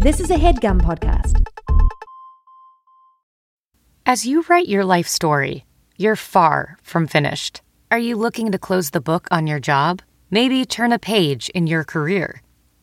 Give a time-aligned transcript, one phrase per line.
[0.00, 1.46] This is a headgum podcast.
[4.04, 5.64] As you write your life story,
[5.96, 7.62] you're far from finished.
[7.90, 10.02] Are you looking to close the book on your job?
[10.30, 12.42] Maybe turn a page in your career?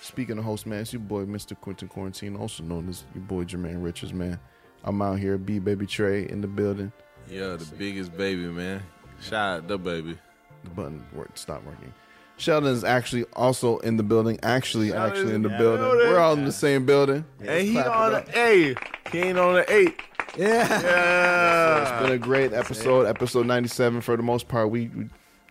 [0.00, 1.58] Speaking of hosts, man, it's your boy, Mr.
[1.58, 4.38] Quentin Quarantine, also known as your boy, Jermaine Richards, man.
[4.88, 6.90] I'm out here, B Baby Trey in the building.
[7.30, 8.82] Yeah, the biggest baby, man.
[9.20, 10.16] Shout out the baby.
[10.64, 11.92] The button worked, stopped working.
[12.38, 14.38] Sheldon is actually also in the building.
[14.42, 15.84] Actually, actually in the building.
[15.84, 17.26] We're all in the same building.
[17.38, 18.26] Hey, he on up.
[18.26, 18.74] the hey,
[19.12, 20.00] he ain't on the eight.
[20.38, 20.66] Yeah.
[20.80, 21.82] Yeah.
[21.82, 24.70] It's been a great episode, episode 97 for the most part.
[24.70, 25.08] We, we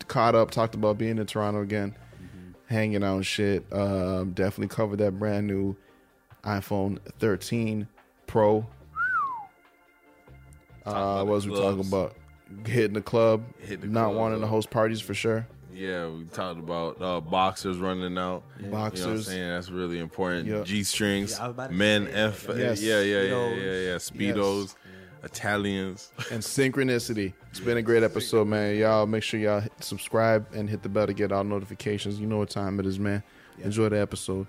[0.08, 1.94] caught up, talked about being in Toronto again,
[2.68, 3.66] hanging out and shit.
[3.72, 5.76] Um, definitely covered that brand new
[6.44, 7.88] iPhone 13
[8.26, 8.66] Pro.
[10.96, 12.16] Uh, what was we talking about?
[12.66, 14.16] Hitting the club, Hit the not club.
[14.18, 15.46] wanting to host parties for sure.
[15.74, 18.44] Yeah, we talked about uh, boxers running out.
[18.60, 19.28] You know what I'm Boxers.
[19.28, 19.48] saying?
[19.50, 20.48] That's really important.
[20.48, 20.64] Yeah.
[20.64, 22.82] G strings, Yeah, I was about to men, F, Yes.
[22.82, 23.56] yeah, yeah, yeah, Speedos.
[23.58, 24.76] yeah, yeah, Speedos,
[25.24, 26.12] Italians.
[26.32, 27.34] and synchronicity.
[27.52, 28.76] It's been a great episode, man.
[28.78, 32.20] Y'all make sure y'all hit subscribe and hit the bell to get all notifications.
[32.20, 33.22] You know what time it is, man.
[33.62, 34.48] Enjoy the episode.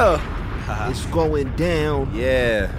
[0.00, 2.10] Man, it's going down.
[2.14, 2.72] Yeah.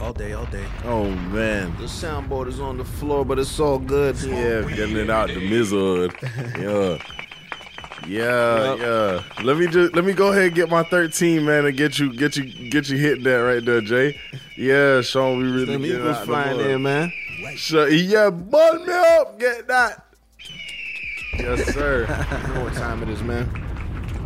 [0.00, 0.64] All day, all day.
[0.84, 1.76] Oh man.
[1.76, 4.18] The soundboard is on the floor, but it's all good.
[4.22, 6.08] Yeah, getting it out the mizzle.
[6.58, 6.98] Yeah.
[8.06, 9.22] Yeah, yeah.
[9.42, 12.14] Let me just let me go ahead and get my 13, man, and get you
[12.14, 14.18] get you get you hitting that right there, Jay.
[14.56, 17.12] Yeah, Sean, we really Them it Eagles flying in, man.
[17.56, 20.04] So, yeah, button me up, get that.
[21.36, 22.06] Yes, sir.
[22.48, 23.67] You know what time it is, man.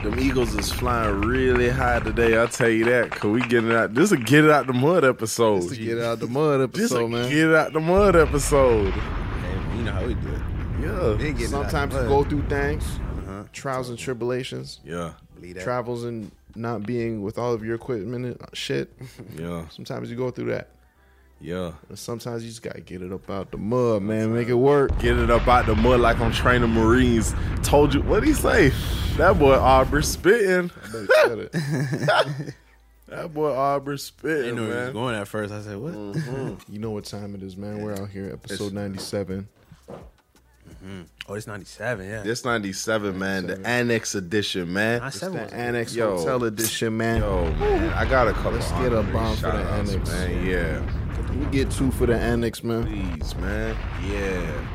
[0.02, 2.36] Them Eagles is flying really high today.
[2.36, 3.12] I'll tell you that.
[3.12, 3.94] Cause we getting out.
[3.94, 5.60] This is a get it out the mud episode.
[5.62, 7.28] Just to get out the mud This a episode, man.
[7.30, 8.90] get it out the mud episode.
[8.92, 10.42] Hey, you know how we do it.
[10.80, 13.44] Yeah, They Sometimes you go through things, uh-huh.
[13.52, 18.36] trials and tribulations, yeah, Believe travels and not being with all of your equipment and
[18.52, 18.92] shit.
[19.38, 20.68] yeah, Sometimes you go through that.
[21.42, 21.72] Yeah.
[21.88, 24.32] And sometimes you just gotta get it up out the mud, man.
[24.34, 24.96] Make it work.
[24.98, 27.34] Get it up out the mud like I'm training Marines.
[27.62, 28.72] Told you what he say?
[29.16, 30.70] That boy Aubrey spitting.
[30.92, 32.54] Better said it.
[33.08, 35.52] That boy Aubrey I spitting, didn't know where he was going at first.
[35.52, 35.92] I said, what?
[35.92, 36.72] Mm-hmm.
[36.72, 37.82] You know what time it is, man.
[37.82, 39.46] We're out here, episode 97.
[39.90, 41.02] Mm-hmm.
[41.28, 42.22] Oh, it's 97, yeah.
[42.24, 45.00] It's 97, man, the Annex Edition, man.
[45.00, 46.16] 97 The was- Annex Yo.
[46.16, 47.20] Hotel Edition, man.
[47.20, 48.52] Yo, man, I got a couple.
[48.52, 50.10] Let's get a bomb for the shout-outs, Annex.
[50.10, 50.46] man.
[50.46, 51.01] Yeah,
[51.38, 52.86] We get two for the Annex, man.
[52.86, 53.76] please, man.
[54.06, 54.68] Yeah.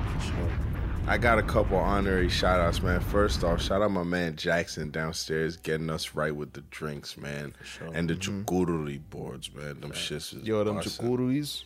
[1.09, 2.99] I got a couple honorary shout outs, man.
[2.99, 7.53] First off, shout out my man Jackson downstairs getting us right with the drinks, man.
[7.93, 8.41] And the mm-hmm.
[8.41, 9.79] charcuterie boards, man.
[9.79, 10.99] Them shits is Yo, them bussin'.
[10.99, 11.63] charcuteries.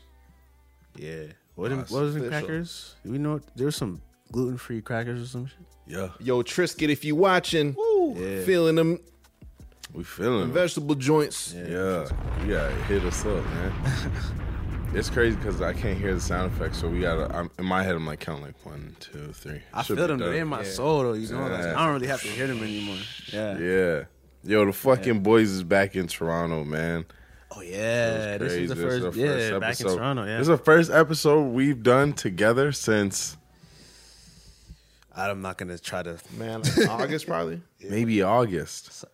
[0.96, 1.24] Yeah.
[1.56, 2.48] What, them, what was them Official.
[2.48, 2.96] crackers?
[3.04, 5.58] Do we know there's some gluten free crackers or some shit?
[5.88, 7.76] Yeah, Yo, Triscuit, if you watching,
[8.16, 8.44] Yeah.
[8.44, 9.00] feeling them
[9.94, 10.54] we feeling it.
[10.54, 11.54] vegetable joints.
[11.54, 12.08] Yeah,
[12.44, 14.12] you gotta hit us up, man.
[14.94, 17.34] it's crazy because I can't hear the sound effects, so we gotta.
[17.36, 19.62] I'm, in my head, I'm like counting like one, two, three.
[19.74, 20.20] I Should feel them.
[20.20, 21.14] They're in my soul, though.
[21.14, 22.98] You know, like, I don't really have to hear them anymore.
[23.32, 23.58] Yeah.
[23.58, 24.04] Yeah,
[24.44, 27.06] yo, the fucking boys is back in Toronto, man.
[27.56, 28.38] Oh yeah.
[28.38, 28.64] This Crazy.
[28.64, 29.06] is the This first.
[29.06, 29.96] is the yeah, first back in episode.
[29.98, 30.24] Toronto.
[30.24, 30.38] Yeah.
[30.38, 33.38] This is the first episode we've done together since
[35.16, 36.18] I'm not gonna try to.
[36.38, 37.62] Man, like August probably.
[37.82, 39.06] maybe August.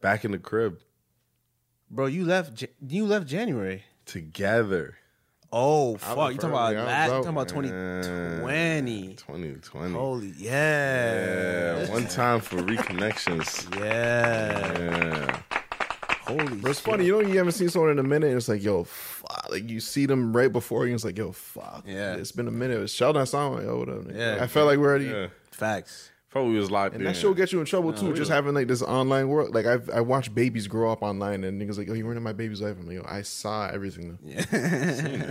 [0.00, 0.78] Back in the crib
[1.90, 2.64] Bro, you left.
[2.86, 3.82] You left January.
[4.10, 4.96] Together.
[5.52, 6.32] Oh fuck!
[6.32, 7.08] You talking about early, I was last?
[7.08, 9.14] You talking about 2020?
[9.14, 9.94] 2020.
[9.94, 11.80] Holy yeah.
[11.80, 13.66] Yeah, one time for reconnections.
[13.80, 14.78] Yeah.
[14.78, 15.42] Yeah.
[16.22, 16.56] Holy.
[16.60, 16.90] But it's shit.
[16.90, 18.28] funny, you know, you haven't seen someone in a minute.
[18.28, 19.48] And it's like, yo, fuck.
[19.50, 20.90] Like you see them right before you.
[20.90, 21.84] And it's like, yo, fuck.
[21.86, 22.14] Yeah.
[22.14, 22.78] It's been a minute.
[22.80, 23.22] It's Sheldon.
[23.22, 23.54] I saw him.
[23.54, 24.04] Like, yo, what up?
[24.14, 24.38] Yeah.
[24.40, 25.06] I felt like we're already.
[25.06, 25.26] Yeah.
[25.50, 26.09] Facts.
[26.32, 27.06] Thought we was locked And in.
[27.08, 28.14] that shit will get you in trouble too.
[28.14, 29.52] Just having like this online world.
[29.52, 32.32] Like I've I watched babies grow up online, and niggas like, "Oh, you ruining my
[32.32, 34.44] baby's life." I'm like, "Yo, I saw everything." Yeah.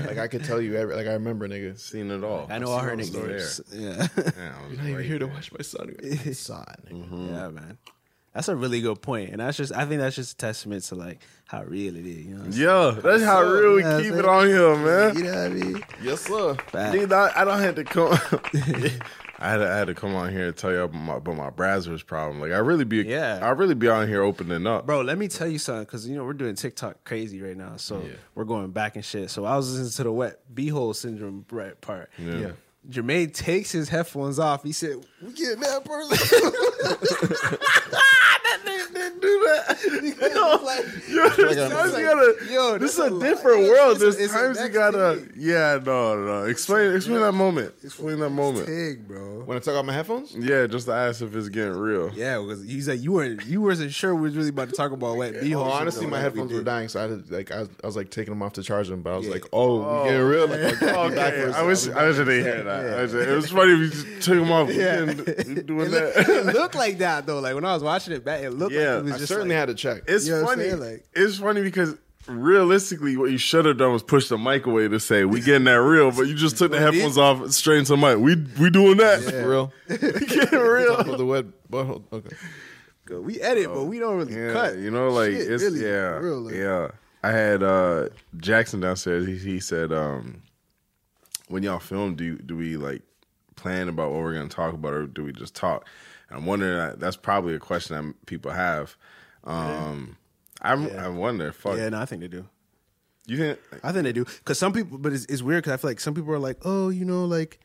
[0.07, 0.95] like I could tell you every.
[0.95, 1.79] Like I remember, nigga.
[1.79, 2.47] seen it all.
[2.49, 3.61] I know all her I've seen all the nicknames.
[3.71, 5.95] Yeah, Yeah, I was You're not even right here to watch my son.
[6.03, 6.85] I saw it.
[6.93, 7.05] Nigga.
[7.05, 7.27] Mm-hmm.
[7.33, 7.77] yeah, man.
[8.33, 10.95] That's a really good point, and that's just I think that's just a testament to
[10.95, 12.25] like how real it is.
[12.25, 12.67] You know, what saying?
[12.67, 15.15] Yeah, that's how real we Yeah, keep it on here, man.
[15.17, 15.83] you know what I mean?
[16.03, 16.57] Yes, sir.
[16.91, 18.19] Dude, I, I don't have to come.
[19.41, 21.35] I had to, I had to come on here and tell you about my, about
[21.37, 22.41] my Brazzers problem.
[22.41, 23.39] Like I really be, Yeah.
[23.41, 24.85] I really be on here opening up.
[24.85, 27.77] Bro, let me tell you something, because you know we're doing TikTok crazy right now,
[27.77, 28.03] so
[28.35, 29.29] we're going back and shit.
[29.29, 32.09] So I was listening to the wet beehole syndrome right part.
[32.17, 32.51] Yeah.
[32.87, 34.63] Jermaine takes his headphones off.
[34.63, 36.17] He said, "We getting that person."
[37.59, 39.79] that nigga didn't do that.
[40.33, 42.35] Yo, like, Yo, there's Like, times you gotta.
[42.51, 43.69] yo, this is a a different lot.
[43.69, 44.01] world.
[44.03, 45.15] It's There's times you gotta.
[45.17, 45.31] thing.
[45.37, 46.43] Yeah, no, no.
[46.45, 47.73] Explain, explain that moment.
[47.83, 48.65] Explain that moment.
[48.65, 49.43] Pig, bro.
[49.45, 52.11] When I took out my headphones, Yeah, just to ask if it's getting real.
[52.13, 54.91] Yeah, because he's like you weren't you wasn't sure we was really about to talk
[54.91, 55.65] about wet beehole.
[55.67, 57.69] oh, honestly, my like we headphones were dying, so I had to, like I was,
[57.83, 59.01] I was like taking them off to charge them.
[59.01, 59.33] But I was Yeah.
[59.33, 61.87] like, "Oh, we getting real." Like, oh, I'll be Okay, for wish.
[61.89, 62.68] I wish I didn't hear that.
[62.71, 64.69] I wish- It was funny if you just took them off.
[64.73, 65.05] Yeah.
[65.05, 66.29] Yeah, doing It looked, that.
[66.29, 67.39] it looked like that though.
[67.39, 69.27] Like when I was watching it back, it looked Yeah, like it was I just
[69.29, 70.03] certainly like, had to check.
[70.07, 70.73] It's You know what I'm funny.
[70.91, 71.95] Like- it's funny because
[72.27, 75.63] realistically, what you should have done was push the mic away to say we getting
[75.65, 78.17] that real, but you just took the headphones off straight into the mic.
[78.19, 79.21] We we doing that.
[79.21, 79.73] For real.
[79.89, 80.95] we getting real.
[80.95, 82.03] Talking about the wet butthole.
[82.13, 82.35] Okay.
[83.15, 84.77] we edit, but we don't really Yeah, cut.
[84.77, 86.89] you know, like Shit, it's really, yeah, real, like- yeah.
[87.23, 89.25] I had uh Jackson downstairs.
[89.25, 90.41] He, he said, um,
[91.49, 93.01] "When y'all film, do do we like
[93.55, 95.85] plan about what we're gonna talk about, or do we just talk?"
[96.29, 96.97] And I'm wondering.
[96.97, 98.95] That's probably a question that people have.
[99.43, 100.17] Um,
[100.61, 101.51] I'm, I wonder.
[101.51, 102.47] Fuck, Yeah, no, I think they do.
[103.25, 103.59] you think?
[103.83, 105.99] I think they do because some people, but it's, it's weird because I feel like
[105.99, 107.59] some people are like, oh, you know, like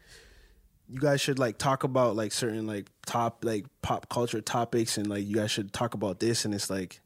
[0.89, 5.09] you guys should like talk about like certain like top like pop culture topics and
[5.09, 7.01] like you guys should talk about this and it's like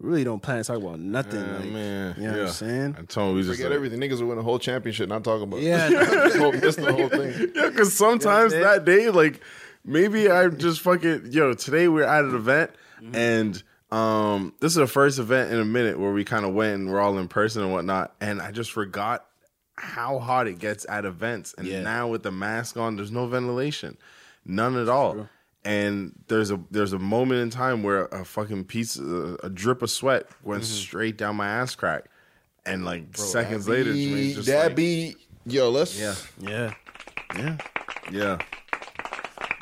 [0.00, 1.42] really don't plan to talk about nothing.
[1.42, 2.42] Uh, like, man, you know what yeah.
[2.46, 2.96] I'm saying?
[2.98, 4.00] I told him we just Forget like, everything.
[4.00, 5.08] Niggas will win a whole championship.
[5.08, 5.60] Not talking about.
[5.60, 7.52] Yeah, This whole- Missed the whole thing.
[7.54, 9.40] Yeah, because sometimes Yeah, that day, like
[9.84, 11.54] maybe I just fucking yo.
[11.54, 12.70] Today we're at an event,
[13.00, 13.14] Mm-hmm.
[13.16, 16.74] and um, this is the first event in a minute where we kind of went
[16.74, 19.24] and we're all in person and whatnot, and I just forgot
[19.76, 21.80] how hot it gets at events, and Yeah.
[21.82, 23.96] now with the mask on, there's no ventilation,
[24.44, 25.28] none at all.
[25.64, 29.82] And there's a there's a moment in time where a fucking piece, a, a drip
[29.82, 30.72] of sweat went Mm-hmm.
[30.72, 32.06] straight down my ass crack,
[32.64, 35.68] and like seconds later, Jermaine's just that like, be yo.
[35.68, 36.74] Let's yeah, yeah,
[37.36, 37.58] yeah,
[38.10, 38.38] yeah.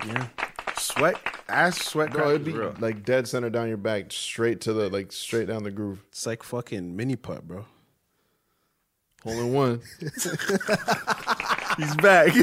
[0.07, 0.29] yeah.
[0.77, 1.17] Sweat,
[1.49, 2.75] ass sweat Bro, crack it'd be real.
[2.79, 6.05] like dead center down your back, straight to the like straight down the groove.
[6.11, 7.65] It's like fucking mini putt, bro.
[9.25, 9.81] Hole in one.
[10.01, 12.29] He's back.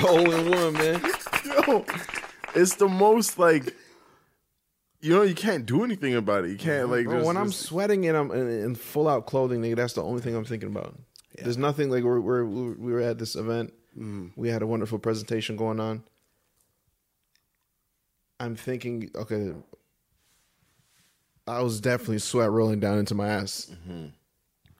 [0.00, 1.00] hole in one, man.
[1.46, 1.84] Yo,
[2.54, 3.74] it's the most like,
[5.00, 6.50] you know, you can't do anything about it.
[6.50, 7.06] You can't like.
[7.06, 9.94] Bro, just- when I'm just- sweating and I'm in, in full out clothing, nigga, that's
[9.94, 10.98] the only thing I'm thinking about.
[11.38, 13.72] There's nothing like we're, we're we were at this event.
[13.96, 14.28] Mm-hmm.
[14.36, 16.02] We had a wonderful presentation going on.
[18.38, 19.52] I'm thinking, okay,
[21.46, 24.06] I was definitely sweat rolling down into my ass, mm-hmm.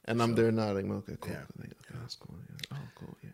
[0.07, 0.91] and I'm there nodding.
[0.93, 1.33] Okay, cool.
[1.33, 1.43] Yeah.
[1.61, 2.37] Okay, that's cool.
[2.49, 2.77] Yeah.
[2.77, 3.17] Oh, cool.
[3.23, 3.31] Yeah.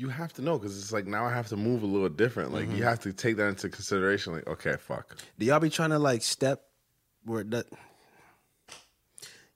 [0.00, 2.54] You have to know because it's like now I have to move a little different.
[2.54, 2.84] Like you mm-hmm.
[2.84, 4.32] have to take that into consideration.
[4.32, 5.14] Like, okay, fuck.
[5.38, 6.62] Do y'all be trying to like step
[7.24, 7.66] where that?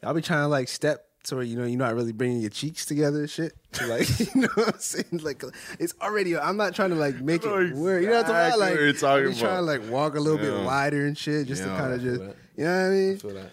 [0.02, 2.50] Y'all be trying to like step to where you know you're not really bringing your
[2.50, 3.54] cheeks together and shit.
[3.72, 5.20] To like you know what I'm saying?
[5.22, 5.42] Like
[5.78, 6.36] it's already.
[6.36, 8.02] I'm not trying to like make I it weird.
[8.02, 8.58] You know what I'm talking about?
[8.58, 10.58] Like you're talking I be trying to like walk a little Yeah.
[10.58, 12.36] bit wider and shit, just Yeah, to kind of just that.
[12.58, 13.16] you know what I mean?
[13.16, 13.50] That.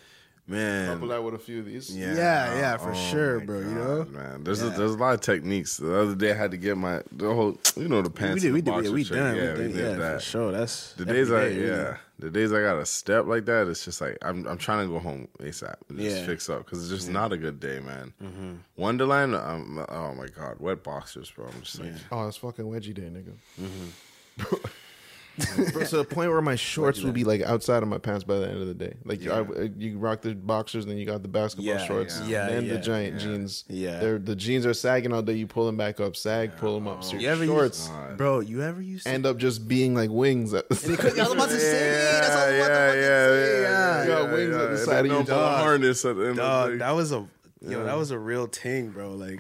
[0.52, 1.96] Man, Couple that with a few of these.
[1.96, 4.06] Yeah, Yeah, yeah, for Oh sure, my bro, you know?
[4.12, 4.44] man.
[4.44, 5.78] There's a, there's a lot of techniques.
[5.78, 8.44] The other day I had to get my the whole, you know, the pants.
[8.44, 8.52] We pants.
[8.52, 9.18] did, we did, yeah, we shit.
[9.18, 10.20] done, Yeah, we did, yeah, that.
[10.22, 10.52] for sure.
[10.52, 11.68] That's The every days I day, really.
[11.70, 14.86] yeah, the days I got a step like that, it's just like I'm I'm trying
[14.88, 16.26] to go home asap and just Yeah.
[16.26, 18.14] fix up because it's just not a good day, man.
[18.76, 21.46] Wonderland, um, oh my god, wet boxers, bro.
[21.48, 23.34] I'm just like, Oh, it's fucking wedgie day, nigga.
[24.38, 24.60] Bro,
[25.74, 28.38] bro, to the point where my shorts would be like outside of my pants by
[28.40, 28.94] the end of the day.
[29.06, 29.44] Like Yeah.
[29.58, 32.48] I, you rock the boxers, then you got the basketball Yeah, shorts, yeah.
[32.48, 33.64] Yeah, and the yeah, giant jeans.
[33.68, 34.00] Yeah.
[34.00, 35.34] They're, the jeans are sagging all day.
[35.34, 37.04] You pull them back up, sag, pull them up.
[37.04, 38.40] So You your ever shorts use, bro?
[38.40, 39.06] You ever use?
[39.06, 40.54] end up just being like wings.
[40.54, 41.00] At the side.
[41.00, 43.62] I was about to say, that's what I was yeah, about yeah, to yeah, say,
[43.62, 44.02] yeah, yeah.
[44.04, 45.60] You got wings at the side of your don't put a dog.
[45.64, 47.28] harness at the end Dog, of the that was a
[47.62, 49.12] yo, that was a real thing, bro.
[49.12, 49.40] Like,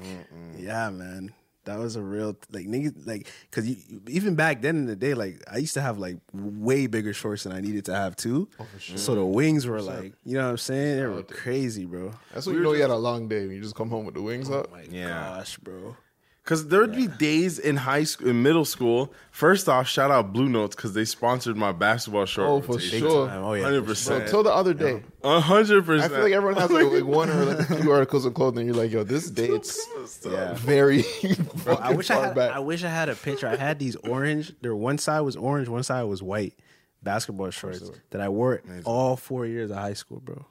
[0.58, 1.34] yeah, man,
[1.72, 5.13] that was a real like niggas like because you even back then in the day,
[5.13, 8.48] like I used to have like way bigger shorts than I needed to have too.
[8.60, 8.98] Oh, for sure.
[8.98, 10.98] So the wings were like, you know what I'm saying?
[11.00, 12.12] They were crazy, bro.
[12.34, 13.46] That's when you know you had a long day.
[13.48, 14.72] When you just come home with the wings oh up.
[14.72, 15.10] My Yeah.
[15.10, 15.96] gosh, bro.
[16.44, 19.14] Because there would be days in high school, in middle school.
[19.30, 22.50] First off, shout out Blue Notes because they sponsored my basketball short.
[22.50, 23.00] Oh, for rotation.
[23.00, 23.30] sure.
[23.30, 25.04] Oh yeah, hundred Bro, percent, till the other day.
[25.24, 26.12] hundred I percent.
[26.14, 28.66] feel like everyone has like, like one or like a few articles of clothing.
[28.66, 29.88] You're like, yo, this dates
[30.26, 30.54] Yeah.
[30.56, 31.04] very.
[31.64, 32.36] Bro, I wish I had.
[32.36, 32.52] back.
[32.52, 33.48] I wish I had a picture.
[33.48, 34.52] I had these orange.
[34.62, 36.56] Their one side was orange, one side was white
[37.04, 40.44] basketball shorts that I wore all four years of high school, bro.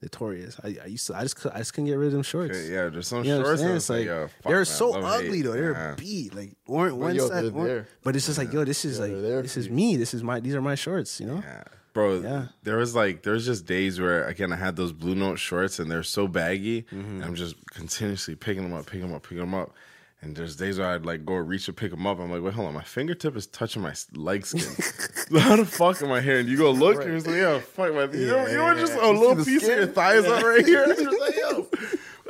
[0.00, 0.60] Notorious.
[0.62, 1.16] I, I used to.
[1.16, 1.44] I just.
[1.52, 2.56] I just couldn't get rid of them shorts.
[2.56, 3.62] Okay, yeah, there's some You know shorts.
[3.62, 5.42] It's it's like, like yo, fuck, they're man, so ugly hate.
[5.42, 5.52] though.
[5.52, 5.94] They're Yeah.
[5.96, 9.00] beat like orange one yo, side, they're orange- but it's just like yo, this is
[9.00, 9.96] like there this is me.
[9.96, 10.38] This is my.
[10.38, 11.18] These are my shorts.
[11.20, 11.42] You know.
[11.44, 11.64] Yeah.
[11.94, 12.46] Bro, Yeah.
[12.62, 15.80] there was like there was just days where again I had those blue note shorts
[15.80, 17.16] and they're so baggy, Mm-hmm.
[17.16, 19.72] and I'm just continuously picking them up, picking them up, picking them up.
[20.20, 22.18] And there's days where I'd like go reach to pick them up.
[22.18, 24.62] I'm like, wait, hold on, my fingertip is touching my leg skin.
[25.40, 26.40] How the fuck am I here?
[26.40, 28.04] And you go look, and it's like, yeah, fuck my.
[28.04, 29.92] You know, you know, just a little the piece of your skin?
[29.94, 30.84] thigh is up right here.
[30.88, 31.68] I'm just like, yo,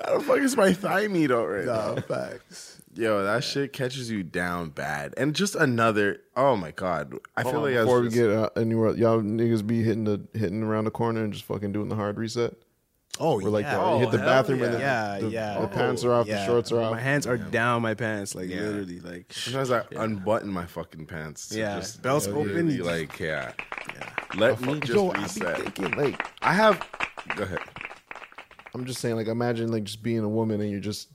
[0.04, 1.94] how the fuck is my thigh meat out right now?
[2.02, 2.82] facts.
[2.94, 5.14] Yo, that shit catches you down bad.
[5.16, 8.30] And just another, oh my god, I feel like I was before we just- get
[8.30, 11.88] uh, anywhere, y'all niggas be hitting the hitting around the corner and just fucking doing
[11.88, 12.54] the hard reset.
[13.20, 13.74] Oh Or like yeah.
[13.76, 15.60] the, Oh, you hit the hell bathroom and the, yeah, the, yeah.
[15.60, 16.92] the pants are off, the shorts are off.
[16.92, 21.48] My hands are down my pants, like literally, like Sometimes I unbutton my fucking pants.
[21.48, 22.78] to Yeah, just belts open.
[22.84, 23.52] Like, yeah.
[24.36, 26.86] Let me just Yo, I thinking like I have.
[27.36, 27.60] Go ahead.
[28.74, 31.08] I'm just saying, like, imagine like just being a woman and you're just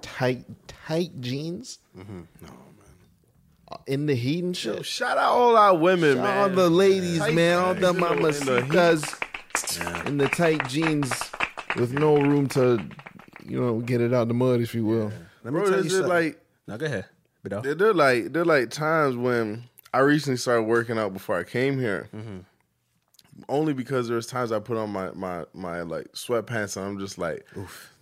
[0.00, 1.78] tight, tight jeans.
[1.96, 2.20] Mm-hmm.
[2.42, 3.78] No man.
[3.86, 4.84] In the heat and shit.
[4.86, 6.38] Shout out all our women, man.
[6.38, 8.40] all the ladies, Tight man, all the mamas.
[8.40, 8.62] the-
[9.76, 11.12] in the in the tight jeans
[11.76, 12.82] with no room to,
[13.44, 15.12] you know, get it out the mud, if you will.
[15.44, 16.08] Let me Bro, tell you something.
[16.08, 17.06] like no, go ahead.
[17.42, 21.44] But there, there like there like times when I recently started working out before I
[21.44, 22.08] came here.
[22.14, 22.38] Mm-hmm.
[23.48, 27.18] Only because there's times I put on my my my like sweatpants and I'm just
[27.18, 27.46] like,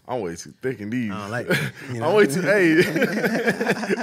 [0.06, 1.10] I'm way too thick in these.
[1.10, 1.58] I don't like it,
[1.92, 2.08] you know?
[2.10, 2.42] I'm way too.
[2.42, 2.74] Hey,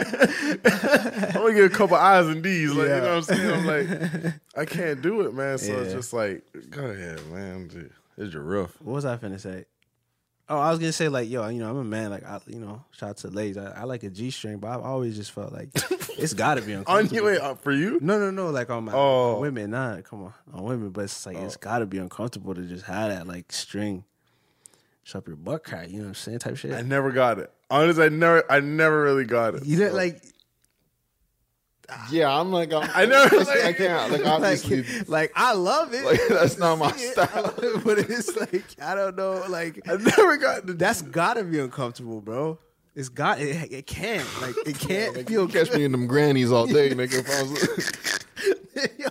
[0.04, 2.72] I'm gonna get a couple eyes in these.
[2.74, 3.52] Like you know what I'm saying?
[3.52, 5.58] I'm like, I can't do it, man.
[5.58, 7.68] So it's just like, go ahead, man.
[7.68, 8.76] Dude, It's your rough.
[8.82, 9.66] what was I finna say?
[10.50, 12.10] Oh, I was gonna say like, yo, you know, I'm a man.
[12.10, 13.58] Like, I, you know, shout out to ladies.
[13.58, 15.70] I, I like a G string, but I've always just felt like
[16.18, 17.26] it's got to be On uncomfortable.
[17.28, 18.00] way up uh, for you?
[18.02, 18.50] No, no, no.
[18.50, 19.36] Like on my Oh.
[19.36, 20.90] on women, nah, come on, on women.
[20.90, 21.60] But it's like it's oh.
[21.62, 24.04] got to be uncomfortable to just have that like string,
[25.04, 25.90] just up your butt crack.
[25.90, 26.40] You know what I'm saying?
[26.40, 26.74] Type shit.
[26.74, 27.52] I never got it.
[27.70, 29.66] Honestly, I never, I never really got it.
[29.66, 30.22] you didn't like,
[32.10, 34.12] Yeah, I'm like, I'm, I never- I, I can't.
[34.12, 36.06] Like, obviously, like, like I love it.
[36.06, 37.54] like, that's not my Yeah, style.
[37.84, 39.44] but it's like I don't know.
[39.50, 40.74] Like I never got the.
[40.74, 42.60] that's gotta be uncomfortable, bro.
[42.94, 43.72] It's got it.
[43.72, 46.90] It can't like it can't Like, feel you catch me in them grannies all day,
[46.92, 47.20] nigga.
[47.20, 49.10] If I was, Yo,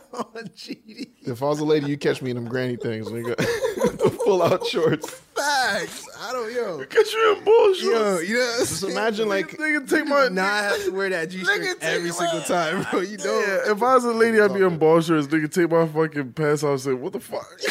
[0.55, 1.09] GD.
[1.29, 3.37] if I was a lady, you catch me in them granny things, nigga.
[4.05, 5.11] the full out shorts.
[5.37, 6.07] Facts.
[6.21, 6.79] I don't yo.
[6.85, 7.85] Get you're in bullshit.
[7.85, 10.29] Yo, you know what I'm Just imagine, like, nigga, take my.
[10.29, 13.01] Now I have to wear that G string Nigga, take every my- single time, bro.
[13.01, 13.41] You know.
[13.41, 15.27] Yeah, if I was a lady, I'd be in ball shorts.
[15.29, 16.71] Nigga, take my fucking pants off.
[16.73, 17.47] and Say, what the fuck?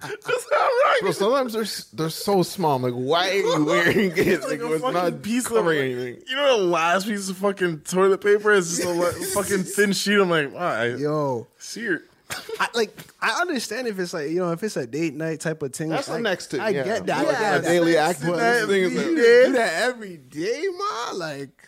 [0.00, 0.89] That's how right.
[1.00, 2.76] Bro, sometimes they're they're so small.
[2.76, 4.40] I'm like, why are you wearing it?
[4.42, 6.22] Like, Like it's not piece of covering anything.
[6.28, 9.92] You know the last piece of fucking toilet paper is just a like, fucking thin
[9.92, 10.18] sheet.
[10.20, 12.02] I'm like, I Yo, see it.
[12.60, 15.62] I, like I understand if it's like you know if it's a date night type
[15.62, 15.88] of thing.
[15.88, 16.84] That's the like, next thing, I yeah.
[16.84, 17.18] get that.
[17.18, 17.68] I Yeah, get that.
[17.68, 18.00] daily But
[18.40, 19.06] activity thing is you like-
[19.46, 21.10] do that every day, ma.
[21.14, 21.59] Like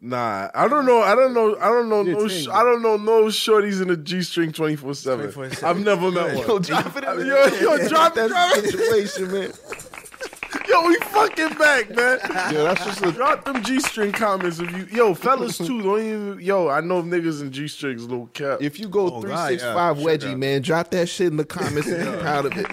[0.00, 1.00] Nah, I don't know.
[1.00, 1.56] I don't know.
[1.56, 2.02] I don't know.
[2.02, 5.32] Your No, sh- I don't know no shorties in a G string twenty four seven.
[5.64, 6.46] I've never met one.
[6.46, 8.70] Yo, drop it in Yo, yo, drop it, drop it.
[8.70, 9.52] situation, man.
[10.68, 12.18] Yo, we fucking back, man.
[12.52, 15.80] Yo, that's just a Drop them G string comments if you, yo, fellas too.
[15.80, 16.68] Don't even, yo.
[16.68, 18.58] I know niggas in G strings, little cap.
[18.60, 19.74] If you go Oh, three God, six yeah.
[19.74, 20.38] five wedgie, out.
[20.38, 22.66] man, drop that shit in the comments and be proud of it.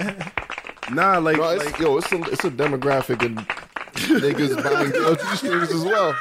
[0.92, 3.38] nah, like, Bro, it's, like yo, it's a it's a demographic and
[3.94, 6.16] niggas buying LG strings as well.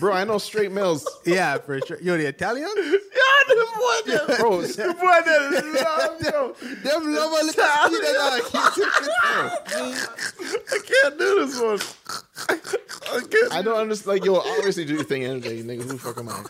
[0.00, 1.06] Bro, I know straight males.
[1.26, 2.00] yeah, for sure.
[2.00, 2.70] Yo, the Italian.
[2.74, 2.82] yeah,
[3.48, 5.62] them boy, them, Bro, them boy, that is,
[6.24, 7.44] yo, Them love a
[10.72, 11.80] I can't do this one.
[13.52, 14.20] I don't understand.
[14.20, 15.82] Like, yo, obviously do your thing energy, nigga.
[15.82, 16.44] Who the fuck am I?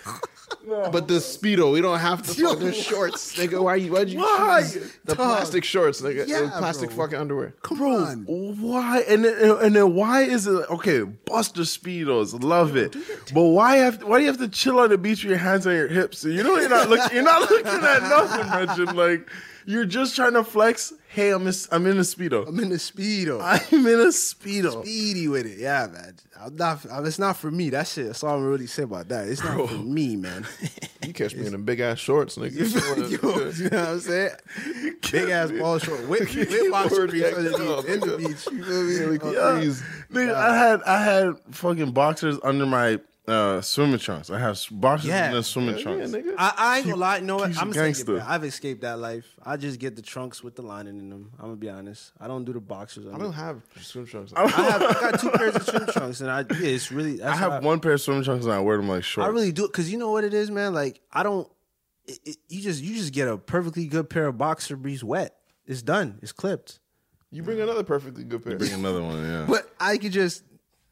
[0.90, 2.34] But the speedo, we don't have to.
[2.34, 3.62] Fuck, their shorts, nigga.
[3.62, 3.92] Why you?
[3.92, 4.62] Why'd you Why?
[4.62, 6.28] choose the plastic shorts, nigga?
[6.28, 7.04] Yeah, the plastic bro.
[7.06, 7.54] fucking underwear.
[7.62, 8.24] Come on.
[8.26, 11.02] Why and then, and then why is it okay?
[11.02, 12.94] Buster speedos, love it.
[13.32, 15.66] But why have why do you have to chill on the beach with your hands
[15.66, 16.24] on your hips?
[16.24, 18.92] You know you're not looking you're not looking at nothing, Reggie.
[18.92, 19.28] Like
[19.66, 20.92] You're just trying to flex.
[21.08, 22.46] Hey, I'm in, I'm in a speedo.
[22.46, 23.40] I'm in the speedo.
[23.72, 24.82] I'm in a speedo.
[24.82, 26.16] Speedy with it, yeah, man.
[26.40, 26.84] I'm not.
[27.06, 27.70] It's not for me.
[27.70, 28.06] That shit.
[28.06, 29.28] That's all I'm really say about that.
[29.28, 30.46] It's not for me, man.
[31.02, 32.52] You catch me in them big ass shorts, nigga.
[33.22, 34.30] Yo, you know what I'm saying?
[35.10, 38.46] Big ass ball short, with, with boxer briefs underneath in the beach.
[38.52, 39.34] You feel me?
[39.34, 39.74] Yeah.
[40.12, 43.00] Nigga, I had I had fucking boxers under my
[43.30, 44.28] uh, swimming trunks.
[44.30, 45.28] I have boxers Yeah.
[45.28, 46.10] in the swimming Yeah, trunks.
[46.10, 46.34] nigga.
[46.36, 47.18] I, I ain't gonna lie.
[47.18, 47.50] You know what?
[47.58, 48.16] I'm saying gangster.
[48.18, 49.26] it, I've escaped that life.
[49.44, 51.30] I just get the trunks with the lining in them.
[51.38, 52.12] I'm gonna be honest.
[52.20, 53.06] I don't do the boxers.
[53.12, 54.32] I don't have swim trunks.
[54.34, 57.16] I have I got two pairs of swim trunks, and I yeah, it's really.
[57.16, 59.26] That's I have how one pair of swimming trunks and I wear them like shorts.
[59.26, 60.74] I really do it because you know what it is, man.
[60.74, 61.48] Like I don't.
[62.06, 65.36] It, it, you just you just get a perfectly good pair of boxer briefs wet.
[65.66, 66.18] It's done.
[66.22, 66.80] It's clipped.
[67.30, 68.56] You bring another perfectly good pair.
[68.56, 69.22] bring another one.
[69.22, 69.44] Yeah.
[69.48, 70.42] But I could just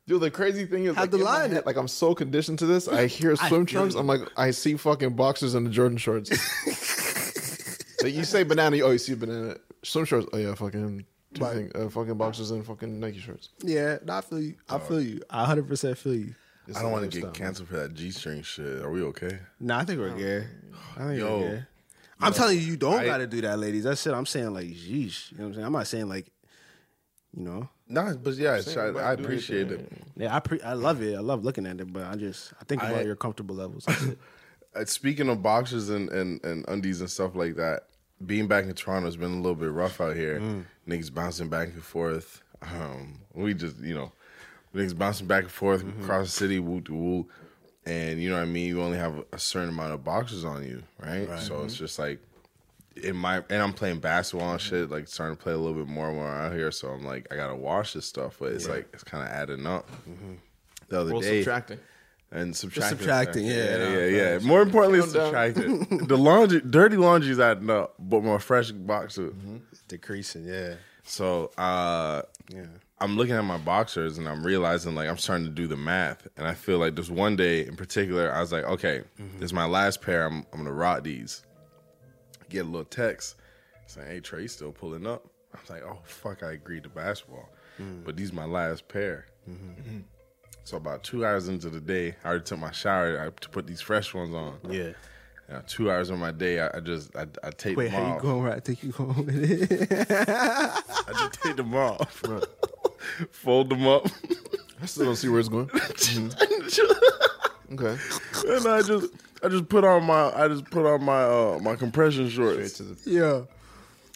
[0.08, 1.50] Dude, the crazy thing is, Have like, the line.
[1.50, 2.88] head, like I'm so conditioned to this.
[2.88, 3.94] I hear swim feel trunks.
[3.94, 6.30] I'm like, I see fucking boxers and the Jordan shorts.
[8.02, 10.26] like you say banana, oh, you see banana swim shorts.
[10.32, 13.50] Oh yeah, fucking two thing, uh, fucking boxers and fucking Nike shorts.
[13.62, 13.98] yeah.
[14.08, 14.54] I feel you.
[14.70, 15.20] I feel you.
[15.28, 16.34] I 100 percent feel you.
[16.66, 18.82] It's I don't want to lifestyle, get canceled for that G string shit.
[18.82, 19.38] Are we okay?
[19.60, 20.46] Nah, I think we're good.
[20.96, 21.38] I think Yo.
[21.40, 21.66] we're good.
[22.20, 23.84] I'm telling you, you don't I- got to do that, ladies.
[23.84, 24.14] That's it.
[24.14, 25.32] I'm saying like, yeesh.
[25.32, 25.66] You know what I'm saying?
[25.66, 26.30] I'm not saying like,
[27.36, 27.68] you know.
[27.88, 29.92] Nah, but yeah, it's, I, about I appreciate it, it.
[30.16, 31.16] Yeah, I pre- I love it.
[31.16, 33.84] I love looking at it, but I just I think about I- your comfortable levels.
[33.84, 34.18] That's it.
[34.74, 37.84] Uh, speaking of boxers and, and, and undies and stuff like that,
[38.26, 40.64] being back in Toronto has been a little bit rough out here.
[40.86, 42.42] Niggas bouncing back and forth.
[42.60, 44.12] Um, we just, you know,
[44.74, 47.28] niggas bouncing back and forth across the city, woo to woo.
[47.86, 48.68] And you know what I mean?
[48.68, 51.26] You only have a certain amount of boxers on you, right?
[51.40, 52.20] So it's just like,
[53.04, 55.88] in my and I'm playing basketball and shit, like starting to play a little bit
[55.88, 56.70] more when I'm out here.
[56.70, 59.66] So I'm like, I gotta wash this stuff, but it's like it's kind of adding
[59.66, 59.88] up.
[60.08, 60.34] Mm-hmm.
[60.88, 61.78] The other Well, day, subtracting.
[62.30, 64.38] and subtracting, subtracting, yeah, yeah, no, yeah, yeah.
[64.38, 65.54] More importantly, it's Count down.
[65.54, 66.06] subtracting.
[66.06, 69.28] the laundry, dirty laundry's adding up, but my fresh boxer.
[69.30, 69.56] Mm-hmm.
[69.88, 70.74] Decreasing, yeah,
[71.04, 72.66] So, uh, yeah.
[73.00, 76.26] I'm looking at my boxers and I'm realizing like I'm starting to do the math,
[76.36, 79.38] and I feel like this one day in particular, I was like, okay, mm-hmm.
[79.38, 80.26] this is my last pair.
[80.26, 81.44] I'm I'm gonna rot these.
[82.48, 83.36] Get a little text
[83.86, 86.88] saying, "Hey Trey, you still pulling up?" I was like, "Oh fuck, I agreed to
[86.88, 87.48] basketball,
[87.80, 88.04] mm.
[88.04, 89.98] but these my last pair." Mm-hmm.
[90.64, 93.66] So about two hours into the day, I already took my shower I, to put
[93.66, 94.58] these fresh ones on.
[94.68, 94.90] Yeah.
[95.48, 98.14] Now, two hours of my day, I, I just I, I take Wait, them how
[98.16, 98.42] you going?
[98.42, 100.06] Where I think you going with it?
[100.10, 102.22] I just take them off,
[103.30, 104.08] fold them up,
[104.82, 105.70] I still don't see where it's going.
[105.78, 107.74] Mm-hmm.
[107.74, 107.98] Okay.
[108.46, 111.76] and I just I just put on my I just put on my uh, my
[111.76, 113.42] compression shorts, yeah.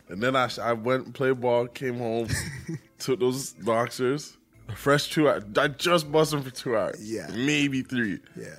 [0.08, 2.28] and then I I went and played ball, came home,
[2.98, 4.36] took those boxers,
[4.74, 5.44] fresh two hours.
[5.56, 7.28] I just bust them for two hours, Yeah.
[7.34, 8.18] maybe three.
[8.36, 8.56] Yeah.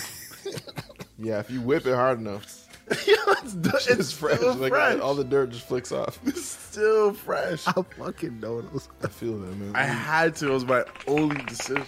[1.17, 4.41] yeah, if you whip it hard enough, it's, it's, it's fresh.
[4.41, 4.99] Like fresh.
[4.99, 6.19] all the dirt just flicks off.
[6.25, 7.67] It's still fresh.
[7.67, 8.89] I fucking know those.
[9.03, 9.75] I feel that, man.
[9.75, 10.49] I had to.
[10.49, 11.85] It was my only decision.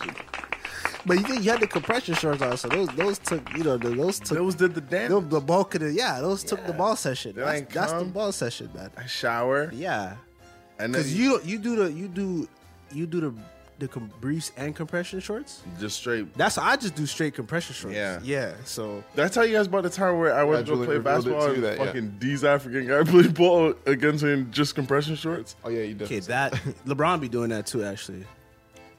[1.05, 3.77] But you think you had the compression shorts on, so those those took you know
[3.77, 5.09] those took Those did the damage.
[5.09, 7.35] those- the bulk of the yeah those took the ball session.
[7.35, 8.89] They That's, ain't that's the ball session, man.
[8.97, 10.15] I shower, Yeah,
[10.79, 12.47] and then because you you do the you do
[12.91, 13.33] you do the
[13.77, 15.61] the com- briefs and compression shorts.
[15.81, 16.33] just straight.
[16.37, 17.93] That's I just do straight compression shorts.
[17.95, 18.19] Yeah.
[18.23, 18.53] yeah.
[18.63, 20.97] So Did I tell you guys about the time where I went to Julian play
[20.99, 21.85] basketball to and you that, yeah.
[21.85, 25.57] fucking D's African guy played ball against me in just compression shorts?
[25.65, 26.17] oh yeah, you definitely.
[26.17, 26.53] okay, that
[26.85, 27.83] LeBron be doing that too.
[27.83, 28.23] Actually,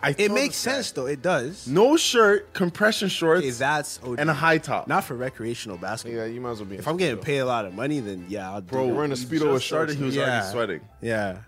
[0.02, 1.06] I it makes sense though.
[1.06, 1.66] It does.
[1.66, 4.20] No shirt, compression shorts, Okay, that's OD.
[4.20, 4.86] and a high top.
[4.88, 6.18] not for recreational basketball.
[6.20, 6.74] Yeah, you might as well be.
[6.76, 8.92] in If I'm getting paid a lot of money, then yeah, I'll do Bro, it.
[8.94, 9.94] wearing a he Speedo with started, shorts.
[9.98, 10.22] he was Yeah.
[10.24, 11.38] already sweating, Yeah,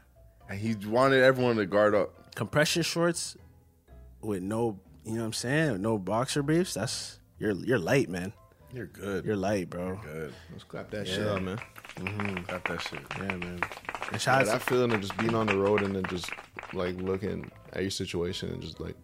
[0.48, 2.34] and he wanted everyone to guard up.
[2.34, 3.36] compression shorts
[4.22, 6.74] with no, you know what I'm saying, no boxer briefs.
[6.74, 8.32] That's you're you're light, man.
[8.72, 9.24] You're good.
[9.24, 9.98] You're light, bro.
[10.02, 10.32] good.
[10.52, 11.58] Let's clap that shit up, man.
[11.96, 12.42] Mm-hmm.
[12.44, 13.00] Got that shit.
[13.18, 13.60] Yeah, man.
[14.08, 16.04] And Yeah, shout out that to feeling of just being on the road and then
[16.06, 16.30] just
[16.72, 18.96] like looking at your situation and just like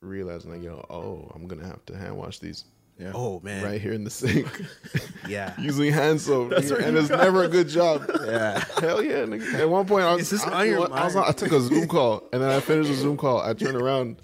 [0.00, 2.64] realizing like, yo, oh, I'm gonna have to hand wash these
[2.98, 3.12] Yeah.
[3.14, 4.48] oh man, right here in the sink
[5.28, 8.04] yeah, using hand soap, That's and you it's got never a good job.
[8.24, 8.64] yeah.
[8.80, 9.54] Hell yeah, nigga.
[9.54, 11.60] At one point, I was, Is I, on your I, was on- I took a
[11.60, 13.40] Zoom call and then I finished the Zoom call.
[13.40, 14.16] I turned around.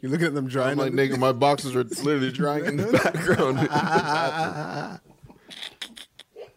[0.00, 0.76] You're looking at them I'm drying.
[0.78, 3.58] like, nigga, my boxes are literally drying in the background.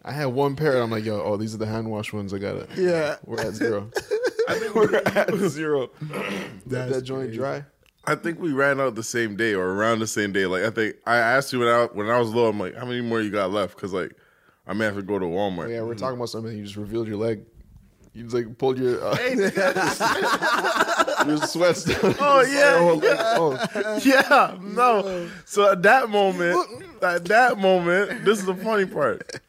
[0.04, 0.74] I had one pair.
[0.74, 2.34] And I'm like, yo, oh, these are the hand wash ones.
[2.34, 2.70] I got it.
[2.76, 3.18] Yeah.
[3.26, 3.90] we're at zero.
[4.48, 5.90] I think we're at zero.
[6.66, 7.66] That's that joint dry.
[8.06, 10.48] I think we ran out the same day or around the same day.
[10.48, 12.50] Like I think I asked you when I when I was low.
[12.50, 13.76] I'm like, how many more you got left?
[13.76, 14.16] Because like
[14.66, 15.66] I may have to go to Walmart.
[15.66, 16.58] Oh, yeah, we're talking about something.
[16.58, 17.44] You just revealed your leg.
[18.14, 19.18] You just like pulled your uh,
[21.28, 22.16] your sweats down.
[22.20, 23.18] Oh yeah, leg.
[23.20, 25.30] Oh, yeah, no.
[25.46, 26.58] So at that moment,
[27.04, 29.40] at that moment, this is the funny part.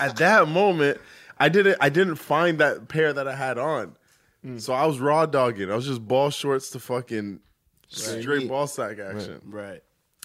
[0.00, 0.98] At that moment,
[1.38, 3.96] I didn't I didn't find that pair that I had on.
[4.42, 4.58] Hmm.
[4.58, 5.70] So I was raw dogging.
[5.70, 7.40] I was just ball shorts to fucking
[7.88, 9.40] straight ball sack action.
[9.44, 9.82] Right.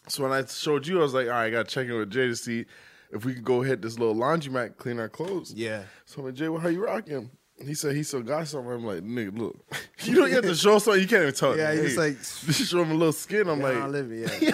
[0.08, 1.94] So when I showed you, I was like, all right, I got to check in
[1.94, 2.66] with Jay to see
[3.12, 5.54] if we could go hit this little laundromat, clean our clothes.
[5.54, 5.84] Yeah.
[6.06, 7.30] So I'm like, Jay, well, how you rocking?
[7.66, 8.72] He said he still got something.
[8.72, 9.58] I'm like, nigga, look,
[10.04, 11.02] you don't get to show something.
[11.02, 11.58] You can't even talk.
[11.58, 13.48] Yeah, me, he's like- just show him a little skin.
[13.50, 14.30] I'm Like, like, living, yeah.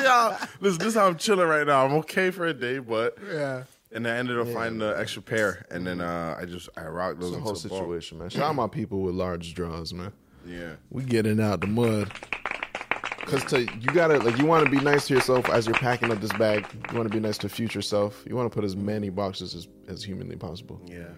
[0.00, 1.84] yeah, listen, this is how I'm chilling right now.
[1.86, 3.64] I'm okay for a day, but yeah.
[3.92, 7.20] and I ended up finding the extra pair, and then uh, I just I rocked
[7.20, 7.78] those the whole until fall.
[7.80, 8.30] situation, man.
[8.30, 10.12] Shout out my people with large draws, man.
[10.46, 12.10] Yeah, We getting out the mud.
[13.26, 16.10] Cause to, you gotta like you want to be nice to yourself as you're packing
[16.10, 16.66] up this bag.
[16.90, 18.24] You want to be nice to future self.
[18.26, 20.80] You want to put as many boxes as, as humanly possible.
[20.86, 21.08] yeah.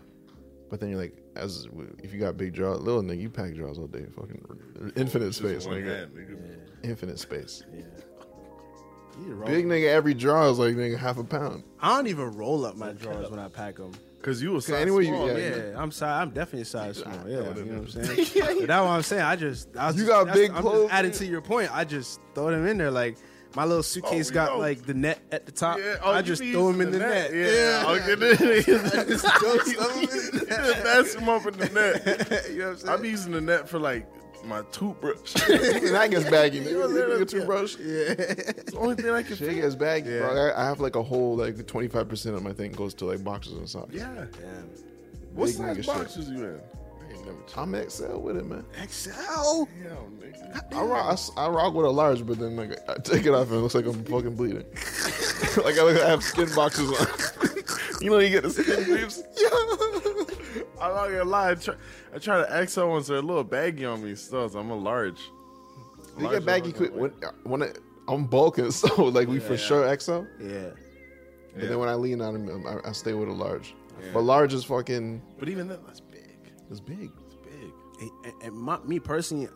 [0.70, 1.68] But then you're like, as
[2.02, 4.06] if you got big draws, little nigga, you pack draws all day.
[4.14, 5.98] Fucking infinite space, One nigga.
[5.98, 6.38] hand, nigga.
[6.84, 7.64] Infinite space.
[7.70, 11.64] You need to roll- Big nigga, every draw is like nigga half a pound.
[11.80, 13.92] I don't even roll up my drawers when I pack them.
[14.22, 15.72] Cause you was size anyway, you- small, yeah, nigga.
[15.72, 16.12] Yeah, I'm sorry.
[16.12, 17.14] I'm definitely a size small.
[17.26, 18.28] Yeah, know you know what what I'm saying.
[18.60, 19.22] but that's what I'm saying.
[19.22, 21.40] I just, I was You just- got that's- big I'm clothes, Just adding to your
[21.40, 22.90] point, I just throw them in there.
[22.90, 23.16] Like
[23.54, 24.58] my little oh, suitcase we got know.
[24.58, 25.78] like the net at the top.
[25.78, 27.34] Yeah, oh, I just be throw them in the net.
[27.34, 28.64] Yeah, I'll oh, get it.
[29.08, 30.84] just throw some in the net.
[30.84, 32.46] That's him up in the net.
[32.50, 32.98] you know what I'm saying?
[32.98, 34.06] I be using the net for like
[34.44, 35.36] my toothbrush.
[35.50, 36.60] Even that gets baggy.
[36.60, 37.76] Nigga, nigga, toothbrush.
[37.78, 39.56] It's the only thing I can Shit fit.
[39.56, 40.52] gets baggy, bro.
[40.54, 43.24] I, I have like a whole like 25 percent of my thing goes to like
[43.24, 43.92] boxes and socks.
[43.92, 44.08] Yeah.
[44.14, 44.70] Damn.
[45.34, 45.86] What Big size nigga shit.
[45.86, 46.60] boxes you in?
[47.10, 47.58] I ain't never checked.
[47.58, 48.64] I'm XL with it, man.
[48.88, 49.10] XL.
[49.82, 50.74] Damn, nigga.
[50.74, 53.30] I rock, I s- I, rock with a large, but then like I take it
[53.34, 54.64] off and it looks like I'm fucking bleeding.
[55.64, 57.06] like I, look, I have skin boxes on.
[58.00, 59.22] you know, you get the skin briefs.
[60.80, 61.50] I'm not gonna lie.
[61.50, 61.74] I try,
[62.14, 63.06] I try to XL ones.
[63.08, 64.48] They're a little baggy on me still.
[64.48, 65.20] So I'm a large.
[66.16, 67.70] You Large get baggy quick I'm when uh, when I,
[68.08, 70.22] I'm bulking, so like we for sure XL.
[70.40, 70.70] Yeah.
[71.54, 73.74] But then when I lean on them, I, I stay with a large.
[74.14, 76.09] But large is fucking But even then, that's big.
[76.70, 77.10] It's big.
[77.26, 77.72] It's big.
[78.00, 79.48] And, and- and my, me personally,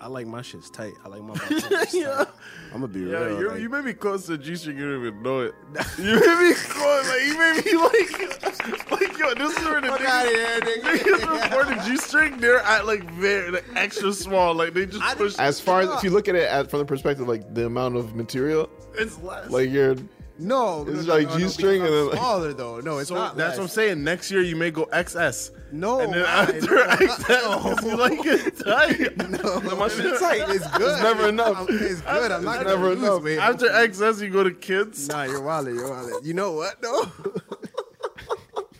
[0.00, 0.92] I like my shit's tight.
[1.04, 1.34] I like my
[1.92, 2.16] Yeah.
[2.16, 2.28] tight.
[2.74, 3.40] I'm gonna be Yeah, real.
[3.40, 4.76] you like- you made me close to G string.
[4.76, 5.54] You don't even know it.
[5.98, 7.08] You made me close.
[7.08, 9.34] Like you made me like, like yo.
[9.34, 14.12] This is where the niggas, before the G string, they're at like very like extra
[14.12, 14.54] small.
[14.54, 15.36] Like they just I push.
[15.38, 17.96] As far as if you look at it at, from the perspective like the amount
[17.96, 18.68] of material,
[18.98, 19.50] It's less.
[19.50, 19.96] like you're
[20.38, 22.80] no, It's no, like no, no, G-string because and I'm then, like- smaller though.
[22.80, 23.36] No, it's so not.
[23.36, 24.02] that's what I'm saying.
[24.04, 25.50] Next year you may go XS.
[25.72, 26.28] No, And then why?
[26.28, 27.74] after No.
[27.74, 29.16] XS, you like it tight.
[29.44, 30.42] No, my shit tight.
[30.48, 30.92] It's good.
[30.92, 31.66] It's never enough.
[31.68, 32.32] It's good.
[32.32, 33.22] I'm not It's gonna never lose enough.
[33.22, 33.38] weight.
[33.38, 35.08] After XS, you go to kids.
[35.08, 35.66] Nah, you're wild.
[35.68, 36.24] You're wild.
[36.26, 37.04] You know what though?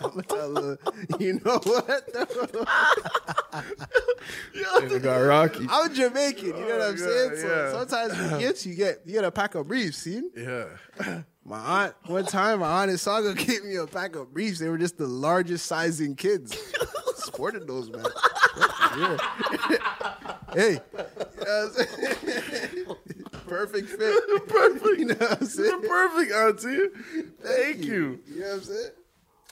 [0.01, 0.79] I'm gonna tell her,
[1.19, 2.13] you know what?
[2.13, 2.65] though?
[4.83, 5.67] it got rocky.
[5.71, 6.47] I'm Jamaican.
[6.47, 7.31] You know what I'm oh yeah, saying?
[7.37, 7.73] So yeah.
[7.73, 9.99] sometimes with gifts you get you get a pack of briefs.
[9.99, 10.23] See?
[10.37, 10.67] Yeah.
[11.47, 14.59] My aunt one time, my aunt and Saga gave me a pack of briefs.
[14.59, 16.57] They were just the largest sizing kids.
[17.17, 18.05] Sported those, man.
[18.97, 19.17] Yeah.
[20.55, 21.05] hey, you know
[21.37, 22.87] what I'm saying?
[23.47, 24.49] perfect fit.
[24.49, 24.99] Perfect.
[24.99, 25.71] You know what I'm saying?
[25.71, 26.89] You're perfect, auntie.
[27.43, 28.21] Thank you.
[28.27, 28.91] You know what I'm saying?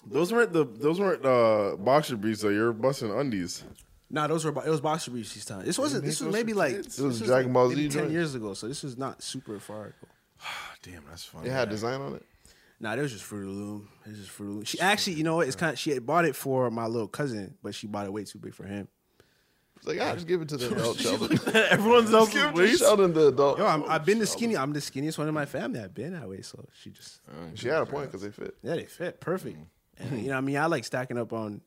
[0.06, 2.48] Those weren't the those weren't uh, boxer briefs though.
[2.48, 3.64] You're busting undies.
[4.10, 5.64] Nah, those were it was boxer briefs this time.
[5.64, 6.04] This wasn't.
[6.04, 8.54] This was maybe like It was Dragon Ball Z ten years ago.
[8.54, 10.08] So this was not super far ago.
[10.82, 11.48] Damn, that's funny.
[11.48, 12.26] It had design on it.
[12.80, 13.88] Nah, it was just Fruit of the Loom.
[14.04, 14.64] It was just Fruit of the Loom.
[14.64, 15.46] She actually, you know what?
[15.46, 18.12] It's kind of she had bought it for my little cousin, but she bought it
[18.12, 18.88] way too big for him.
[19.76, 21.38] It's like, ah, just give it to the adult Sheldon.
[21.70, 22.80] Everyone's else's give it to waist.
[22.80, 23.58] Sheldon, the adult.
[23.58, 24.56] Yo, I'm, I've been the skinny.
[24.56, 25.80] I'm the skinniest one in my family.
[25.80, 26.42] I've been that way.
[26.42, 27.20] So she just,
[27.54, 28.54] She had a point because they fit.
[28.62, 29.58] yeah, they fit perfect.
[29.98, 31.60] And you know, what I mean, I like stacking up on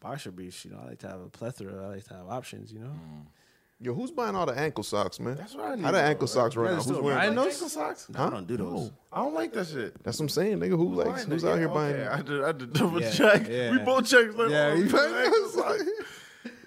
[0.00, 0.64] boxer briefs.
[0.64, 1.84] You know, I like to have a plethora.
[1.84, 2.72] I like to have options.
[2.72, 2.92] You know,
[3.82, 5.36] Yo, who's buying all the ankle socks, man?
[5.36, 6.76] That's what I need How the ankle socks right now?
[6.76, 7.02] Who's do it.
[7.02, 7.36] wearing I them?
[7.36, 8.06] know- ankle socks.
[8.14, 8.92] I don't do those.
[9.10, 10.02] I don't like that shit.
[10.04, 10.76] That's what I'm saying, nigga.
[10.76, 11.24] Who likes?
[11.24, 11.94] Who's out here buying?
[11.94, 13.48] Okay, I had to, I had to double Yeah, check.
[13.48, 13.70] yeah.
[13.70, 14.34] We both checked.
[14.34, 15.84] Like, Yeah, oh, you we bought got ankle socks.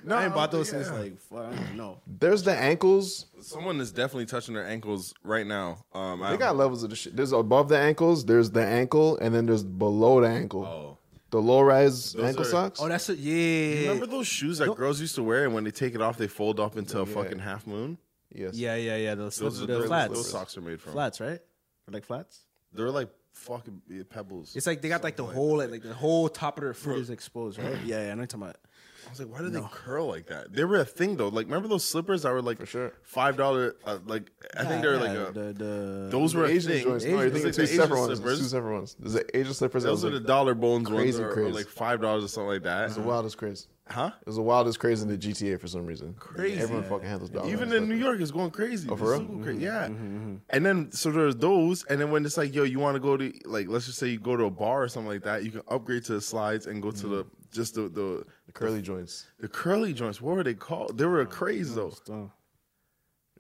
[0.06, 0.84] No, I ain't bought those yeah.
[0.84, 2.02] since like fuck, I don't even know.
[2.08, 3.28] There's the ankles.
[3.42, 5.86] Someone is definitely touching their ankles right now.
[5.94, 7.16] Um, They got levels of the shit.
[7.16, 8.26] There's above the ankles.
[8.26, 10.66] There's the ankle, and then there's below the ankle.
[10.66, 10.98] Oh.
[11.34, 12.80] The low rise Those ankle are- socks.
[12.80, 13.18] Oh, that's it.
[13.18, 13.88] Yeah.
[13.90, 16.28] Remember those shoes that girls used to wear, and when they take it off, they
[16.28, 17.98] fold up into a fucking half moon.
[18.32, 18.54] yes.
[18.56, 19.16] Yeah, yeah, yeah.
[19.16, 20.14] Those, Those those are those, flats.
[20.14, 20.92] those socks are made from.
[20.92, 21.40] Flats, right?
[21.88, 22.42] Or like flats?
[22.72, 24.56] They're like fucking pebbles.
[24.56, 27.00] It's like they got like the whole like, like the whole top of their foot
[27.00, 27.78] is exposed, right?
[27.86, 28.12] Yeah, yeah.
[28.12, 28.58] I know what you're talking about.
[29.06, 30.54] I was like, why do they curl like that?
[30.54, 31.28] They were a thing though.
[31.30, 32.94] Like, remember those slippers that were like For sure.
[33.04, 33.76] five dollar?
[33.86, 36.72] Uh, like, I think they were like Yeah, a, the, the those were a Asian
[36.72, 36.84] thing.
[36.84, 37.06] joints.
[37.06, 38.20] No, you're thinking two separate ones.
[38.20, 38.96] Two separate ones.
[39.00, 39.84] There's the Asian slippers.
[39.84, 42.64] Those are like the dollar bones ones, or, or like five dollars or something like
[42.64, 42.82] that.
[42.84, 43.68] It was the wildest craze.
[43.90, 44.12] Huh?
[44.22, 46.14] It was the wildest craze in the GTA for some reason.
[46.18, 46.58] Crazy.
[46.62, 47.52] Everyone fucking handles dollars.
[47.52, 48.88] Even in New York, it's going crazy.
[48.90, 49.30] Oh, for It's real?
[49.30, 49.60] super crazy.
[49.60, 49.88] Mm-hmm, yeah.
[49.88, 50.36] Mm-hmm, mm-hmm.
[50.52, 53.18] And then so there's those, and then when it's like, yo, you want to go
[53.18, 55.52] to like, let's just say you go to a bar or something like that, you
[55.52, 59.28] can upgrade to the slides and go to the just the the the curly joints.
[59.40, 60.22] the curly joints.
[60.22, 60.98] What were they called?
[60.98, 62.14] They were crazy craze though.
[62.14, 62.32] Oh.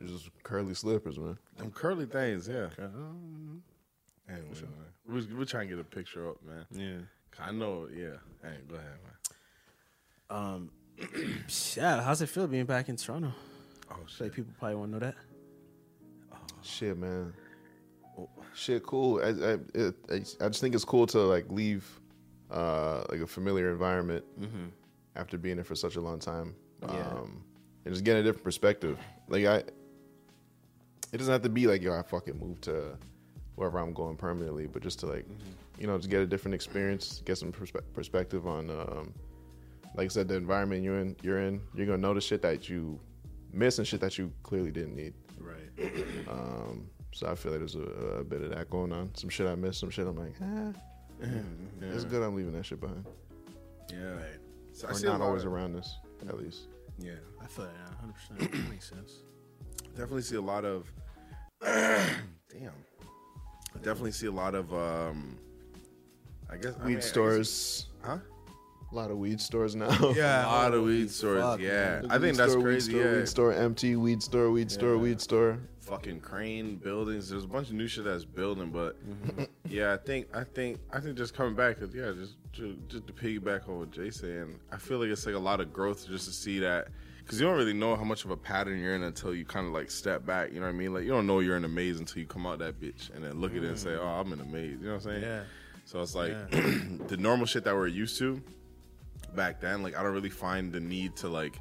[0.01, 1.37] It just curly slippers, man.
[1.57, 2.67] Them curly things, yeah.
[4.29, 4.69] Anyway, man.
[5.07, 6.65] We're, we're trying to get a picture up, man.
[6.71, 7.43] Yeah.
[7.45, 8.17] I know, yeah.
[8.41, 8.97] Hey, go ahead,
[10.29, 10.37] man.
[10.37, 10.71] Um,
[11.75, 12.01] yeah.
[12.01, 13.31] How's it feel being back in Toronto?
[13.91, 14.33] Oh Like shit.
[14.33, 15.15] people probably want to know that.
[16.33, 16.37] Oh.
[16.61, 17.33] Shit, man.
[18.55, 19.19] Shit, cool.
[19.23, 21.99] I I, it, I I just think it's cool to like leave
[22.53, 24.23] uh like a familiar environment
[25.15, 26.55] after being there for such a long time.
[26.83, 27.43] Um
[27.85, 28.97] and just getting a different perspective.
[29.27, 29.57] Like I
[31.11, 32.97] it doesn't have to be like, yo, I fucking moved to
[33.55, 35.25] wherever I'm going permanently, but just to like,
[35.77, 39.13] you know, just get a different experience, get some perspe- perspective on um
[39.95, 42.99] like I said, the environment you're in you're in, you're gonna notice shit that you
[43.51, 45.13] miss and shit that you clearly didn't need.
[45.39, 45.69] Right.
[46.27, 47.81] Um, so I feel like there's a,
[48.21, 49.13] a bit of that going on.
[49.15, 50.71] Some shit I missed, some shit I'm like, ah,
[51.21, 53.05] it's good I'm leaving that shit behind.
[53.91, 54.15] Yeah.
[54.71, 55.97] So I Or see not always of- around us,
[56.27, 56.67] at least.
[56.97, 57.13] Yeah.
[57.41, 57.95] I feel that.
[57.99, 58.39] Hundred percent.
[58.63, 59.19] That makes sense.
[59.91, 60.91] definitely see a lot of
[61.61, 62.71] damn
[63.75, 65.37] I definitely see a lot of um
[66.49, 68.17] i guess I Weed mean, I guess- stores, huh
[68.93, 69.89] a lot of weed stores now.
[70.15, 72.05] Yeah, a lot of weed stores fuck, yeah man.
[72.09, 73.95] i think Weed that's store, crazy Weed store, yeah weed store, empty.
[73.95, 75.59] Weed store, weed store, weed store.
[75.79, 79.43] fucking crane buildings there's a bunch of new shit that's building but mm-hmm.
[79.67, 83.05] yeah i think i think i think just coming back 'cause, yeah just ju- just
[83.07, 86.07] to piggyback on what jay saying i feel like it's like a lot of growth
[86.07, 86.87] just to see that
[87.23, 89.65] because you don't really know how much of a pattern you're in until you kind
[89.67, 91.65] of like step back you know what i mean like you don't know you're in
[91.65, 93.89] a maze until you come out that bitch and then look at it and say
[93.89, 93.99] mm.
[93.99, 95.41] oh i'm in a maze you know what i'm saying Yeah.
[95.85, 98.41] so it's like the normal shit that we're used to
[99.35, 101.59] back then like i don't really find the need to like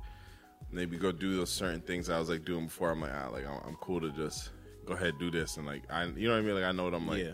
[0.71, 2.93] maybe go do those certain things I was like doing before.
[2.93, 4.51] I'm like, ah, like I'm, I'm cool to just
[4.87, 6.55] go ahead do this and like I, you know what I mean?
[6.55, 7.33] Like I know what I'm like Yeah.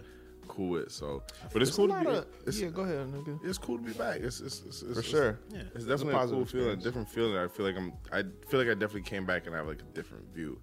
[0.48, 0.90] cool with.
[0.90, 1.22] So,
[1.52, 2.06] but it's There's cool to be.
[2.16, 3.38] of- it's, yeah, go ahead, nigga.
[3.44, 4.16] it's cool to be back.
[4.22, 5.38] It's, it's, it's, it's For it's- sure.
[5.50, 5.60] Yeah.
[5.72, 7.36] It's definitely a, positive cool feeling, a different feeling.
[7.36, 7.92] I feel like I'm.
[8.10, 10.58] I feel like I definitely came back and I have like a different view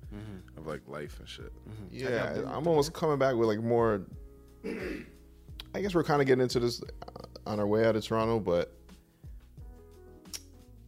[0.58, 1.54] of like life and shit.
[1.92, 4.02] Yeah, I'm almost coming back with like more.
[5.74, 8.40] I guess we're kind of getting into this uh, on our way out of Toronto,
[8.40, 8.74] but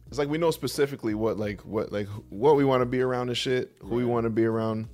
[0.08, 3.28] it's like we know specifically what like what like what we want to be around
[3.28, 4.88] and shit, who we want to be around.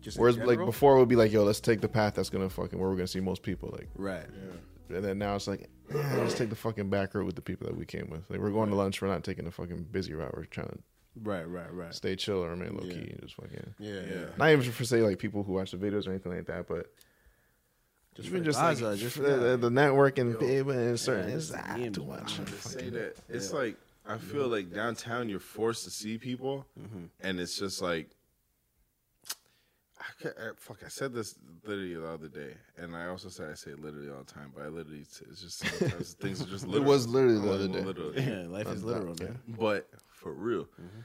[0.00, 2.48] Just Whereas like before, it would be like, yo, let's take the path that's gonna
[2.48, 3.68] fucking where we're gonna see most people.
[3.72, 4.24] Like, Right.
[4.88, 7.66] and then now it's like, eh, let's take the fucking back road with the people
[7.66, 8.22] that we came with.
[8.30, 9.02] Like, we're going to lunch.
[9.02, 10.34] We're not taking the fucking busy route.
[10.34, 10.78] We're trying to
[11.22, 11.44] Right.
[11.44, 11.70] Right.
[11.74, 11.94] Right.
[11.94, 12.94] stay chill or remain low Yeah.
[12.94, 13.74] key and just fucking.
[13.78, 14.00] Yeah.
[14.10, 14.24] Yeah.
[14.38, 16.86] Not even for say like people who watch the videos or anything like that, but
[18.14, 21.36] Just even for just the like just the, the, the networking baby and certain Yeah,
[21.36, 22.08] it's it's ah, the too game.
[22.08, 22.36] much.
[22.36, 23.76] to say that it's like
[24.10, 27.04] I feel like downtown you're forced to see people, mm-hmm.
[27.20, 28.10] and it's just like
[30.00, 30.78] I I, fuck.
[30.84, 34.08] I said this literally the other day, and I also said I say it literally
[34.10, 36.66] all the time, but I literally it's just sometimes things are just.
[36.66, 36.84] Literal.
[36.84, 37.82] It was literally the other day.
[37.82, 38.22] Literally.
[38.22, 38.48] Yeah.
[38.48, 39.38] Life is literal, man.
[39.48, 40.64] but for real.
[40.64, 41.00] Mm-hmm.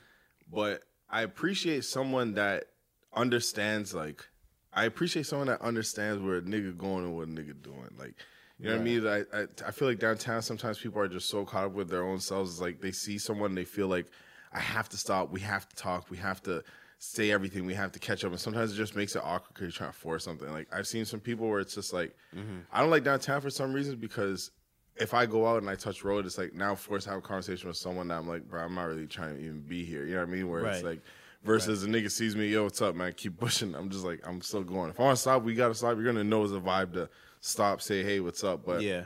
[0.52, 2.66] But I appreciate someone that
[3.14, 3.94] understands.
[3.94, 4.26] Like,
[4.74, 7.96] I appreciate someone that understands where a nigga going and what a nigga doing.
[7.98, 8.16] Like,
[8.60, 9.08] you know what I mean?
[9.08, 12.04] I, I I feel like downtown sometimes people are just so caught up with their
[12.04, 12.52] own selves.
[12.52, 14.08] It's like they see someone, they feel like
[14.54, 15.32] I have to stop.
[15.32, 16.10] We have to talk.
[16.10, 16.64] We have to
[16.98, 17.66] say everything.
[17.66, 18.32] We have to catch up.
[18.32, 20.50] And sometimes it just makes it awkward because you're trying to force something.
[20.52, 22.60] Like I've seen some people where it's just like mm-hmm.
[22.72, 24.52] I don't like downtown for some reason because
[24.96, 27.22] if I go out and I touch road, it's like now forced to have a
[27.22, 30.06] conversation with someone that I'm like, bro, I'm not really trying to even be here.
[30.06, 30.50] You know what I mean?
[30.50, 31.02] Where it's like
[31.44, 33.14] versus a nigga sees me, yo, what's up, man?
[33.14, 33.76] Keep pushing.
[33.76, 34.90] I'm just like, I'm still going.
[34.90, 35.96] If I want to stop, we gotta stop.
[35.96, 37.10] You're gonna know it's a vibe to
[37.46, 38.66] stop, say, hey, what's up?
[38.66, 39.04] But Yeah.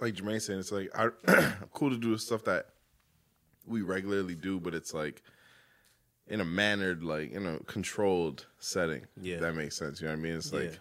[0.00, 2.66] like Jermaine saying, it's like I, I'm cool to do stuff that
[3.66, 5.22] we regularly do, but it's like
[6.28, 9.06] in a mannered, like in a controlled setting.
[9.20, 9.34] Yeah.
[9.36, 10.00] if that makes sense.
[10.00, 10.36] You know what I mean?
[10.36, 10.60] It's Yeah.
[10.60, 10.80] like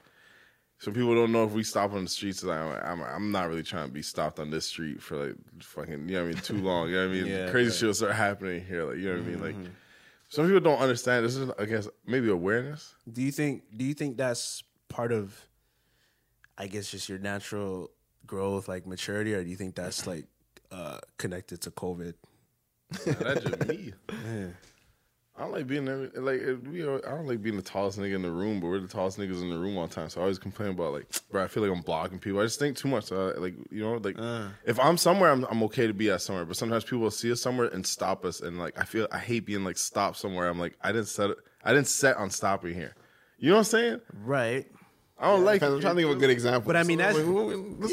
[0.78, 2.44] some people don't know if we stop on the streets.
[2.44, 5.36] Like, I'm, I'm, I'm not really trying to be stopped on this street for like
[5.62, 6.90] fucking, you know what I mean, too long.
[6.90, 7.26] You know what I mean?
[7.28, 7.76] Yeah, Crazy right.
[7.76, 8.84] shit will start happening here.
[8.84, 9.42] Like, you know what I mean?
[9.42, 9.72] Like, mm-hmm.
[10.30, 11.26] some people don't understand.
[11.26, 12.94] This is, I guess, maybe awareness.
[13.12, 13.64] Do you think?
[13.76, 15.48] Do you think that's part of?
[16.58, 17.92] I guess just your natural
[18.26, 20.26] growth, like maturity, or do you think that's like
[20.72, 22.14] uh connected to COVID?
[23.06, 23.94] Nah, that's just me.
[24.10, 24.54] I
[25.36, 26.84] I don't like being every, like uh, we.
[26.84, 29.18] Are, I don't like being the tallest nigga in the room, but we're the tallest
[29.18, 30.08] niggas in the room all the time.
[30.10, 32.40] So I always complain about like, bro, I feel like I'm blocking people.
[32.40, 33.12] I just think too much.
[33.12, 34.16] Uh, like you know, like
[34.64, 36.46] if I'm somewhere, I'm I'm okay to be at somewhere.
[36.46, 39.18] But sometimes people will see us somewhere and stop us, and like I feel I
[39.18, 40.48] hate being like stopped somewhere.
[40.48, 41.32] I'm like I didn't set.
[41.64, 42.94] I didn't set on stopping here.
[43.40, 44.02] You know what I'm saying?
[44.14, 44.68] Right.
[45.24, 45.62] I don't like.
[45.62, 45.66] It.
[45.66, 46.68] I'm trying to think of a good example.
[46.68, 47.18] But I mean, that's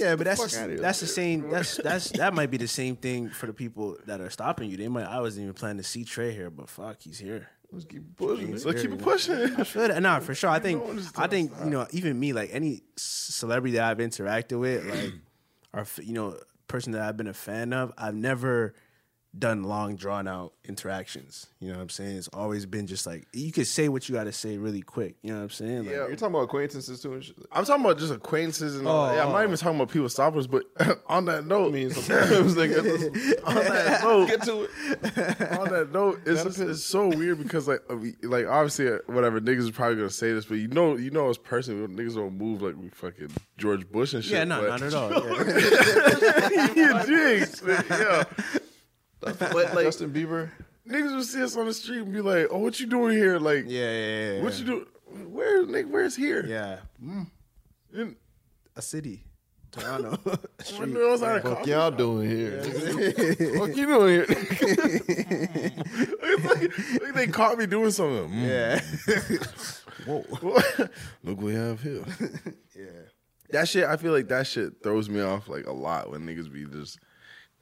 [0.01, 0.79] yeah, but that's here.
[0.79, 1.49] that's the same.
[1.49, 4.77] That's that's that might be the same thing for the people that are stopping you.
[4.77, 5.05] They might.
[5.05, 7.49] I wasn't even planning to see Trey here, but fuck, he's here.
[7.71, 8.51] Let's keep pushing.
[8.51, 9.37] Let's so keep it pushing.
[9.37, 10.03] I feel that.
[10.03, 10.51] Nah, for sure.
[10.51, 10.83] I think.
[11.17, 15.13] I think you know, even me, like any celebrity that I've interacted with, like,
[15.73, 18.75] or you know, person that I've been a fan of, I've never
[19.39, 21.47] done long drawn out interactions.
[21.61, 22.17] You know what I'm saying?
[22.17, 25.17] It's always been just like you could say what you got to say really quick.
[25.23, 25.79] You know what I'm saying?
[25.85, 27.21] Like, Yeah, you're talking about acquaintances too.
[27.53, 29.15] I'm talking about just acquaintances and all Oh, that.
[29.15, 29.45] Yeah, I'm not oh.
[29.45, 30.47] even talking about people stoppers.
[30.49, 30.65] but
[31.07, 32.71] on that note, I mean, sometimes like,
[33.45, 35.59] on that note, get to it.
[35.59, 39.41] on that note, it's, just, it's so weird because like uh, like obviously uh, whatever
[39.41, 42.37] niggas is probably gonna say this, but you know you know as person niggas don't
[42.37, 44.33] move like we fucking George Bush and shit.
[44.33, 45.11] Yeah, no, but, not at all.
[45.13, 46.75] Yeah.
[46.75, 48.25] you jigs, man, yeah.
[49.21, 50.51] But like Justin Bieber.
[50.89, 53.39] niggas will see us on the street and be like, "Oh, what you doing here?
[53.39, 54.43] Like, yeah, yeah, yeah.
[54.43, 54.87] what you do?
[55.29, 55.89] Where, nigga?
[55.91, 56.45] Where's here?
[56.47, 56.79] Yeah,
[57.93, 58.17] And,
[58.77, 59.25] a city,
[59.73, 60.11] Toronto.
[60.23, 62.63] what else I Fuck y'all doing here?
[63.59, 64.27] What you doing here?
[64.29, 65.83] it's
[66.45, 68.31] like, like they caught me doing something.
[68.31, 68.49] Mm.
[68.49, 68.81] yeah.
[70.07, 70.31] Look
[71.23, 72.05] what we have here.
[72.77, 72.85] Yeah.
[73.51, 76.53] That shit, I feel like that shit throws me off like a lot when niggas
[76.53, 76.99] be just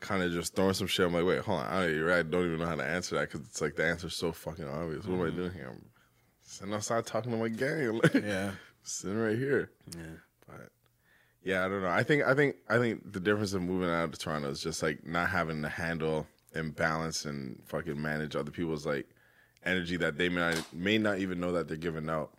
[0.00, 1.06] kind of just throwing some shit.
[1.06, 3.30] I'm like, wait, hold on, I don't, I don't even know how to answer that
[3.30, 5.06] because it's like the answer's so fucking obvious.
[5.06, 5.37] What am I mm-hmm.
[5.37, 5.68] doing here?
[5.70, 5.84] I'm
[6.42, 8.00] sitting outside talking to my gang.
[8.02, 8.52] Like, Yeah.
[8.82, 9.70] sitting right here.
[9.96, 10.02] Yeah.
[10.46, 10.68] But
[11.42, 11.88] yeah, I don't know.
[11.88, 14.82] I think I think I think the difference of moving out of Toronto is just
[14.82, 19.06] like not having to handle and balance and fucking manage other people's like
[19.64, 22.30] energy that they may not, may not even know that they're giving out.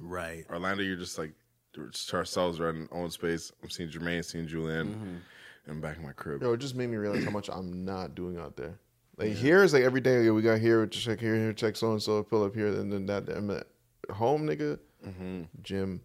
[0.00, 0.44] Right.
[0.50, 1.32] Orlando, you're just like
[1.74, 3.52] just ourselves, we're in our own space.
[3.62, 5.16] I'm seeing Jermaine, seeing Julian, mm-hmm.
[5.66, 6.42] And I'm back in my crib.
[6.42, 8.78] Yo, it just made me realize how much I'm not doing out there.
[9.16, 10.24] Like here is like every day.
[10.24, 12.92] Yo, we got here, check here, here, check so and so, pull up here, and
[12.92, 13.28] then that.
[13.28, 13.66] I'm at
[14.10, 14.78] home, nigga.
[15.06, 15.42] Mm-hmm.
[15.62, 16.00] Gym.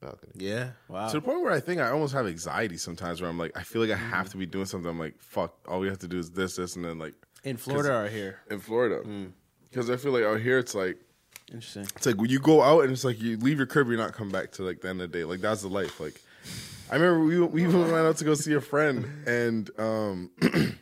[0.00, 0.32] Balcony.
[0.34, 0.70] Yeah.
[0.88, 1.08] Wow.
[1.08, 3.62] To the point where I think I almost have anxiety sometimes, where I'm like, I
[3.62, 4.90] feel like I have to be doing something.
[4.90, 7.14] I'm like, fuck, all we have to do is this, this, and then like
[7.44, 8.38] in Florida or here?
[8.50, 9.30] in Florida, mm.
[9.68, 10.96] because I feel like out here it's like
[11.52, 11.82] Interesting.
[11.96, 14.12] It's like when you go out and it's like you leave your crib, you're not
[14.12, 15.24] come back to like the end of the day.
[15.24, 15.98] Like that's the life.
[15.98, 16.20] Like
[16.90, 20.30] I remember we we even went out to go see a friend and um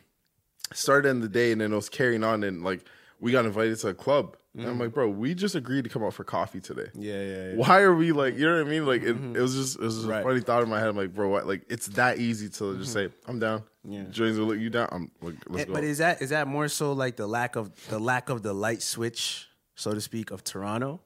[0.73, 2.85] started in the day and then it was carrying on and like
[3.19, 4.35] we got invited to a club.
[4.55, 6.87] And I'm like, bro, we just agreed to come out for coffee today.
[6.93, 7.55] Yeah, yeah, yeah.
[7.55, 8.85] Why are we like, you know what I mean?
[8.85, 10.19] Like, it, it was just, it was just Right.
[10.19, 10.89] a funny thought in my head.
[10.89, 11.47] I'm like, bro, what?
[11.47, 13.63] Like, it's that easy to just say, I'm down.
[13.85, 14.03] Yeah.
[14.09, 14.89] Joins will look you down.
[14.91, 15.73] I'm, like, let's Eh, go.
[15.73, 18.51] But is that is that more so like the lack of the lack of the
[18.51, 20.99] light switch, so to speak, of Toronto?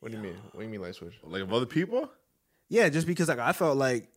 [0.00, 0.36] What do you mean?
[0.52, 1.14] What do you mean light switch?
[1.24, 2.08] like, of other people?
[2.68, 4.08] Yeah, just because like I felt like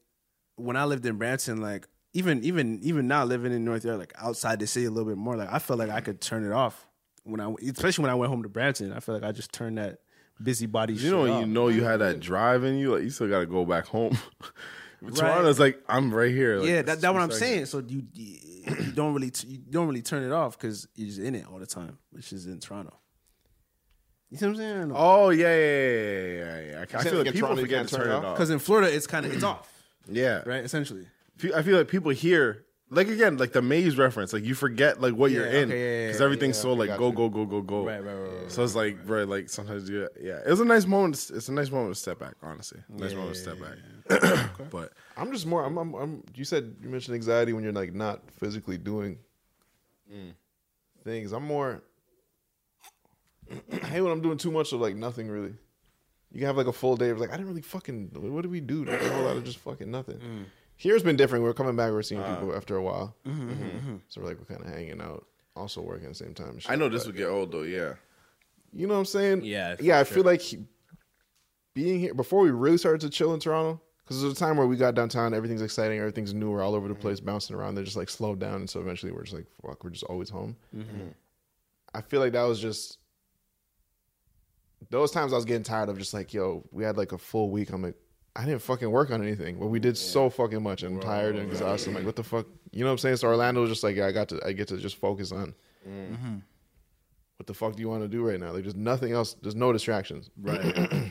[0.55, 4.13] when I lived in Brampton, like even even even now living in North York, like
[4.17, 6.51] outside the city a little bit more, like I felt like I could turn it
[6.51, 6.87] off
[7.23, 8.93] when I, especially when I went home to Brampton.
[8.93, 9.99] I feel like I just turned that
[10.41, 10.93] busybody.
[10.93, 11.41] You know, shit when off.
[11.41, 13.85] you know you had that drive in you, like you still got to go back
[13.87, 14.17] home.
[15.01, 15.15] Right.
[15.15, 16.57] Toronto's like I'm right here.
[16.57, 17.67] Like, yeah, that, that's what I'm saying.
[17.67, 21.35] So you you don't really you don't really turn it off because you're just in
[21.35, 22.93] it all the time, which is in Toronto.
[24.31, 24.91] You see what I'm saying?
[24.95, 26.71] Oh yeah, yeah, yeah, yeah, yeah.
[26.71, 26.79] yeah.
[26.79, 28.25] I, I feel like like people forget to turn turn it it off?
[28.25, 28.35] off.
[28.35, 29.71] Because in Florida, it's kind of it's off,
[30.11, 30.63] Yeah, right?
[30.63, 31.07] Essentially.
[31.55, 35.13] I feel like people here, like again, like the maze reference, like you forget like
[35.13, 37.29] what you're Yeah, in okay, yeah, yeah, because everything's yeah, so like got go go
[37.29, 37.85] go go go.
[37.85, 40.65] Right, right, right, right, So it's like, bro, like sometimes you, yeah, it was a
[40.65, 41.15] nice moment.
[41.33, 42.35] It's a nice moment to step back.
[42.43, 44.49] Honestly, nice moment to step back.
[44.69, 45.63] but I'm just more.
[45.63, 45.93] I'm, I'm.
[45.95, 46.23] I'm.
[46.35, 49.17] You said you mentioned anxiety when you're like not physically doing
[50.11, 50.33] mm.
[51.03, 51.31] things.
[51.31, 51.83] I'm more.
[53.71, 55.53] I hate when I'm doing too much of like nothing really.
[56.31, 58.11] You can have like a full day of like I didn't really fucking.
[58.13, 58.85] What did we do?
[58.85, 60.17] Like, a whole lot of just fucking nothing.
[60.17, 60.45] Mm.
[60.75, 61.43] Here's been different.
[61.43, 61.91] We're coming back.
[61.91, 62.35] We're seeing uh.
[62.35, 63.15] people after a while.
[63.25, 63.95] Mm-hmm, mm-hmm, mm-hmm.
[64.07, 66.59] So we're like we're kind of hanging out, also working at the same time.
[66.59, 66.71] shit.
[66.71, 67.63] I know this would get old though.
[67.63, 67.93] Yeah,
[68.71, 69.41] You know what I'm saying?
[69.43, 70.15] Yeah, Yeah, I sure.
[70.15, 70.65] feel like he-
[71.73, 74.67] being here before we really started to chill in Toronto, because there's a time where
[74.67, 77.75] we got downtown, everything's exciting, everything's new, we're all over the place, bouncing around.
[77.75, 80.29] They're just like slowed down, and so eventually we're just like, fuck, we're just always
[80.29, 80.55] home.
[81.93, 82.98] I feel like that was just
[84.89, 87.49] those times I was getting tired of just like, yo, we had like a full
[87.49, 87.71] week.
[87.71, 87.95] I'm like,
[88.35, 90.83] I didn't fucking work on anything, but we did so fucking much.
[90.83, 91.89] I'm tired and exhausted.
[91.89, 92.45] I'm like, what the fuck?
[92.71, 93.17] You know what I'm saying?
[93.17, 95.53] So Orlando was just like, yeah, I got to, I get to just focus on
[95.87, 96.13] mm-hmm.
[96.13, 96.35] Mm-hmm.
[97.37, 98.51] what the fuck do you want to do right now?
[98.51, 99.35] Like, there's nothing else.
[99.41, 100.63] There's no distractions, Right,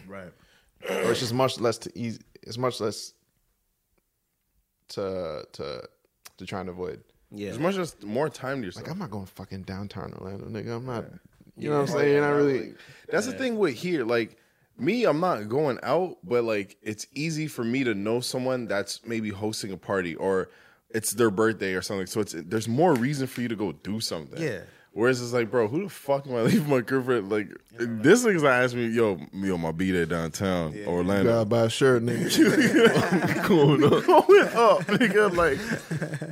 [0.06, 0.32] right.
[0.90, 2.20] or it's just much less to easy.
[2.42, 3.12] It's much less
[4.90, 5.82] to to
[6.38, 7.02] to try and avoid.
[7.30, 7.48] Yeah.
[7.48, 8.86] There's much just more time to yourself.
[8.86, 10.76] Like I'm not going fucking downtown Orlando, nigga.
[10.76, 11.04] I'm not.
[11.58, 12.12] You know what I'm saying?
[12.12, 12.74] You're not really.
[13.10, 14.04] That's the thing with here.
[14.04, 14.36] Like
[14.78, 19.04] me, I'm not going out, but like it's easy for me to know someone that's
[19.06, 20.50] maybe hosting a party or
[20.90, 22.06] it's their birthday or something.
[22.06, 24.40] So it's there's more reason for you to go do something.
[24.40, 24.60] Yeah.
[24.92, 27.30] Whereas it's like, bro, who the fuck am I leaving my girlfriend?
[27.30, 31.30] Like this nigga's not asking me, yo, yo, my B day downtown Orlando.
[31.32, 33.46] Gotta buy a shirt, nigga.
[33.46, 35.34] going up, going up, nigga.
[35.36, 35.58] Like,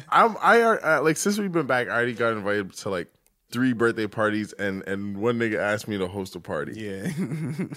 [0.08, 3.08] I'm, I, are- uh, like, since we've been back, I already got invited to like
[3.50, 7.10] three birthday parties, and and one nigga asked me to host a party, Yeah.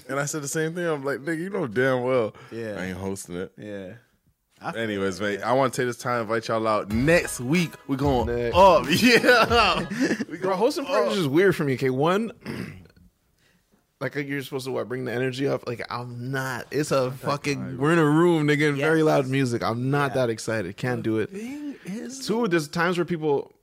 [0.09, 0.85] and I said the same thing.
[0.85, 2.75] I'm like, nigga, you know damn well, Yeah.
[2.79, 3.51] I ain't hosting it.
[3.57, 3.93] yeah.
[4.75, 6.91] Anyways, mate, I want to take this time to invite y'all out.
[6.91, 8.57] Next week, we're going Next.
[8.57, 8.85] up.
[8.89, 9.85] Yeah.
[10.29, 11.75] we Bro, hosting parties is weird for me.
[11.75, 12.33] Okay, one,
[14.01, 15.65] like you're supposed to what bring the energy up.
[15.65, 16.67] Like I'm not.
[16.71, 17.77] It's a fucking.
[17.77, 19.63] We're in a room, nigga, and very loud music.
[19.63, 20.75] I'm not that excited.
[20.75, 21.29] Can't do it.
[22.25, 23.53] Two, there's times where people,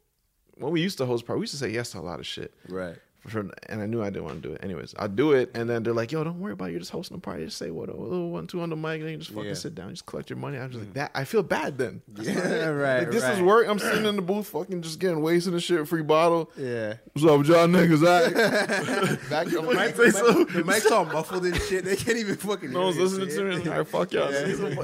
[0.57, 2.27] when we used to host parties, we used to say yes to a lot of
[2.27, 2.53] shit.
[2.69, 2.97] Right.
[3.27, 4.63] For, and I knew I didn't want to do it.
[4.63, 6.73] Anyways, I do it, and then they're like, "Yo, don't worry about it.
[6.73, 7.45] You're just hosting a party.
[7.45, 9.49] Just say what a little one, two on the mic, and then you just fucking
[9.49, 9.55] Yeah.
[9.55, 10.95] sit down, just collect your money." I'm just like mm.
[10.95, 11.11] that.
[11.15, 12.03] I feel bad then.
[12.27, 12.99] Yeah, right.
[13.01, 13.45] Like, this is right.
[13.45, 13.69] work.
[13.69, 16.51] I'm sitting in the booth, fucking just getting wasted and shit, free bottle.
[16.57, 16.95] Yeah.
[17.13, 18.07] What's up with y'all niggas?
[18.07, 19.95] I Back your mic.
[19.97, 20.45] say so.
[20.45, 21.85] The mic's all muffled and shit.
[21.85, 22.73] They can't even fucking.
[22.73, 23.69] No one's listening say to me.
[23.69, 24.31] Right, fuck y'all.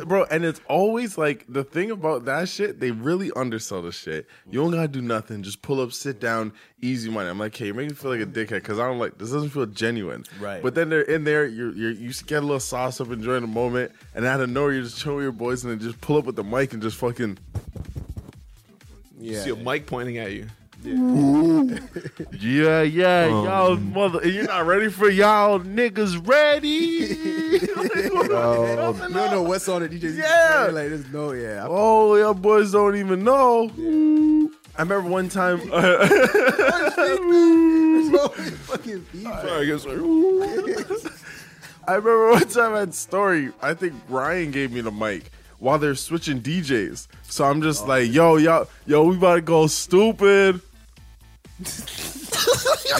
[0.04, 4.26] bro and it's always like the thing about that shit they really undersell the shit
[4.50, 6.52] you don't gotta do nothing just pull up sit down
[6.82, 8.98] easy money i'm like hey you're making me feel like a dickhead because i don't
[8.98, 10.60] like this doesn't feel genuine Right.
[10.62, 13.46] but then they're in there you're, you're you get a little sauce up enjoying the
[13.46, 16.16] moment and out of nowhere you're just chilling with your boys and then just pull
[16.18, 17.38] up with the mic and just fucking
[19.20, 20.48] You see a mic pointing at you.
[20.84, 27.12] yeah yeah um, y'all mother you're not ready for y'all niggas ready
[27.76, 29.92] um, You don't know what's on it.
[29.92, 30.64] You just Yeah.
[30.72, 31.32] Like there's no.
[31.32, 31.64] Yeah.
[31.64, 33.68] I- Oh, y'all boys don't even know.
[34.76, 35.58] I remember one time.
[35.68, 35.80] no
[38.28, 39.06] fucking.
[41.86, 45.94] I remember one time at Story, I think Ryan gave me the mic while they're
[45.94, 47.08] switching DJs.
[47.24, 47.86] So I'm just oh.
[47.86, 50.60] like, yo, yo, yo, we about to go stupid.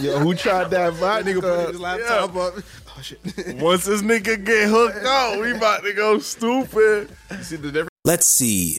[0.01, 2.55] Yo, who tried that That nigga put his laptop up.
[2.57, 3.19] Oh shit.
[3.61, 7.11] Once this nigga get hooked up, we about to go stupid.
[7.31, 7.91] You see the difference?
[8.05, 8.79] Let's see.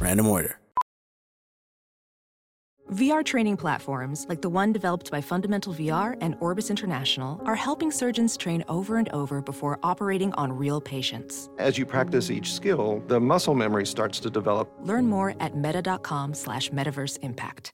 [0.00, 0.58] random order.
[2.92, 7.90] VR training platforms, like the one developed by Fundamental VR and Orbis International, are helping
[7.90, 11.48] surgeons train over and over before operating on real patients.
[11.58, 14.70] As you practice each skill, the muscle memory starts to develop.
[14.82, 17.72] Learn more at meta.com slash metaverse impact.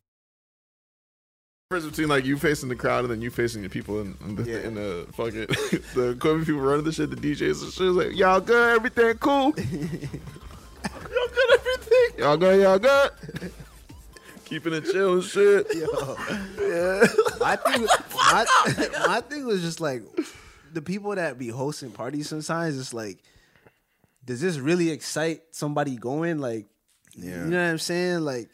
[1.71, 4.37] difference between like you facing the crowd and then you facing the people in, in
[4.37, 5.47] the, in the fucking
[5.95, 7.93] the equipment people running the shit, the DJs and shit.
[7.93, 9.53] Like y'all good, everything cool.
[9.57, 11.60] y'all good, everything.
[12.21, 13.11] Y'all good, y'all good.
[14.45, 15.67] Keeping it chill and shit.
[17.41, 18.47] My thing, my,
[19.07, 20.03] my thing was just like
[20.71, 22.29] the people that be hosting parties.
[22.29, 23.21] Sometimes it's like,
[24.27, 26.41] does this really excite somebody going?
[26.41, 26.67] Like,
[27.15, 28.21] you know what I'm saying?
[28.21, 28.51] Like,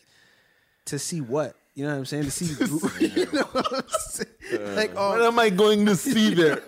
[0.84, 1.56] to see what?
[1.74, 2.22] You know what I'm saying?
[2.24, 2.44] To see,
[3.16, 4.76] you know what I'm saying?
[4.76, 6.62] Like, What oh, am I going to see there?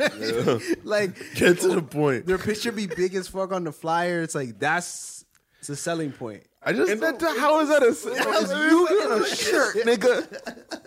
[0.83, 2.27] like Get to the point.
[2.27, 4.21] their picture be big as fuck on the flyer.
[4.23, 5.25] It's like that's
[5.61, 6.43] it's a selling point.
[6.69, 10.85] I just and that, how is that a, it's you in a shirt, nigga?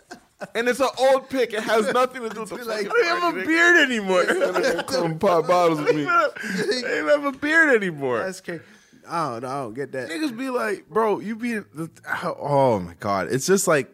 [0.53, 1.53] And it's an old pic.
[1.53, 4.25] It has nothing to do with the like- I don't have a party, beard anymore.
[4.84, 6.05] Come pop bottles with me.
[6.07, 6.29] I
[6.84, 8.19] don't have a beard anymore.
[8.19, 8.61] That's crazy.
[9.09, 9.45] I don't.
[9.45, 10.09] I don't get that.
[10.11, 11.89] Niggas be like, bro, you be the,
[12.39, 13.91] oh my god, it's just like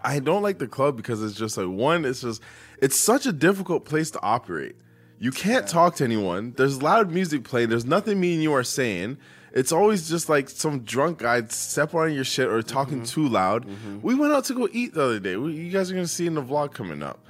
[0.00, 2.40] I don't like the club because it's just like one, it's just
[2.80, 4.76] it's such a difficult place to operate.
[5.18, 6.54] You can't talk to anyone.
[6.56, 7.68] There's loud music playing.
[7.68, 9.18] There's nothing me and you are saying.
[9.52, 13.04] It's always just like some drunk guy stepping on your shit or talking mm-hmm.
[13.04, 13.66] too loud.
[13.66, 14.00] Mm-hmm.
[14.02, 15.36] We went out to go eat the other day.
[15.36, 17.24] We, you guys are gonna see in the vlog coming up.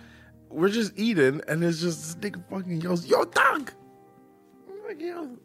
[0.51, 3.73] We're just eating, and it's just this nigga fucking yells, "Yo, dog!"
[4.69, 5.37] I'm like, yo,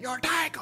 [0.00, 0.58] yo, dog.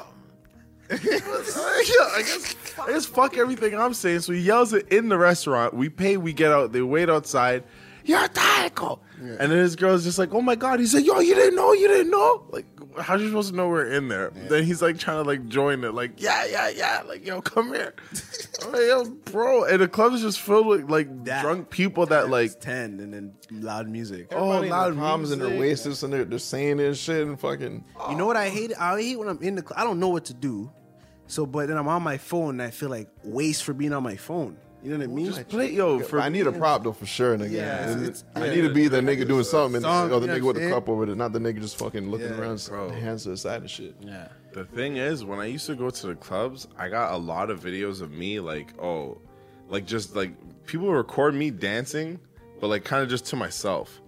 [0.89, 4.21] yeah, I guess I guess fuck everything I'm saying.
[4.21, 5.73] So he yells it in the restaurant.
[5.73, 7.63] We pay, we get out, they wait outside.
[8.07, 9.01] You're Taiko.
[9.19, 10.79] And then his girl's just like, oh my god.
[10.79, 12.45] He said, yo, you didn't know, you didn't know.
[12.49, 12.65] Like,
[12.99, 14.31] how's you supposed to know we're in there?
[14.31, 17.03] Then he's like trying to like join it, like, yeah, yeah, yeah.
[17.07, 17.93] Like, yo, come here.
[18.65, 19.65] I'm like, yo, bro.
[19.65, 22.99] And the club is just filled with like That- drunk people that like It's ten
[22.99, 24.27] and then loud music.
[24.31, 25.85] oh Everybody in oh, loud their palms and their music.
[25.87, 27.83] waists and they're, they're saying this shit and fucking.
[28.09, 28.71] You know what I hate?
[28.79, 29.61] I hate when I'm in the.
[29.61, 30.71] Cl- I don't know what to do.
[31.27, 34.01] So, but then I'm on my phone and I feel like waste for being on
[34.03, 34.57] my phone.
[34.87, 35.25] You know what I mean?
[35.25, 37.51] Just play yo for I need a prop though for sure, nigga.
[37.51, 40.27] Yeah, And it's- I need to be the nigga doing something, and Song, or the
[40.27, 42.27] you know nigga with I'm the cup over it, not the nigga just fucking looking
[42.29, 42.89] Yeah, around, bro.
[42.89, 43.95] hands to the side and shit.
[43.99, 44.29] Yeah.
[44.53, 47.49] The thing is, when I used to go to the clubs, I got a lot
[47.49, 49.17] of videos of me like, oh,
[49.67, 50.31] like just like
[50.65, 52.19] people record me dancing,
[52.61, 53.99] but like kind of just to myself.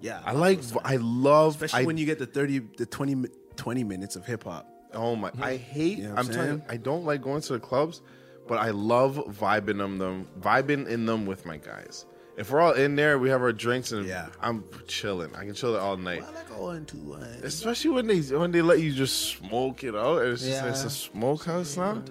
[0.00, 0.20] Yeah.
[0.24, 4.16] I like, I love, especially I, when you get the 30 the 20 20 minutes
[4.16, 4.68] of hip hop.
[4.92, 5.56] oh my, I mm-hmm.
[5.56, 5.98] hate.
[5.98, 6.62] You know I'm I'm telling, saying?
[6.68, 8.02] I don't like going to the clubs,
[8.48, 12.06] but I love vibing them, them, vibing in them with my guys.
[12.36, 14.26] If we're all in there, we have our drinks and Yeah.
[14.42, 15.34] I'm chilling.
[15.34, 16.22] I can chill there all night.
[16.22, 17.22] I like going to one.
[17.42, 20.18] Especially when they when they let you just smoke it out.
[20.22, 20.68] and It's just Yeah.
[20.68, 22.02] it's a smokehouse now.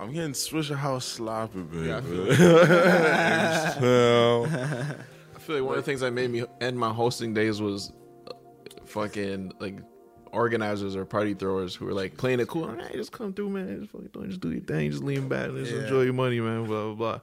[0.00, 1.88] I'm getting Swisher House sloppy, baby.
[3.80, 7.60] Well, I feel like one of the things that made me end my hosting days
[7.60, 7.92] was
[8.86, 9.78] fucking like
[10.38, 12.64] organizers or party throwers who are like playing it cool.
[12.64, 13.80] All right, just come through, man.
[13.80, 14.90] Just fucking don't just do your thing.
[14.90, 15.50] Just lean back.
[15.50, 16.64] Just enjoy your money, man.
[16.64, 17.20] Blah blah blah.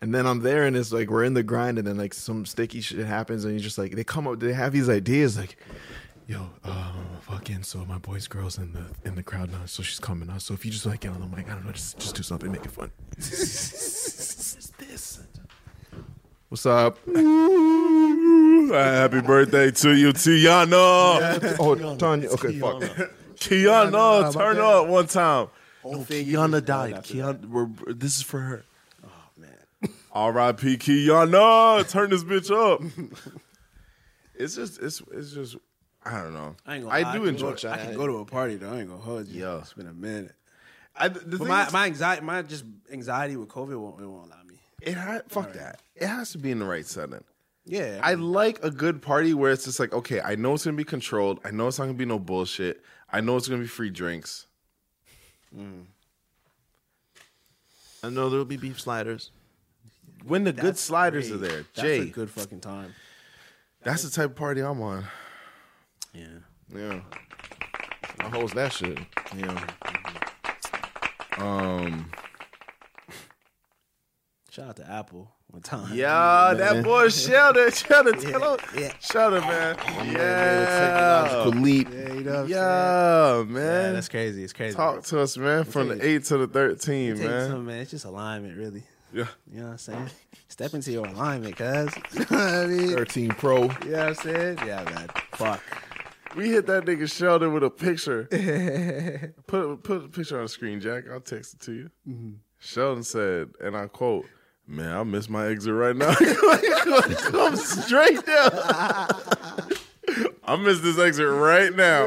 [0.00, 2.44] And then I'm there, and it's like we're in the grind, and then like some
[2.44, 5.56] sticky shit happens, and you're just like they come up, they have these ideas like,
[6.26, 10.00] yo, um, fucking, so my boy's girl's in the in the crowd now, so she's
[10.00, 10.42] coming out.
[10.42, 12.22] So if you just like get on the mic, I don't know, just just do
[12.22, 12.90] something, make it fun.
[13.16, 14.72] this.
[16.52, 16.98] What's up?
[18.68, 21.56] happy birthday to you, Tiana.
[21.58, 22.28] Oh, Tanya.
[22.28, 22.82] Okay, fuck.
[23.36, 25.48] Kiana, turn up one time.
[25.82, 26.96] Oh, Kiana died.
[27.04, 28.64] Kiana, we're, this is for her.
[29.02, 29.56] Oh man.
[30.12, 30.76] R.I.P.
[30.76, 31.88] Kiana.
[31.88, 32.82] Turn this bitch up.
[34.34, 35.56] it's just, it's, it's just,
[36.04, 36.54] I don't know.
[36.66, 37.54] I, ain't gonna lie, do can enjoy.
[37.54, 38.74] go, I can go to a party though.
[38.74, 39.40] I ain't gonna hold you.
[39.40, 39.60] Yo.
[39.62, 40.34] It's been a minute.
[40.94, 44.06] I, the But thing my, is- my anxiety, my just anxiety with COVID won't, it
[44.06, 44.41] won't allow me.
[44.82, 45.80] It ha- fuck that.
[45.94, 47.22] It has to be in the right setting.
[47.64, 50.76] Yeah, I like a good party where it's just like, okay, I know it's gonna
[50.76, 51.38] be controlled.
[51.44, 52.82] I know it's not gonna be no bullshit.
[53.10, 54.46] I know it's gonna be free drinks.
[58.02, 59.30] I know there'll be beef sliders.
[60.26, 62.94] When the good sliders are there, That's Jay, a good fucking time.
[63.82, 65.04] that's the type of party I'm on.
[66.12, 66.26] Yeah.
[66.74, 67.00] Yeah,
[68.20, 68.98] I host that shit.
[69.36, 69.66] yeah.
[71.38, 72.10] Um,
[74.52, 75.94] Shout out to Apple one time.
[75.94, 78.92] yeah, that boy Sheldon, Sheldon, tell him, yeah.
[79.00, 79.76] Sheldon, man,
[80.12, 81.88] yeah, leap.
[81.90, 82.50] Yeah, you know what I'm saying?
[82.50, 83.94] yeah, Yeah, man.
[83.94, 84.44] that's crazy.
[84.44, 84.76] It's crazy.
[84.76, 87.46] Talk to us, man, from the eight to the thirteen, Tell man.
[87.48, 87.78] something, man.
[87.80, 88.82] It's just alignment, really.
[89.10, 89.24] Yeah.
[89.50, 90.10] You know what I'm saying?
[90.48, 91.94] Step into your alignment, cuz.
[92.12, 92.88] You know I mean?
[92.90, 93.62] 13 Pro.
[93.62, 94.58] You know I'm saying?
[94.66, 95.08] Yeah, man.
[95.32, 95.62] Fuck.
[96.36, 98.24] We hit that nigga Sheldon with a picture.
[99.46, 101.04] put put a picture on the screen, Jack.
[101.10, 101.90] I'll text it to you.
[102.06, 102.32] Mm-hmm.
[102.58, 104.26] Sheldon said, and I quote,
[104.66, 106.14] "Man, I miss my exit right now.
[107.30, 108.50] Come straight down.
[110.44, 112.04] I miss this exit right now,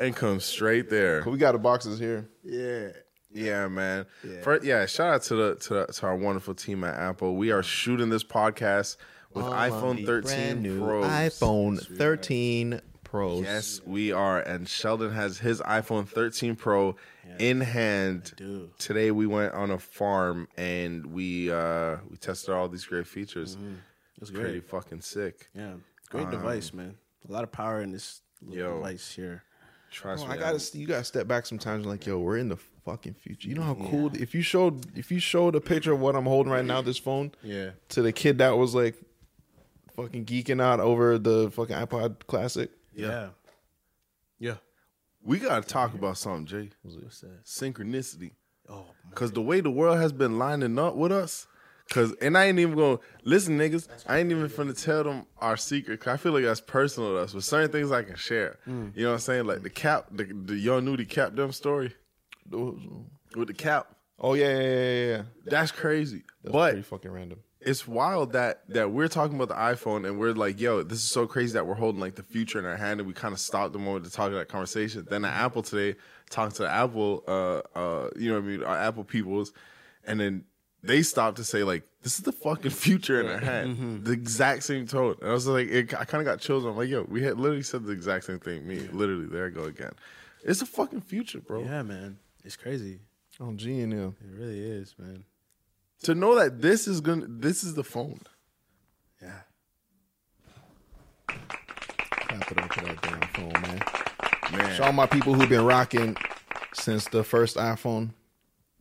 [0.00, 1.22] and come straight there.
[1.26, 2.28] We got the boxes here.
[2.42, 2.88] Yeah.
[3.34, 4.04] Yeah, man.
[4.22, 4.58] Yeah.
[4.62, 7.36] yeah, shout out to the, to the to our wonderful team at Apple.
[7.36, 8.96] We are shooting this podcast
[9.32, 11.06] with iPhone 13 Pros.
[11.06, 13.42] iPhone 13 Pros.
[13.42, 14.40] Yes, we are.
[14.40, 16.96] And Sheldon has his iPhone 13 Pro
[17.38, 18.32] in hand.
[18.78, 23.56] Today we went on a farm and we uh we tested all these great features.
[23.56, 23.74] Mm-hmm.
[23.74, 24.68] It was Pretty great.
[24.70, 25.48] fucking sick.
[25.54, 25.74] Yeah.
[26.10, 26.94] Great device, man.
[27.28, 28.74] A lot of power in this little Yo.
[28.76, 29.42] device here.
[29.90, 30.34] Trust Oh, me.
[30.34, 31.84] I gotta, you gotta step back sometimes.
[31.86, 33.48] Like, yo, we're in the fucking future.
[33.48, 34.10] You know how cool?
[34.14, 36.98] If you showed, if you showed a picture of what I'm holding right now, this
[36.98, 37.70] phone, Yeah.
[37.90, 38.96] to the kid that was like,
[39.96, 42.70] fucking geeking out over the fucking iPod Classic.
[42.94, 43.06] Yeah.
[43.08, 43.28] Yeah.
[45.24, 46.70] We gotta talk about something, Jay.
[46.82, 47.44] What's that?
[47.44, 48.32] Synchronicity.
[48.68, 51.46] Oh, Cause the way the world has been lining up with us.
[51.90, 53.88] Cause and I ain't even gonna listen, niggas.
[54.06, 56.00] I ain't even finna tell them our secret.
[56.00, 57.34] Cause I feel like that's personal to us.
[57.34, 58.58] But certain things I can share.
[58.66, 58.96] Mm.
[58.96, 59.44] You know what I'm saying?
[59.46, 61.92] Like the cap, the, the young nudie cap them story
[62.50, 63.94] with the cap.
[64.18, 65.16] Oh yeah, yeah, yeah, yeah.
[65.16, 65.22] yeah.
[65.44, 66.22] That's crazy.
[66.42, 67.40] That's but pretty fucking random.
[67.64, 71.10] It's wild that that we're talking about the iPhone and we're like, yo, this is
[71.10, 73.40] so crazy that we're holding like the future in our hand and we kind of
[73.40, 75.06] stopped the moment to talk that conversation.
[75.08, 75.98] Then at Apple today,
[76.30, 79.52] talking to the Apple, uh, uh, you know what I mean, our Apple peoples,
[80.06, 80.44] and then
[80.82, 84.04] they stopped to say like, this is the fucking future in our hand.
[84.04, 85.14] The exact same tone.
[85.20, 86.64] And I was like, it, I kind of got chills.
[86.64, 88.66] I'm like, yo, we had literally said the exact same thing.
[88.66, 89.92] Me, literally, there I go again.
[90.44, 91.62] It's a fucking future, bro.
[91.62, 92.18] Yeah, man.
[92.44, 92.98] It's crazy.
[93.40, 94.14] Oh, G and L.
[94.20, 95.24] It really is, man.
[96.02, 98.20] To know that this is gonna, this is the phone.
[99.22, 99.40] Yeah.
[101.28, 103.82] Clap it up to that damn phone, man.
[104.52, 106.16] Man, Shout out my people who've been rocking
[106.74, 108.10] since the first iPhone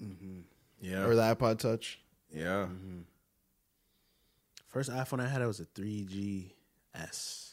[0.01, 0.39] mm-hmm.
[0.81, 1.99] yeah, or the iPod Touch.
[2.33, 2.65] yeah.
[2.67, 3.01] Mm-hmm.
[4.67, 7.50] First iPhone I had, it was a 3GS.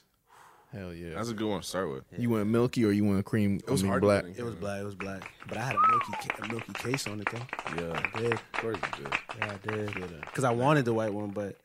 [0.79, 1.15] Hell yeah.
[1.15, 2.05] That's a good one to start with.
[2.17, 3.57] you went milky or you went cream?
[3.57, 4.25] It was I mean, hard black.
[4.37, 4.81] It was black.
[4.81, 5.29] It was black.
[5.49, 7.83] But I had a milky, ca- a milky case on it though.
[7.83, 8.33] Yeah, I did.
[8.35, 9.15] of course you did.
[9.39, 10.21] Yeah, I did.
[10.21, 11.57] Because I wanted the white one, but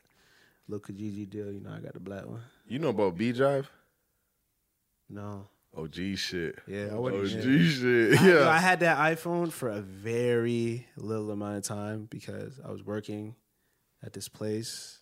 [0.68, 1.52] look at Gigi deal.
[1.52, 2.40] You know, I got the black one.
[2.66, 3.70] You know about B Drive?
[5.08, 5.46] No.
[5.76, 6.58] OG shit.
[6.66, 7.30] Yeah, I OG wouldn't.
[7.30, 8.20] shit.
[8.20, 12.70] I, yo, I had that iPhone for a very little amount of time because I
[12.70, 13.34] was working
[14.02, 15.00] at this place,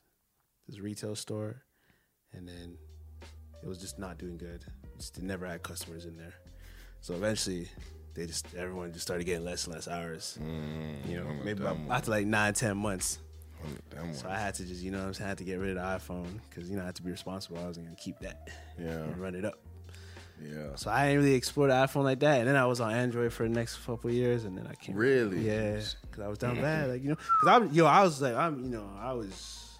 [0.67, 1.63] this retail store,
[2.33, 2.79] and then
[3.63, 4.65] it was just not doing good.
[4.99, 6.35] Just they never had customers in there.
[7.01, 7.69] So eventually,
[8.15, 10.39] they just everyone just started getting less and less hours.
[11.09, 13.19] you know, maybe after like nine, ten months.
[14.13, 14.29] So.
[14.29, 15.77] I had to just, you know, what I'm saying, I had to get rid of
[15.77, 17.59] the iPhone because you know I had to be responsible.
[17.59, 18.89] I wasn't gonna keep that Yeah.
[19.05, 19.55] and run it up.
[20.45, 20.75] Yeah.
[20.75, 22.41] So I didn't really explore the iPhone like that.
[22.41, 24.75] And then I was on Android for the next couple of years, and then I
[24.75, 24.97] came.
[24.97, 25.47] Really?
[25.47, 28.35] Yeah, because I was down bad, like you know, because I, yo, I was like,
[28.35, 29.79] I'm, you know, I was,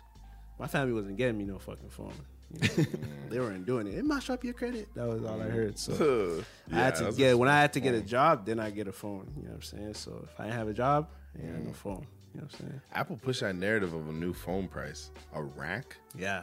[0.61, 2.13] my family wasn't getting me no fucking phone.
[2.61, 2.85] You know?
[3.31, 3.95] they weren't doing it.
[3.95, 4.89] It must up your credit.
[4.95, 5.79] That was all I heard.
[5.79, 8.89] So I had to get when I had to get a job, then I get
[8.89, 9.33] a phone.
[9.37, 9.95] You know what I'm saying?
[9.95, 12.07] So if I didn't have a job, I ain't no phone.
[12.35, 12.81] You know what I'm saying?
[12.93, 15.11] Apple pushed that narrative of a new phone price.
[15.35, 15.97] A rack?
[16.17, 16.43] Yeah.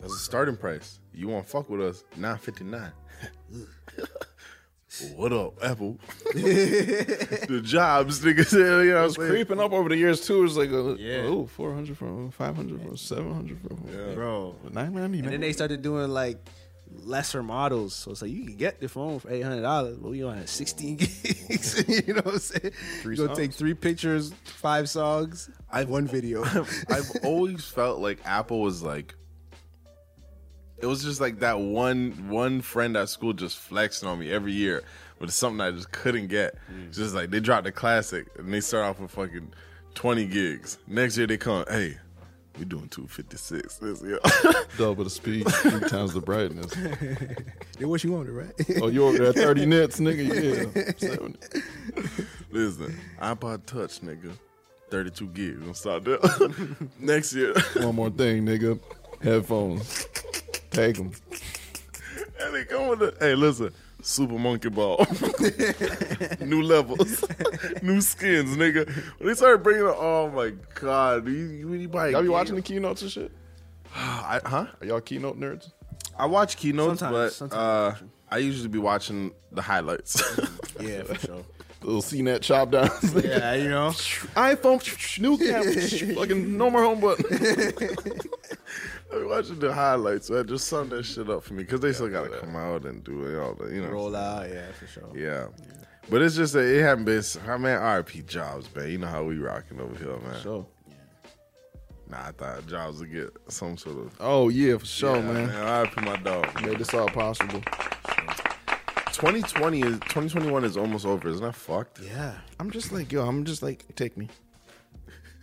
[0.00, 1.00] That's the starting price.
[1.12, 2.04] You want to fuck with us?
[2.16, 2.92] Nine fifty nine.
[5.16, 5.98] what up, Apple?
[6.34, 8.44] the jobs, nigga.
[8.44, 10.40] Said, you know, It was creeping up over the years too.
[10.40, 11.22] It was like a, Yeah.
[11.26, 14.14] oh, 400 from 500 from 700 from yeah.
[14.14, 14.56] Bro.
[14.72, 15.18] 990.
[15.20, 16.38] And then they started doing like
[17.04, 17.94] lesser models.
[17.94, 20.38] So it's like you can get the phone for eight hundred dollars, but we only
[20.38, 21.84] have sixteen gigs.
[22.06, 22.72] you know what I'm saying?
[23.02, 26.44] Three you gonna take three pictures, five songs, I've, one video.
[26.88, 29.14] I've always felt like Apple was like
[30.80, 34.52] it was just like that one one friend at school just flexing on me every
[34.52, 34.82] year
[35.18, 36.54] with something I just couldn't get.
[36.86, 39.52] It's Just like they dropped a classic and they start off with fucking
[39.94, 40.78] twenty gigs.
[40.86, 41.96] Next year they come, hey,
[42.58, 44.20] we doing two fifty six this year.
[44.78, 46.72] double the speed, three times the brightness.
[47.78, 48.52] They what you wanted, right?
[48.82, 50.26] Oh, you over there 30 nits, nigga?
[50.74, 50.92] Yeah.
[50.96, 51.38] 70.
[52.50, 54.32] Listen, iPod Touch, nigga.
[54.90, 55.58] 32 gigs.
[55.60, 56.18] Gonna start there.
[56.98, 57.54] Next year.
[57.76, 58.80] One more thing, nigga.
[59.22, 60.08] Headphones.
[60.70, 61.12] Take them.
[62.40, 65.04] And they come with the hey, listen, Super Monkey Ball,
[66.40, 67.24] new levels,
[67.82, 68.86] new skins, nigga.
[69.18, 72.28] When they started bringing it, oh my god, you, you, you buy a Y'all be
[72.28, 73.32] watching the keynotes and shit?
[73.94, 74.66] I, huh?
[74.80, 75.72] Are y'all keynote nerds?
[76.16, 78.08] I watch keynotes, Sometimes- but sometimes I uh.
[78.30, 80.22] I usually be watching the highlights.
[80.80, 81.44] yeah, for sure.
[81.80, 83.14] Little CNET chop downs.
[83.14, 83.88] Yeah, you know.
[84.36, 87.24] iPhone, new camera, fucking no more home button.
[89.12, 90.30] I be watching the highlights.
[90.30, 93.02] I just sum that shit up for me because they still gotta come out and
[93.04, 93.88] do it all the, you know.
[93.88, 95.10] Roll out, yeah, for sure.
[95.16, 95.46] Yeah.
[96.10, 97.22] But it's just that it haven't been.
[97.46, 98.90] I mean, RP Jobs, man.
[98.90, 100.40] You know how we rocking over here, man.
[100.42, 100.66] So,
[102.10, 104.14] Nah, I thought Jobs would get some sort of.
[104.20, 105.48] oh yeah, for sure, Yeah, man.
[105.50, 106.62] RP my dog.
[106.64, 107.60] Made this all possible.
[109.12, 111.28] 2020 is 2021 is almost over.
[111.28, 112.00] Isn't that fucked?
[112.00, 112.34] Yeah.
[112.60, 114.28] I'm just like, yo, I'm just like, take me.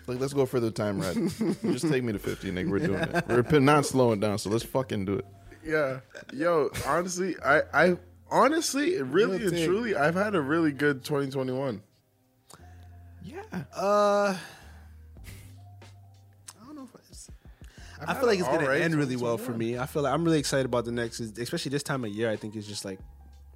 [0.08, 1.16] Like, let's go for the time ride.
[1.64, 2.70] just take me to 50, nigga.
[2.70, 3.26] We're doing it.
[3.52, 5.26] We're not slowing down, so let's fucking do it.
[5.66, 6.00] Yeah.
[6.32, 7.98] Yo, honestly, I, I
[8.30, 9.66] honestly, really and thing.
[9.66, 11.82] truly, I've had a really good 2021.
[13.24, 13.42] Yeah.
[13.76, 14.36] Uh,
[16.62, 17.30] I don't know if it's.
[18.06, 19.58] I feel like it's gonna alright end really well for 2021.
[19.58, 19.80] me.
[19.80, 22.30] I feel like I'm really excited about the next, especially this time of year.
[22.30, 23.00] I think it's just like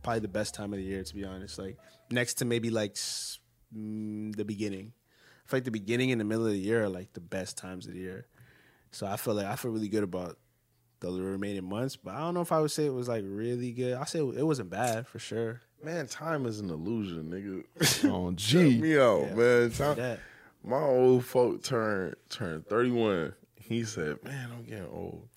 [0.02, 1.60] probably the best time of the year to be honest.
[1.60, 1.78] Like
[2.10, 3.38] next to maybe like s-
[3.78, 4.94] mm, the beginning.
[5.50, 7.58] I feel like the beginning and the middle of the year are like the best
[7.58, 8.28] times of the year.
[8.92, 10.38] So I feel like I feel really good about
[11.00, 11.96] the remaining months.
[11.96, 13.96] But I don't know if I would say it was like really good.
[13.96, 15.62] I say it wasn't bad for sure.
[15.84, 18.10] Man, time is an illusion, nigga.
[18.12, 19.72] Oh, Check me out, man.
[19.72, 20.18] Time,
[20.64, 23.34] my old folk turned turned 31.
[23.70, 25.28] He said, "Man, I'm getting old."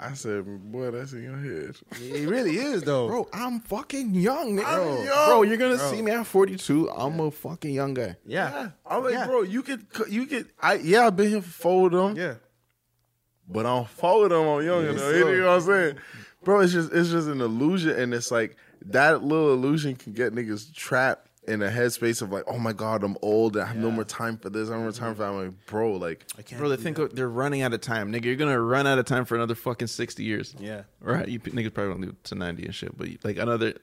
[0.00, 3.06] I said, "Boy, that's in your head." It really is though.
[3.06, 4.64] Bro, I'm fucking young, nigga.
[4.66, 5.26] I'm Bro, young.
[5.28, 6.90] bro, you're gonna see me at 42.
[6.90, 8.16] I'm a fucking young guy.
[8.26, 8.70] Yeah.
[8.84, 9.26] I'm like, Yeah.
[9.26, 10.48] bro, you could, you could.
[10.60, 12.16] I yeah, I've been here for four of them.
[12.16, 12.34] Yeah.
[13.48, 14.46] but I don't fuck with them.
[14.46, 14.92] I'm younger.
[14.94, 15.10] though.
[15.10, 15.96] You know what I'm saying,
[16.42, 16.60] bro?
[16.60, 18.56] It's just it's just an illusion, and it's like
[18.86, 23.02] that little illusion can get niggas trapped in a headspace of like, oh my god,
[23.02, 23.56] I'm old.
[23.56, 24.68] I have no more time for this.
[24.68, 25.28] I have no more time for that.
[25.30, 26.26] I'm like, bro, like,
[26.56, 28.26] Bro, they think they're running out of time, nigga.
[28.26, 30.54] You're gonna run out of time for another fucking sixty years.
[30.58, 30.82] Yeah.
[31.00, 31.26] right.
[31.26, 33.74] You niggas probably don't live to ninety and shit, but like another.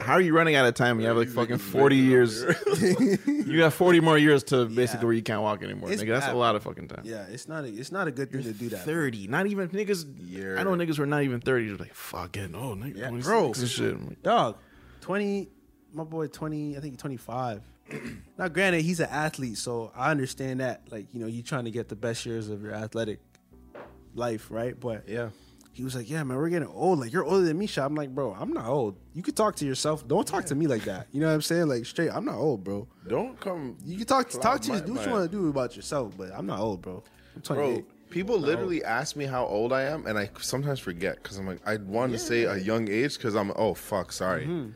[0.00, 1.00] How are you running out of time?
[1.00, 2.42] You have like fucking forty years.
[3.26, 5.92] you got forty more years to basically where you can't walk anymore.
[5.92, 7.02] It's nigga, that's a lot of fucking time.
[7.04, 8.84] Yeah, it's not a, it's not a good thing to do that.
[8.86, 10.06] Thirty, not even niggas.
[10.18, 10.58] Yeah.
[10.58, 11.68] I know niggas who are not even thirty.
[11.68, 12.96] They're like fucking, getting old, nigga.
[12.96, 13.46] Yeah, bro.
[13.48, 13.94] and shit.
[13.94, 14.56] I'm like, Dog,
[15.02, 15.50] twenty.
[15.92, 16.76] My boy, twenty.
[16.76, 17.62] I think twenty five.
[18.38, 20.82] now, granted, he's an athlete, so I understand that.
[20.90, 23.18] Like, you know, you're trying to get the best years of your athletic
[24.14, 24.78] life, right?
[24.78, 25.30] But yeah,
[25.72, 27.00] he was like, "Yeah, man, we're getting old.
[27.00, 27.86] Like, you're older than me." Shot.
[27.86, 28.96] I'm like, "Bro, I'm not old.
[29.14, 30.06] You could talk to yourself.
[30.06, 31.08] Don't talk to me like that.
[31.12, 31.66] You know what I'm saying?
[31.68, 32.10] Like, straight.
[32.10, 32.86] I'm not old, bro.
[33.06, 34.82] don't come, You can talk to, talk to my- you.
[34.82, 37.02] Do what you want to do about yourself, but I'm not old, bro.
[37.36, 37.74] I'm 28.
[37.74, 37.84] bro.
[38.10, 41.60] People literally ask me how old I am, and I sometimes forget because I'm like,
[41.66, 44.42] I want to say a young age because I'm, oh fuck, sorry.
[44.42, 44.70] Mm-hmm.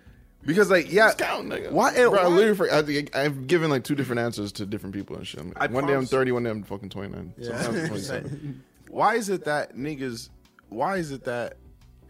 [0.46, 1.72] Because like, yeah, count, nigga.
[1.72, 1.88] why?
[1.94, 4.66] and Bro, I why- literally, for, I, think I've given like two different answers to
[4.66, 5.40] different people and shit.
[5.40, 7.34] I'm like, I one day I'm promise- 30, one day I'm fucking 29.
[7.42, 8.62] Sometimes I'm 27.
[8.88, 10.30] why is it that niggas
[10.68, 11.56] why is it that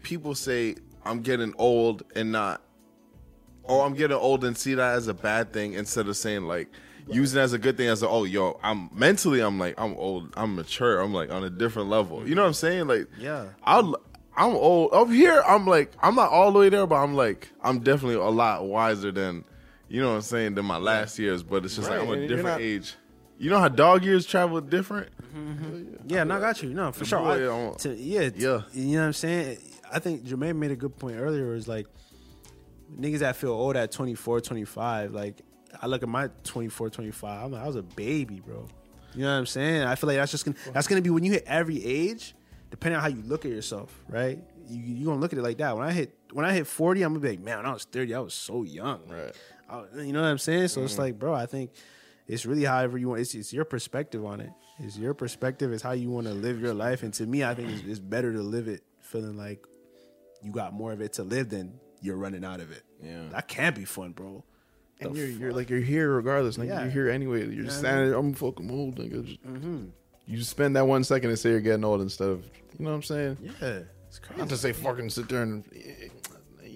[0.03, 2.61] people say i'm getting old and not
[3.63, 6.69] or i'm getting old and see that as a bad thing instead of saying like
[7.09, 9.93] using it as a good thing as a, oh yo i'm mentally i'm like i'm
[9.95, 13.07] old i'm mature i'm like on a different level you know what i'm saying like
[13.19, 13.47] Yeah.
[13.63, 13.95] i'll
[14.37, 17.49] i'm old up here i'm like i'm not all the way there but i'm like
[17.63, 19.43] i'm definitely a lot wiser than
[19.89, 22.13] you know what i'm saying than my last years but it's just Right, like i'm
[22.23, 22.95] a different not- age
[23.39, 25.09] you know how dog years travel different
[26.07, 26.73] Yeah, no, I got you.
[26.73, 27.19] No, for sure.
[27.19, 28.61] boy, I- I to- yeah, Yeah.
[28.73, 29.57] You know what I'm saying?
[29.93, 31.53] I think Jermaine made a good point earlier.
[31.53, 31.85] Is like
[32.99, 35.11] niggas that feel old at 24, 25.
[35.13, 35.41] Like
[35.81, 37.43] I look at my 24, 25.
[37.45, 38.67] I'm like, I was a baby, bro.
[39.13, 39.83] You know what I'm saying?
[39.83, 42.33] I feel like that's just gonna that's gonna be when you hit every age,
[42.69, 44.39] depending on how you look at yourself, right?
[44.67, 45.75] You you gonna look at it like that.
[45.77, 47.85] When I hit when I hit 40, I'm gonna be like, man, when I was
[47.85, 49.01] 30, I was so young.
[49.07, 49.33] Right.
[49.69, 50.69] I- you know what I'm saying?
[50.69, 51.01] So it's mm-hmm.
[51.01, 51.71] like, bro, I think
[52.27, 53.21] it's really however you want.
[53.21, 54.51] It's, it's your perspective on it.
[54.79, 55.71] It's your perspective.
[55.71, 57.03] It's how you want to live your life.
[57.03, 59.65] And to me, I think it's, it's better to live it feeling like
[60.43, 62.83] you got more of it to live than you're running out of it.
[63.01, 63.23] Yeah.
[63.31, 64.43] that can't be fun, bro.
[64.99, 66.57] And you're, you're like you're here regardless.
[66.57, 66.67] Nigga.
[66.67, 66.81] Yeah.
[66.83, 67.47] You're here anyway.
[67.47, 68.09] You're just standing.
[68.09, 69.25] there, I'm fucking old, nigga.
[69.25, 69.39] Just-
[70.27, 72.43] You just spend that one second and say you're getting old instead of
[72.77, 73.37] you know what I'm saying.
[73.41, 74.39] Yeah, it's crazy.
[74.39, 75.63] Not to say fucking sit there and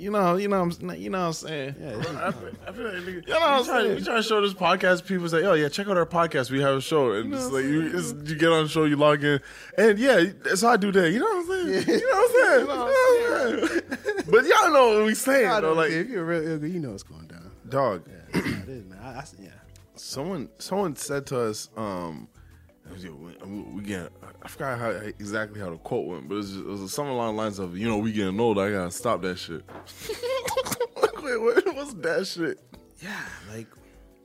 [0.02, 1.76] you know you know what I'm you know what I'm saying.
[1.80, 4.42] Yeah, I feel, I feel like nigga, you know, we trying, we trying to show
[4.42, 5.06] this podcast.
[5.06, 6.50] People say, "Oh yeah, check out our podcast.
[6.50, 8.96] We have a show." And it's like you, it's, you get on the show, you
[8.96, 9.40] log in,
[9.78, 11.12] and yeah, that's how I do that.
[11.12, 12.00] You know what I'm saying?
[12.00, 12.62] You know what I'm saying?
[12.62, 13.82] You know what I'm saying?
[14.32, 15.48] but y'all know what we saying.
[15.48, 15.68] I though.
[15.68, 17.52] don't Like, if you're real, ill, you know what's going down.
[17.70, 19.00] dog, That's it is, man.
[19.02, 19.50] I, I, yeah.
[19.96, 22.28] someone someone said to us, um,
[23.74, 24.12] we, get.
[24.44, 27.14] I forgot how exactly how the quote went, but it was, just, it was something
[27.14, 28.60] along the lines of, you know, we getting old.
[28.60, 29.64] I gotta stop that shit.
[31.24, 32.60] Wait, what, what's that shit?
[33.02, 33.20] Yeah,
[33.54, 33.68] like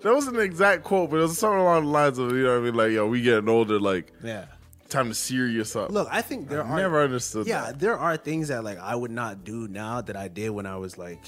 [0.03, 2.53] That wasn't an exact quote, but it was something along the lines of, you know
[2.53, 2.75] what I mean?
[2.75, 4.47] Like, yo, we getting older, like, yeah.
[4.89, 5.91] time to serious up.
[5.91, 7.81] Look, I think there I are never understood Yeah, that.
[7.81, 10.77] there are things that like I would not do now that I did when I
[10.77, 11.21] was like,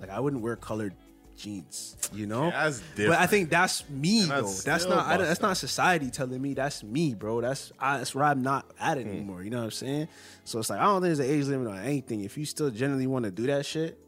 [0.00, 0.94] like I wouldn't wear colored
[1.38, 2.46] jeans, you know.
[2.48, 3.10] Yeah, that's But.
[3.12, 4.42] I think that's me And though.
[4.42, 5.06] that's That's not.
[5.06, 6.54] I, that's not society telling me.
[6.54, 7.40] That's me, bro.
[7.40, 9.08] That's I, that's where I'm not at Hmm.
[9.08, 9.42] anymore.
[9.42, 10.08] You know what I'm saying?
[10.44, 12.22] So it's like I don't think there's an age limit on anything.
[12.22, 13.98] If you still generally want to do that shit,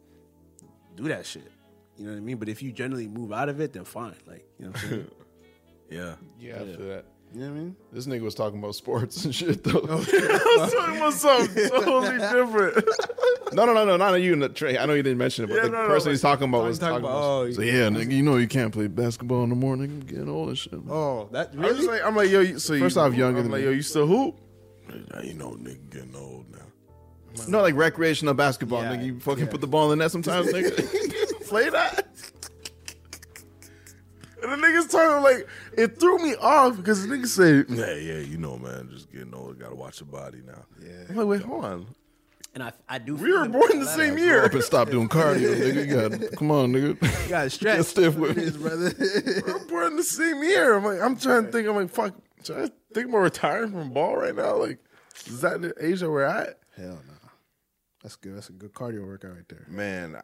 [0.97, 1.51] do that shit.
[1.97, 2.37] You know what I mean?
[2.39, 4.15] But if you generally move out of it, then fine.
[4.27, 5.07] Like you know what I'm saying?
[5.91, 6.15] Yeah.
[6.39, 7.05] Yeah, after that.
[7.33, 7.77] You know what I mean?
[7.93, 9.81] This nigga was talking about sports and shit though.
[9.89, 12.89] I was talking about something totally different.
[13.55, 14.77] no, no, no, no, not you in the tray.
[14.79, 16.49] I know you didn't mention it, but Yeah, the no, no, person like- he's talking
[16.49, 17.49] about was talking talking about, about.
[17.49, 19.91] oh, so yeah, nigga, you know you can't play basketball in the morning.
[19.91, 20.75] I'm getting old and shit.
[20.89, 21.87] Oh, that I was really?
[21.87, 23.67] like, I'm like, yo, you- so First you, off, younger I'm than like, me.
[23.67, 24.37] yo, you still hoop?
[24.89, 26.59] Yeah, you know, nigga getting old now.
[27.47, 29.05] No, like recreational basketball, Yeah, nigga.
[29.07, 29.51] You fucking yeah.
[29.51, 31.47] put the ball in the net sometimes, nigga.
[31.49, 32.00] Play that.
[34.43, 38.19] And the niggas talking like it threw me off because the niggas say, "Yeah, yeah,
[38.21, 41.43] you know, man, just getting old, gotta watch the body now." Yeah, I'm like, wait,
[41.43, 41.87] hold on.
[42.55, 43.15] and I, I do.
[43.17, 44.45] We were born the same year.
[44.45, 45.87] up and stop doing cardio, nigga.
[45.87, 47.23] You got come on, nigga.
[47.25, 48.51] You got stretch, Get stiff with me.
[48.51, 48.93] brother.
[49.47, 50.75] We're born the same year.
[50.77, 51.69] I'm like, I'm trying to think.
[51.69, 52.15] I'm like, fuck.
[52.45, 54.57] Should I think about retiring from ball right now?
[54.57, 54.79] Like,
[55.27, 56.59] is that the age that we're at?
[56.77, 57.15] Hell no.
[58.03, 58.35] That's good.
[58.37, 59.67] That's a good cardio workout right there.
[59.69, 60.17] Man,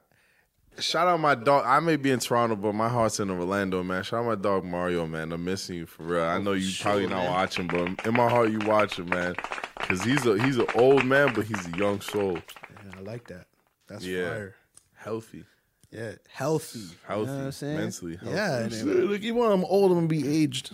[0.79, 1.64] shout out my dog.
[1.66, 4.03] I may be in Toronto, but my heart's in Orlando, man.
[4.03, 5.33] Shout out my dog Mario, man.
[5.33, 6.22] I'm missing you for real.
[6.24, 9.35] I know you probably not watching, but in my heart, you watching, man.
[9.79, 12.35] Because he's a he's an old man, but he's a young soul.
[12.35, 13.47] Yeah, I like that.
[13.89, 14.29] That's Yeah.
[14.29, 14.55] fire.
[14.95, 15.45] Healthy.
[15.93, 16.81] Yeah, healthy.
[17.07, 17.77] Healthy, You know what I'm saying?
[17.77, 18.35] mentally healthy.
[18.37, 20.72] Yeah, and Look, even when I'm old, I'm gonna be aged.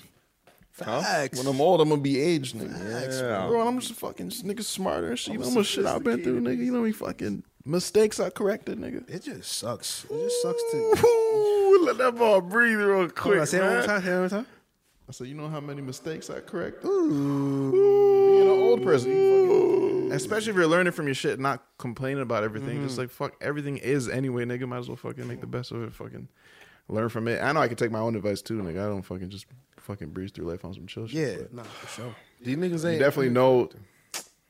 [0.73, 1.37] Facts.
[1.37, 3.21] When I'm old, I'm gonna be aged, nigga.
[3.21, 3.47] Yeah.
[3.47, 5.35] Bro, I'm just fucking this nigga smarter and shit.
[5.35, 6.59] You know how much shit I've been through, nigga.
[6.65, 9.09] You know how many fucking mistakes I corrected, nigga.
[9.09, 10.05] It just sucks.
[10.05, 10.77] It just sucks to.
[11.05, 14.03] Ooh, let that ball breathe real quick, on, say it one more time.
[14.03, 14.47] Say it one more time.
[15.09, 16.85] I said, you know how many mistakes I correct?
[16.85, 17.73] Ooh.
[17.73, 22.23] Being an old person, you fucking, especially if you're learning from your shit, not complaining
[22.23, 22.83] about everything.
[22.83, 23.03] Just mm-hmm.
[23.03, 24.67] like fuck, everything is anyway, nigga.
[24.67, 25.93] Might as well fucking make the best of it.
[25.93, 26.29] Fucking
[26.89, 27.43] learn from it.
[27.43, 28.81] I know I can take my own advice too, nigga.
[28.81, 29.47] I don't fucking just
[29.79, 31.39] fucking breeze through life on some chill shit.
[31.39, 32.15] Yeah, but nah, for sure.
[32.41, 33.71] These niggas you ain't definitely know.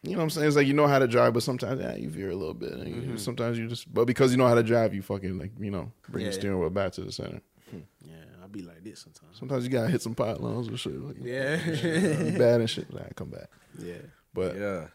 [0.03, 0.47] You know what I'm saying?
[0.49, 2.73] It's like you know how to drive, but sometimes yeah, you veer a little bit.
[2.73, 3.03] nigga.
[3.03, 3.17] Mm-hmm.
[3.19, 5.93] Sometimes you just, but because you know how to drive, you fucking like you know
[6.09, 6.39] bring your Yeah.
[6.39, 7.41] steering wheel back to the center.
[7.71, 7.79] Hmm.
[8.05, 9.39] Yeah, I'll be like this sometimes.
[9.39, 11.01] Sometimes you gotta hit some pylons or shit.
[11.01, 12.93] Like, Yeah, you bad and shit.
[12.93, 13.49] Like, come back.
[13.79, 13.95] yeah,
[14.35, 14.87] But Yeah.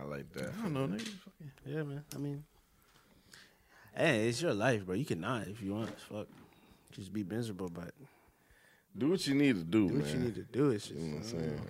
[0.00, 0.50] I like that.
[0.58, 1.08] I don't know, nigga.
[1.66, 2.04] Yeah, man.
[2.14, 2.44] I mean,
[3.96, 4.94] hey, it's your life, bro.
[4.94, 5.98] You can not if you want.
[6.00, 6.26] Fuck,
[6.92, 7.92] just be miserable, but
[8.96, 9.88] Do what you need to do, man.
[9.88, 10.02] do man.
[10.02, 10.70] what you need to do.
[10.70, 11.60] It's just, You know what I'm uh, saying?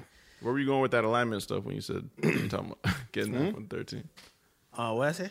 [0.40, 3.32] Where were you going with that alignment stuff when you said you talking about getting
[3.34, 3.38] Hmm?
[3.46, 4.08] iPhone 13?
[4.76, 5.30] uh, what I say?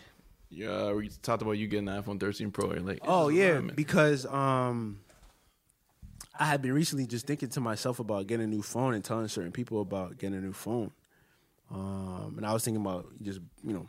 [0.50, 2.72] Yeah, we talked about you getting an iPhone 13 Pro.
[2.72, 5.00] And like, Oh yeah, because um,
[6.40, 9.28] I had been recently just thinking to myself about getting a new phone and telling
[9.28, 10.92] certain people about getting a new phone.
[11.70, 13.88] Um, and I was thinking about just you know,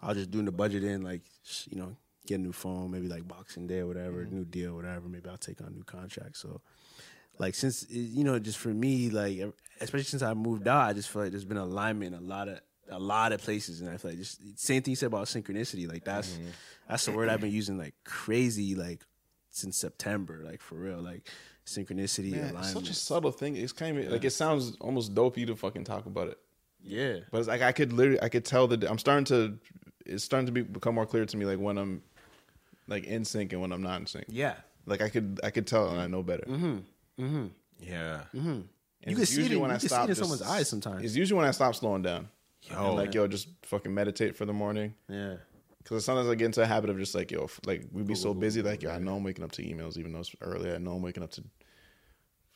[0.00, 1.22] I was just doing the budget in like
[1.70, 5.08] you know, get a new phone, maybe like Boxing Day or whatever, new deal, whatever.
[5.08, 6.36] Maybe I'll take on a new contract.
[6.36, 6.60] So,
[7.38, 9.40] like since eh, you know, just for me, like
[9.80, 12.48] especially since I moved out, I just feel like there's been alignment in a lot
[12.48, 12.60] of
[12.90, 15.90] a lot of places, and I feel like just same thing you said about synchronicity.
[15.90, 16.48] Like that's mm-hmm.
[16.88, 19.00] that's the word I've been using like crazy, like
[19.50, 21.28] since September, like for real, like
[21.66, 22.64] synchronicity, Man, it's alignment.
[22.64, 23.56] such a subtle thing.
[23.56, 26.38] It's kind of like it sounds almost dopey to fucking talk about it.
[26.82, 29.58] yeah, But it's like I could literally, I could tell that I'm starting to,
[30.04, 32.02] it's starting to be, become more clear to me, like when I'm,
[32.86, 34.26] like in sync and when I'm not in sync.
[34.28, 34.54] yeah.
[34.86, 36.44] Like I could, I could tell and I know better.
[36.46, 36.78] Mm-hmm.
[37.16, 38.20] Yeah.
[38.32, 38.68] And
[39.06, 41.04] You can see it when you I can see it in someone's eyes sometimes.
[41.04, 42.28] It's usually when I stop slowing down.
[42.62, 42.88] Yo.
[42.88, 44.94] And like yo, just fucking meditate for the morning.
[45.08, 45.36] Yeah.
[45.82, 48.32] Because sometimes I get into a habit of just like yo, like we'd be so
[48.32, 48.62] busy.
[48.62, 50.72] Like yo, I know I'm waking up to emails, even though it's early.
[50.72, 51.44] I know I'm waking up to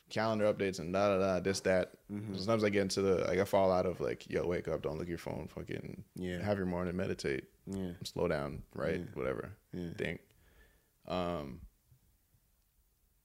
[0.09, 1.91] calendar updates and da da da this that.
[2.11, 2.33] Mm-hmm.
[2.35, 4.93] Sometimes I get into the like I fall out of like yo, wake up, don't
[4.93, 6.43] look at your phone, fucking Yeah.
[6.43, 7.91] have your morning, meditate, Yeah.
[8.03, 9.89] slow down, right, whatever, Yeah.
[9.95, 10.21] think.
[11.07, 11.61] Um,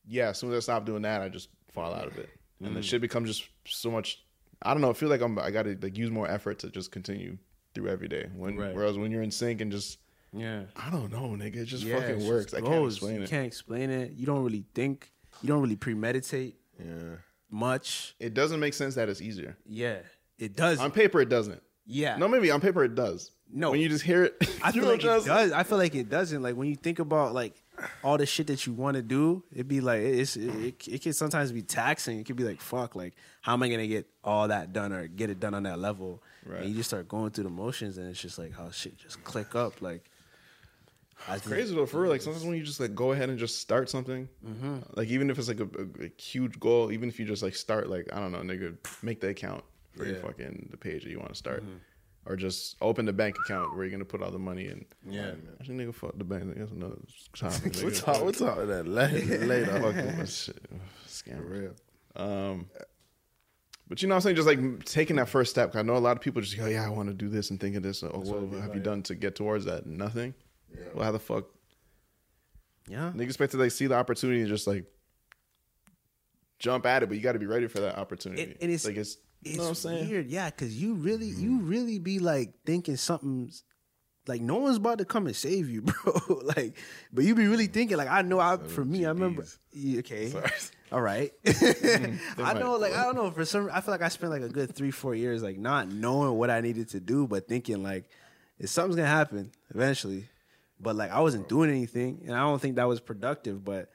[0.06, 2.28] yeah, as soon as I stop doing that, I just fall out of it,
[2.60, 2.74] and Mm.
[2.74, 4.22] the shit becomes just so much.
[4.62, 4.90] I don't know.
[4.90, 5.38] I feel like I'm.
[5.38, 7.36] I got to like use more effort to just continue
[7.74, 8.28] through every day.
[8.34, 8.74] When Right.
[8.74, 9.98] whereas when you're in sync and just
[10.32, 10.64] Yeah.
[10.76, 12.52] I don't know, nigga, it just Yeah, fucking works.
[12.52, 12.94] just I can't goes.
[12.94, 13.30] explain you it.
[13.30, 14.12] can't explain it.
[14.12, 15.12] You don't really think.
[15.42, 17.16] You don't really premeditate Yeah.
[17.50, 18.14] much.
[18.20, 19.98] It doesn't make sense that it's easier Yeah,
[20.38, 20.78] it does.
[20.80, 21.20] on paper.
[21.20, 21.62] It doesn't.
[21.86, 23.30] yeah, No, maybe on paper it does.
[23.52, 23.70] No.
[23.70, 25.28] when you just hear it, I feel like it does.
[25.28, 26.42] I feel like it doesn't.
[26.42, 27.62] Like when you think about like
[28.02, 31.02] all the shit that you want to do, it'd be like it's it, it, it
[31.02, 32.18] can sometimes be taxing.
[32.18, 35.06] It could be like fuck, like how am I gonna get all that done or
[35.08, 36.22] get it done on that level?
[36.46, 36.60] Right.
[36.60, 39.22] And you just start going through the motions, and it's just like how shit just
[39.24, 39.80] click up.
[39.82, 40.04] Like
[41.28, 42.10] I It's crazy though, for real.
[42.10, 44.76] Like sometimes when you just like go ahead and just start something, Mm-hmm.
[44.94, 47.54] like even if it's like a, a, a huge goal, even if you just like
[47.54, 49.64] start, like I don't know, nigga, make the account
[49.96, 50.18] for your Yeah.
[50.18, 50.26] Mm-hmm.
[50.26, 51.62] fucking the page that you want to start,
[52.26, 54.84] or just open the bank account where you're gonna put all the money in.
[55.08, 55.32] Yeah.
[55.60, 56.54] actually, nigga, fuck the bank.
[56.56, 56.96] That's another
[57.36, 57.74] topic.
[57.82, 59.44] We'll talk, we'll talk about that later.
[59.46, 59.80] later.
[59.80, 60.62] Fucking that shit.
[61.06, 61.48] Scam.
[61.48, 61.74] real.
[62.16, 62.68] Um,
[63.88, 64.36] but you know what I'm saying?
[64.36, 65.70] Just like taking that first step.
[65.72, 67.50] 'cause I know a lot of people just go, yeah, I want to do this
[67.50, 68.02] and think of this.
[68.02, 69.84] Oh, what have you done to get towards that?
[69.86, 70.32] Nothing.
[70.72, 70.80] Yeah.
[70.94, 71.44] Well, how the fuck?
[72.88, 74.84] yeah, Niggas expect to like see the opportunity and just like
[76.58, 78.42] jump at it, but you got to be ready for that opportunity.
[78.42, 80.08] And- and it's- like it's, you it's know what I'm saying?
[80.08, 80.26] weird.
[80.28, 81.68] Yeah, because you really you mm.
[81.68, 83.64] really be like thinking something's
[84.26, 86.40] like no one's about to come and save you, bro.
[86.56, 86.76] like,
[87.12, 88.40] but you be really thinking like I know.
[88.40, 89.44] I for me, I remember.
[89.72, 90.32] Yeah, Okay,
[90.92, 91.32] all right.
[91.44, 92.44] Mm-hmm.
[92.44, 93.30] I know, like I don't know.
[93.30, 95.88] For some, I feel like I spent like a good three, four years like not
[95.88, 98.08] knowing what I needed to do, but thinking like,
[98.58, 100.28] if something's gonna happen eventually.
[100.80, 103.64] But like I wasn't doing anything, and I don't think that was productive.
[103.64, 103.90] But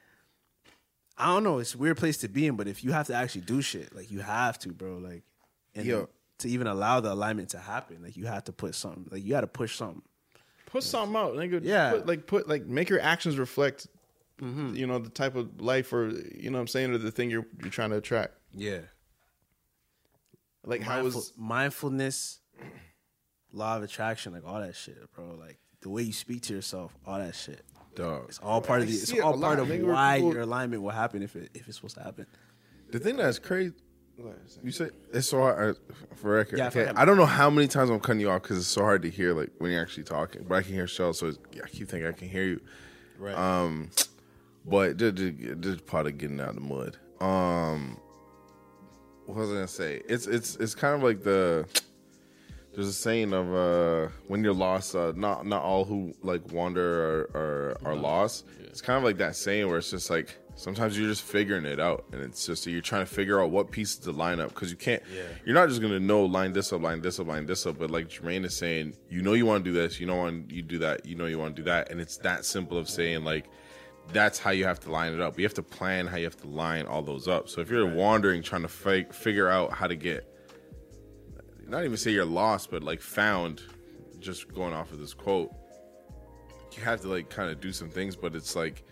[1.18, 1.60] I don't know.
[1.60, 3.94] It's a weird place to be in, but if you have to actually do shit,
[3.96, 4.98] like you have to, bro.
[4.98, 5.24] Like,
[5.76, 6.10] and Yo.
[6.40, 9.08] to even allow the alignment to happen, like you have to put something.
[9.12, 10.02] Like you got to push something.
[10.66, 11.62] Put something out, nigga.
[11.64, 11.92] Yeah.
[11.92, 13.88] Put, like put like make your actions reflect.
[14.42, 14.76] Mm-hmm.
[14.76, 17.30] You know the type of life, or you know what I'm saying, or the thing
[17.30, 18.34] you're you're trying to attract.
[18.54, 18.80] Yeah.
[20.66, 22.40] Like how Mindful, was mindfulness,
[23.52, 25.36] law of attraction, like all that shit, bro.
[25.40, 27.64] Like the way you speak to yourself, all that shit.
[27.96, 28.26] Dog.
[28.30, 28.94] It's all part of the.
[28.94, 31.24] It's see it all part lot, of nigga, where why people- your alignment will happen
[31.24, 32.26] if it if it's supposed to happen.
[32.92, 33.74] The thing that's crazy,
[34.64, 36.60] you say it's so hard uh, for record.
[36.60, 36.86] Yeah, okay?
[36.86, 39.02] for- I don't know how many times I'm cutting you off because it's so hard
[39.04, 40.46] to hear, like when you're actually talking.
[40.48, 42.62] But I can hear Shell, so it's, I keep thinking I can hear you.
[43.18, 43.36] Right.
[43.36, 43.90] Um,
[44.66, 46.98] but just, just, just part of getting out of the mud.
[47.22, 47.98] Um,
[49.26, 50.02] what was I gonna say?
[50.08, 51.68] It's it's it's kind of like the
[52.74, 57.04] there's a saying of uh when you're lost, uh, not not all who like wander
[57.04, 58.46] are are, are lost.
[58.64, 61.80] It's kind of like that saying where it's just like sometimes you're just figuring it
[61.80, 64.70] out, and it's just you're trying to figure out what pieces to line up because
[64.70, 65.02] you can't.
[65.46, 67.80] You're not just gonna know line this up, line this up, line this up.
[67.80, 70.52] But like Jermaine is saying, you know you want to do this, you know want
[70.52, 72.90] you do that, you know you want to do that, and it's that simple of
[72.90, 73.46] saying like
[74.12, 75.38] that's how you have to line it up.
[75.38, 77.48] You have to plan how you have to line all those up.
[77.48, 80.28] So if you're wandering, trying to fi- figure out how to get,
[81.68, 83.62] not even say you're lost, but like found,
[84.20, 85.54] just going off of this quote,
[86.76, 88.16] you have to like kind of do some things.
[88.16, 88.84] But it's like,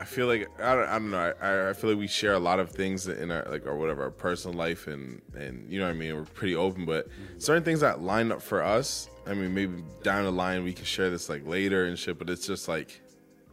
[0.00, 1.32] I feel like I don't, I don't know.
[1.40, 4.02] I, I feel like we share a lot of things in our like or whatever
[4.04, 6.14] our personal life and and you know what I mean.
[6.14, 9.08] We're pretty open, but certain things that line up for us.
[9.26, 12.18] I mean, maybe down the line we can share this like later and shit.
[12.18, 13.00] But it's just like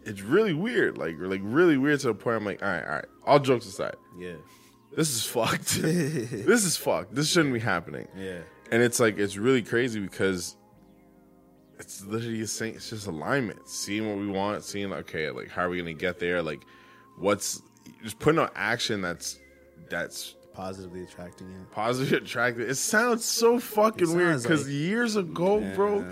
[0.05, 2.37] it's really weird, like like really weird to the point.
[2.37, 3.05] I'm like, all right, all right.
[3.25, 4.33] All jokes aside, Yeah.
[4.95, 5.75] this is fucked.
[5.81, 7.15] this is fucked.
[7.15, 8.07] This shouldn't be happening.
[8.17, 8.39] Yeah.
[8.69, 10.55] And it's like it's really crazy because
[11.79, 13.67] it's literally a saying it's just alignment.
[13.67, 16.41] Seeing what we want, seeing okay, like how are we gonna get there?
[16.41, 16.61] Like
[17.17, 17.61] what's
[18.03, 19.39] just putting on action that's
[19.89, 21.65] that's Positively attracting you.
[21.71, 22.69] positive attractive.
[22.69, 26.05] It sounds so fucking It weird because like- years ago, bro,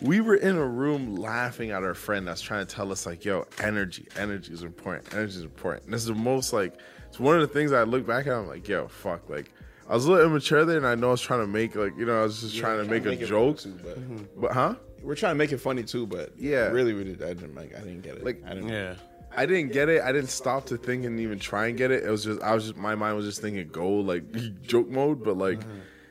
[0.00, 3.24] we were in a room laughing at our friend that's trying to tell us like,
[3.24, 5.12] "Yo, energy, energy is important.
[5.12, 7.82] Energy is important." And this is the most like it's one of the things I
[7.82, 8.34] look back at.
[8.34, 9.50] I'm like, "Yo, fuck!" Like
[9.88, 11.96] I was a little immature there, and I know I was trying to make like
[11.98, 14.76] you know I was just trying to make a joke, too, but but huh?
[15.02, 16.06] We're trying to make it funny too.
[16.06, 16.68] But Yeah.
[16.68, 17.22] really, we did.
[17.22, 17.74] I didn't like.
[17.74, 18.24] I didn't get it.
[18.24, 18.68] Like- I didn't.
[18.68, 18.94] Yeah.
[19.36, 20.00] I didn't get it.
[20.02, 22.02] I didn't stop to think and even try and get it.
[22.02, 24.24] It was just I was just my mind was just thinking go like
[24.62, 25.60] joke mode, but like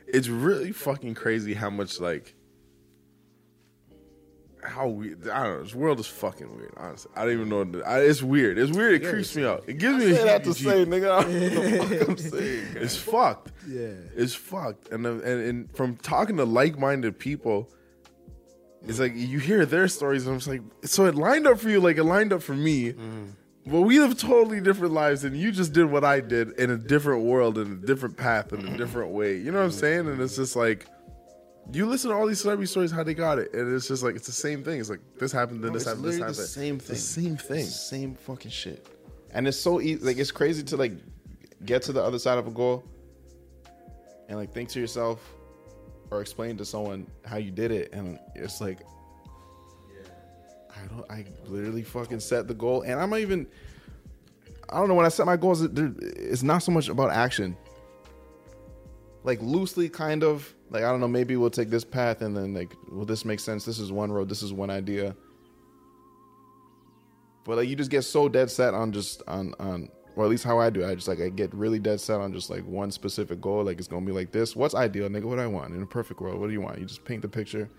[0.07, 2.35] it's really fucking crazy how much like
[4.63, 5.63] how we I don't know.
[5.63, 6.73] This world is fucking weird.
[6.77, 7.59] Honestly, I don't even know.
[7.59, 8.57] What to, I, it's weird.
[8.57, 9.01] It's weird.
[9.01, 9.63] It creeps me out.
[9.67, 10.13] It gives me.
[10.13, 10.63] Say a that to heebie-jeebie.
[10.63, 11.11] say, nigga.
[11.11, 12.65] I don't know what the fuck I'm saying.
[12.75, 13.51] It's fucked.
[13.67, 13.93] Yeah.
[14.15, 14.89] It's fucked.
[14.91, 17.69] And, uh, and and from talking to like minded people,
[18.87, 21.69] it's like you hear their stories, and I'm just like, so it lined up for
[21.69, 22.93] you, like it lined up for me.
[22.93, 23.25] Mm-hmm.
[23.67, 26.77] But we live totally different lives, and you just did what I did in a
[26.77, 28.77] different world, in a different path, in a mm-hmm.
[28.77, 29.35] different way.
[29.35, 29.79] You know what I'm mm-hmm.
[29.79, 30.07] saying?
[30.07, 30.87] And it's just like,
[31.73, 34.15] you listen to all these celebrity stories, how they got it, and it's just like
[34.15, 34.79] it's the same thing.
[34.79, 36.35] It's like this happened, then this It's happened, this happened.
[36.35, 36.95] the same thing.
[36.95, 37.65] The same thing.
[37.65, 38.87] Same fucking shit.
[39.31, 40.01] And it's so easy.
[40.01, 40.93] Like it's crazy to like
[41.65, 42.85] get to the other side of a goal
[44.29, 45.33] and like think to yourself
[46.11, 48.79] or explain to someone how you did it, and it's like
[50.77, 51.11] I don't.
[51.11, 53.47] I literally fucking set the goal, and I'm not even.
[54.69, 55.61] I don't know when I set my goals.
[55.61, 57.57] It's not so much about action.
[59.23, 60.53] Like loosely, kind of.
[60.69, 61.07] Like I don't know.
[61.07, 63.65] Maybe we'll take this path, and then like, will this make sense?
[63.65, 64.29] This is one road.
[64.29, 65.15] This is one idea.
[67.45, 69.89] But like, you just get so dead set on just on on.
[70.17, 70.81] Or at least how I do.
[70.81, 70.89] it.
[70.89, 73.63] I just like I get really dead set on just like one specific goal.
[73.63, 74.55] Like it's gonna be like this.
[74.55, 75.23] What's ideal, nigga?
[75.25, 76.39] What do I want in a perfect world?
[76.41, 76.79] What do you want?
[76.79, 77.69] You just paint the picture.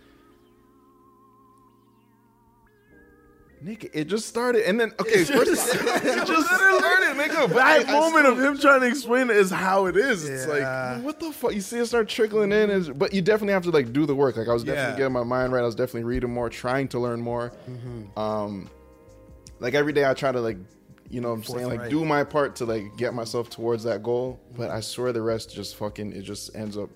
[3.65, 7.49] Nigga, it just started, and then okay, first it just started, nigga.
[7.55, 10.29] That I- moment of him trying to explain it is how it is.
[10.29, 11.53] It's like what the fuck?
[11.53, 14.15] You see it start trickling in, is but you definitely have to like do the
[14.15, 14.37] work.
[14.37, 14.97] Like I was definitely Yeah.
[14.99, 15.63] getting my mind right.
[15.63, 17.51] I was definitely reading more, trying to learn more.
[18.17, 18.71] Um,
[19.59, 20.59] like every day I try to like,
[21.11, 21.91] you know, what I'm saying like Forthright.
[21.91, 24.39] do my part to like get myself towards that goal.
[24.57, 26.91] But I swear the rest just fucking it just ends up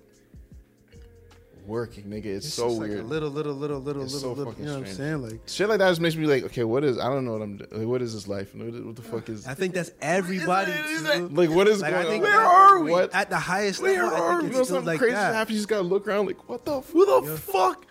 [1.65, 2.25] working, nigga.
[2.25, 3.01] It's, so just like weird.
[3.01, 4.51] a little, little, little, little, It's little, so little.
[4.51, 5.21] fucking You know what I'm strange.
[5.21, 5.31] saying?
[5.39, 6.99] Like, Shit like that just makes me like, okay, what is?
[6.99, 7.57] I don't know what I'm.
[7.71, 8.53] Like, what is this life?
[8.53, 9.47] What, what the fuck is?
[9.47, 10.73] I think that's everybody.
[10.73, 11.29] too.
[11.29, 12.31] Like what is Like, I going think on?
[12.31, 12.91] that- are we?
[12.91, 13.13] What?
[13.15, 14.47] At the highest Where level, I are we?
[14.49, 15.33] You know, something like crazy that.
[15.33, 15.51] happens.
[15.55, 16.81] You just gotta look around like, what the?
[16.81, 17.85] who the fuck?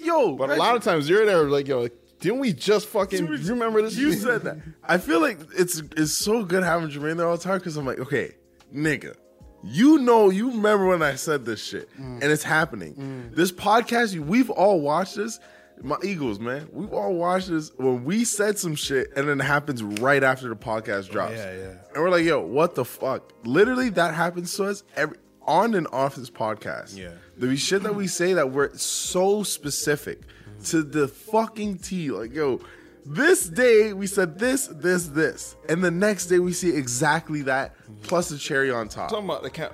[0.00, 1.92] Yo, But a lot of times you're there like, yo, like,
[2.24, 3.98] didn't we just fucking you remember this?
[3.98, 4.56] You said that.
[4.82, 7.84] I feel like it's it's so good having Jermaine there all the time because I'm
[7.84, 8.32] like, okay,
[8.74, 9.14] nigga,
[9.62, 12.22] you know, you remember when I said this shit, mm.
[12.22, 12.94] and it's happening.
[12.94, 13.36] Mm.
[13.36, 15.38] This podcast, we've all watched this.
[15.82, 19.44] My Eagles, man, we've all watched this when we said some shit, and then it
[19.44, 21.34] happens right after the podcast drops.
[21.34, 21.74] yeah, yeah.
[21.92, 23.34] And we're like, yo, what the fuck?
[23.44, 26.96] Literally, that happens to us every on and off this podcast.
[26.96, 27.10] Yeah.
[27.36, 30.22] the shit that we say that we're so specific
[30.64, 32.10] to the fucking T.
[32.10, 32.60] Like, yo,
[33.06, 35.56] this day we said this, this, this.
[35.68, 39.10] And the next day we see exactly that plus a cherry on top.
[39.10, 39.72] talking about the cat.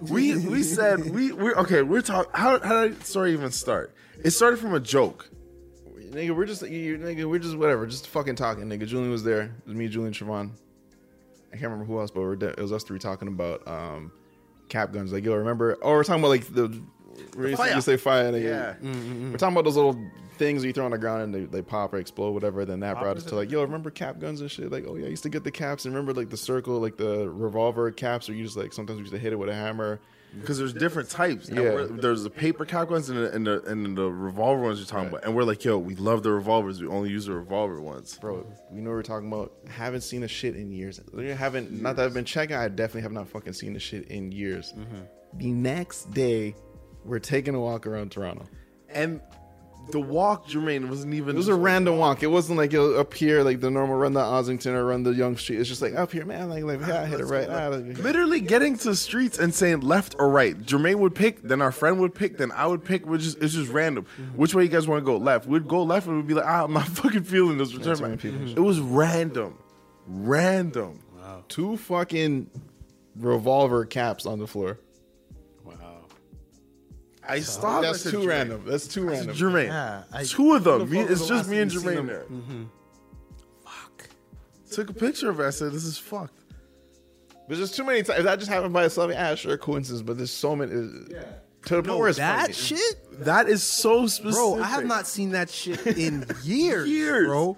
[0.00, 3.94] We we said we we okay, we're talking how how did the story even start?
[4.22, 5.30] It started from a joke.
[6.10, 8.86] nigga, we're just you, nigga, we're just whatever, just fucking talking, nigga.
[8.86, 9.42] Julian was there.
[9.42, 10.50] It was me, Julian, Trevon.
[11.48, 14.12] I can't remember who else, but we're de- it was us three talking about um
[14.68, 15.12] cap guns.
[15.12, 15.78] Like, yo, remember?
[15.80, 16.68] Oh, we're talking about like the
[17.74, 18.30] you, say fire.
[18.32, 18.74] They, Yeah.
[18.82, 19.32] Mm, mm, mm.
[19.32, 19.98] We're talking about those little
[20.36, 22.64] things you throw on the ground and they, they pop or explode, whatever.
[22.64, 24.70] Then that brought us to like, yo, remember cap guns and shit?
[24.70, 26.96] Like, oh yeah, I used to get the caps and remember like the circle, like
[26.96, 29.54] the revolver caps, or you just like sometimes we used to hit it with a
[29.54, 30.00] hammer.
[30.38, 31.48] because there's different types.
[31.48, 31.86] Yeah.
[31.88, 35.08] there's the paper cap ones and the, and the and the revolver ones you're talking
[35.08, 35.24] about.
[35.24, 36.80] And we're like, yo, we love the revolvers.
[36.82, 38.18] We only use the revolver ones.
[38.18, 39.52] Bro, you know what we're talking about?
[39.68, 41.00] Haven't seen a shit in years.
[41.16, 42.56] I haven't not that I've been checking.
[42.56, 44.74] I definitely have not fucking seen the shit in years.
[44.76, 45.00] Mm-hmm.
[45.38, 46.54] The next day,
[47.06, 48.46] we're taking a walk around Toronto.
[48.88, 49.20] And
[49.92, 51.36] the walk, Jermaine, wasn't even.
[51.36, 52.24] It was a random walk.
[52.24, 55.38] It wasn't like up here, like the normal run the Ossington or run the Yonge
[55.40, 55.60] Street.
[55.60, 56.48] It's just like up here, man.
[56.48, 57.48] Like, like yeah, I hit it right.
[57.48, 60.58] Ah, like- Literally getting to the streets and saying left or right.
[60.58, 63.06] Jermaine would pick, then our friend would pick, then I would pick.
[63.06, 64.06] Which is it's just random.
[64.34, 65.18] Which way you guys want to go?
[65.18, 65.46] Left.
[65.46, 67.72] We'd go left and we'd be like, ah, I'm not fucking feeling this.
[67.72, 68.24] Return back.
[68.24, 69.56] It was random,
[70.08, 71.00] random.
[71.16, 71.44] Wow.
[71.48, 72.50] two fucking
[73.16, 74.78] revolver caps on the floor.
[77.28, 77.82] I stopped.
[77.82, 78.26] That's too Jermaine.
[78.28, 78.62] random.
[78.66, 79.36] That's too I random.
[79.36, 80.88] Jermaine, Yeah, I- two of them.
[80.90, 82.24] Me, it's the just me and time you seen Jermaine there.
[82.24, 82.62] Mm-hmm.
[83.64, 84.08] Fuck.
[84.70, 85.44] Took a picture of it.
[85.46, 86.32] I said, "This is fucked."
[87.48, 88.18] There's just too many times.
[88.20, 90.02] If that just happened by itself, yeah, sure, coincidence.
[90.02, 90.72] But there's so many.
[90.72, 91.22] Uh, yeah.
[91.66, 92.52] To the point where it's that funny.
[92.52, 94.60] shit, That is so specific, bro.
[94.62, 97.26] I have not seen that shit in years, Years.
[97.26, 97.56] bro.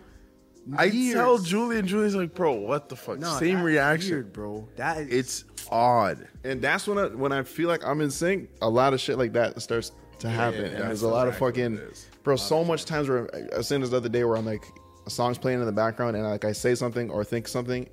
[0.76, 1.14] I Years.
[1.14, 4.68] tell Julie, and Julie's like, "Bro, what the fuck?" No, Same that's reaction, weird, bro.
[4.76, 6.26] That is, It's odd.
[6.44, 8.50] and that's when I, when I feel like I'm in sync.
[8.62, 11.74] A lot of shit like that starts to happen, and there's a lot of fucking,
[11.74, 12.06] what it is.
[12.22, 12.36] bro.
[12.36, 14.64] So much times where I seen this the other day where I'm like,
[15.06, 17.88] a song's playing in the background, and like I say something or think something,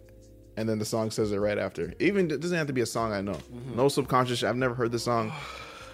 [0.57, 1.93] and then the song says it right after.
[1.99, 3.34] Even it doesn't have to be a song I know.
[3.34, 3.76] Mm-hmm.
[3.78, 4.39] No subconscious.
[4.39, 4.49] shit.
[4.49, 5.32] I've never heard the song.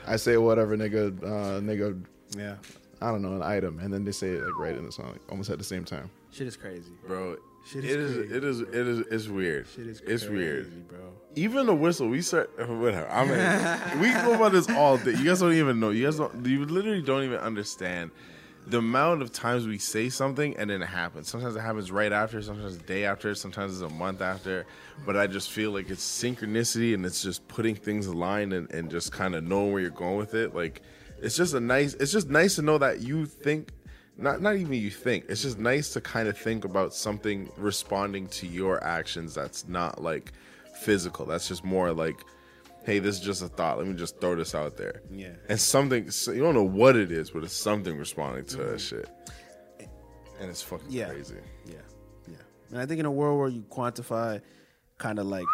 [0.08, 2.04] I say whatever, nigga, uh, nigga.
[2.36, 2.56] yeah,
[3.02, 5.12] I don't know an item, and then they say it like right in the song,
[5.12, 6.10] like, almost at the same time.
[6.32, 6.92] Shit is crazy.
[7.06, 7.38] bro.
[7.66, 8.18] Shit it is is.
[8.18, 8.36] crazy.
[8.38, 8.60] It is.
[8.62, 9.00] It is.
[9.12, 9.68] It's weird.
[9.68, 10.88] Shit is It's crazy, weird.
[10.88, 11.00] bro.
[11.36, 13.08] Even the whistle, we start whatever.
[13.10, 15.12] I mean, we go about this all day.
[15.12, 15.92] You guys don't even know.
[15.92, 16.46] You guys don't.
[16.46, 18.12] You literally don't even understand
[18.68, 21.28] the amount of times we say something and then it happens.
[21.28, 22.42] Sometimes it happens right after.
[22.42, 23.34] Sometimes a day after.
[23.36, 24.66] Sometimes it's a month after.
[25.06, 28.90] But I just feel like it's synchronicity and it's just putting things aligned and, and
[28.90, 30.54] just kind of knowing where you're going with it.
[30.56, 30.82] Like
[31.22, 31.94] it's just a nice.
[31.96, 33.70] It's just nice to know that you think.
[34.22, 35.26] Not, not even you think.
[35.30, 40.02] It's just nice to kind of think about something responding to your actions that's not
[40.02, 40.32] like
[40.82, 41.26] physical.
[41.26, 42.24] That's just more like,
[42.84, 43.80] hey, this is just a thought.
[43.80, 45.02] Let me just throw this out there.
[45.10, 45.34] Yeah.
[45.50, 48.66] And something, so you don't know what it is, but it's something responding to that
[48.76, 48.78] mm-hmm.
[48.78, 49.10] shit.
[50.40, 51.10] And it's fucking Yeah.
[51.10, 51.36] crazy.
[51.66, 51.76] Yeah,
[52.28, 52.36] yeah.
[52.70, 54.42] And I think in a world where you quantify
[54.98, 55.46] kind of like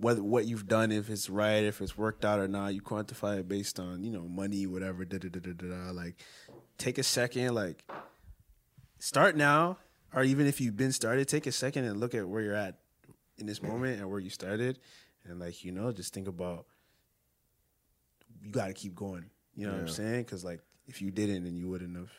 [0.00, 3.38] what what you've done, if it's right, if it's worked out or not, you quantify
[3.40, 5.04] it based on you know money, whatever.
[5.04, 5.52] Da da da da.
[5.52, 5.90] da.
[5.92, 6.16] Like,
[6.78, 7.84] take a second, like
[8.98, 9.78] start now,
[10.14, 12.76] or even if you've been started, take a second and look at where you're at
[13.38, 13.72] in this mm-hmm.
[13.72, 14.78] moment and where you started,
[15.24, 16.66] and like you know, just think about
[18.42, 19.24] you got to keep going.
[19.56, 20.22] You know what I'm saying?
[20.22, 22.10] Because like if you didn't, then you wouldn't have.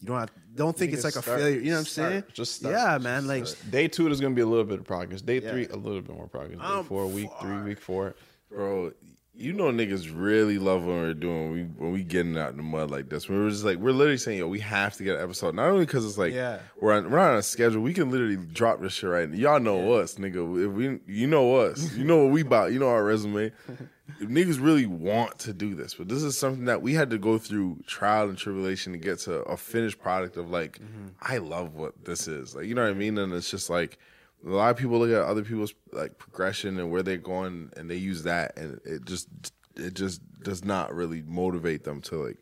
[0.00, 1.58] You don't have, don't think it's like a failure.
[1.58, 2.10] You know what I'm start.
[2.10, 2.24] saying?
[2.32, 2.74] Just start.
[2.74, 3.26] yeah, Just man.
[3.26, 5.22] Like Day two, there's gonna be a little bit of progress.
[5.22, 5.50] Day Yeah.
[5.50, 6.58] three, a little bit more progress.
[6.58, 8.14] Day I'm four, week three, week four.
[8.50, 8.92] Bro,
[9.36, 12.56] you know niggas really love when we're doing when we when we getting out in
[12.56, 13.28] the mud like this.
[13.28, 15.54] We're just like we're literally saying, yo, we have to get an episode.
[15.54, 16.60] Not only because it's like Yeah.
[16.80, 17.82] we're on we're not on a schedule.
[17.82, 19.36] We can literally drop this shit right now.
[19.36, 20.66] Y'all know us, nigga.
[20.66, 21.94] If we you know us.
[21.94, 22.72] You know what we about.
[22.72, 23.52] You know our resume.
[24.20, 27.18] if niggas really want to do this, but this is something that we had to
[27.18, 31.08] go through trial and tribulation to get to a finished product of like, mm-hmm.
[31.20, 32.54] I love what this is.
[32.54, 33.18] Like, you know what I mean?
[33.18, 33.98] And it's just like
[34.46, 37.90] a lot of people look at other people's like progression and where they're going and
[37.90, 39.28] they use that and it just
[39.76, 42.38] it just does not really motivate them to like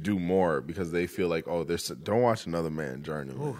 [0.00, 3.32] do more because they feel like, oh, there's don't watch another man journey.
[3.34, 3.56] man.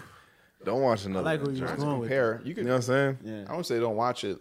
[0.65, 1.81] Don't watch another I like man you was journey.
[1.83, 2.41] going with Compare.
[2.45, 3.19] You You know what I'm saying?
[3.25, 3.45] Yeah.
[3.49, 4.39] I would say don't watch it.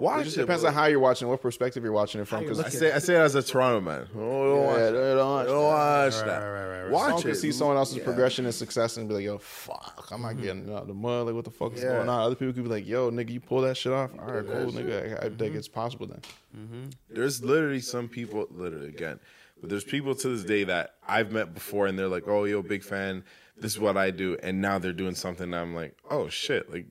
[0.00, 2.40] Watch it just depends on how you're watching, what perspective you're watching it from.
[2.44, 4.06] Because I say I say it as a Toronto man.
[4.14, 4.92] Oh, don't watch, Yeah, that.
[5.16, 6.42] don't watch don't watch that.
[6.88, 7.34] Someone Watch it.
[7.34, 10.82] see someone else's progression and success and be like, "Yo, fuck, I'm not getting out
[10.82, 11.26] of the mud.
[11.26, 11.96] Like, what the fuck is Yeah.
[11.96, 14.10] going on?" Other people could be like, "Yo, nigga, you pull that shit off.
[14.18, 15.22] All right, cool, nigga.
[15.22, 19.20] I, I think it's possible then." There's literally some people, literally again,
[19.60, 22.62] but there's people to this day that I've met before, and they're like, "Oh, yo,
[22.62, 23.24] big fan.
[23.60, 25.44] This is what I do," and now they're doing something.
[25.44, 26.86] And I'm like, "Oh shit!" Like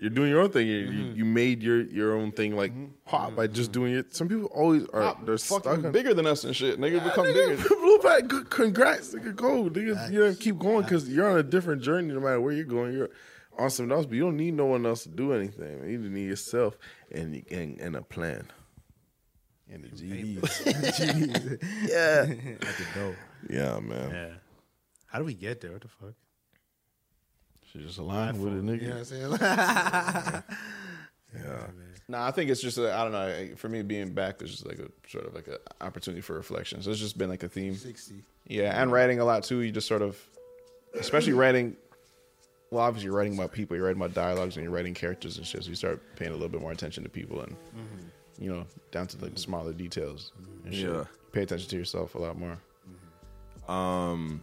[0.00, 0.66] you're doing your own thing.
[0.66, 1.18] You, you, mm-hmm.
[1.18, 2.86] you made your your own thing like mm-hmm.
[3.04, 3.80] pop by just mm-hmm.
[3.80, 4.16] doing it.
[4.16, 5.14] Some people always are.
[5.24, 6.80] they're Fucking on bigger than us and shit.
[6.80, 7.68] Nigga, become Nigga, bigger.
[7.68, 10.10] Blue back, good, congrats, nigga, go, nigga.
[10.10, 12.14] You know, keep going because you're on a different journey.
[12.14, 13.10] No matter where you're going, you're
[13.58, 14.06] on something else.
[14.06, 15.86] But you don't need no one else to do anything.
[15.86, 16.78] You just need yourself
[17.12, 18.46] and and, and a plan.
[19.70, 21.60] And the GDs.
[21.88, 22.24] Yeah,
[22.58, 23.14] That's dope.
[23.50, 24.10] yeah, man.
[24.10, 24.30] Yeah.
[25.06, 25.72] How do we get there?
[25.72, 26.14] What the fuck?
[27.72, 28.82] Shit just aligned with it, nigga.
[28.82, 30.42] You know what I'm saying?
[31.32, 31.66] Yeah,
[32.08, 33.54] Nah, I think it's just I don't know.
[33.54, 36.82] For me, being back is just like a sort of like an opportunity for reflection.
[36.82, 37.76] So it's just been like a theme.
[37.76, 38.24] Sixty.
[38.48, 39.60] Yeah, and writing a lot too.
[39.60, 40.18] You just sort of,
[40.98, 41.76] especially writing.
[42.72, 43.76] Well, obviously, you're writing about people.
[43.76, 45.62] You're writing about dialogues, and you're writing characters and shit.
[45.62, 47.56] So you start paying a little bit more attention to people, and
[48.40, 50.32] you know, down to like the smaller details.
[50.64, 50.90] And shit.
[50.90, 51.04] Yeah.
[51.30, 52.58] Pay attention to yourself a lot more.
[53.68, 54.40] Um,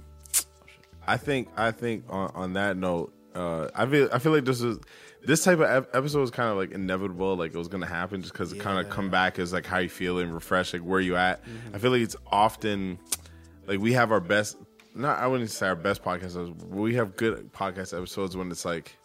[1.05, 4.61] I think I think on, on that note, uh, I feel I feel like this
[4.61, 4.79] is
[5.23, 8.21] this type of ep- episode is kind of like inevitable, like it was gonna happen,
[8.21, 10.99] just because it kind of come back as like how you feeling, refresh, like where
[10.99, 11.41] you at.
[11.73, 12.97] I feel like it's often
[13.67, 14.57] like we have our best.
[14.95, 16.63] Not I wouldn't say our best podcast episodes.
[16.65, 18.97] We have good podcast episodes when it's like.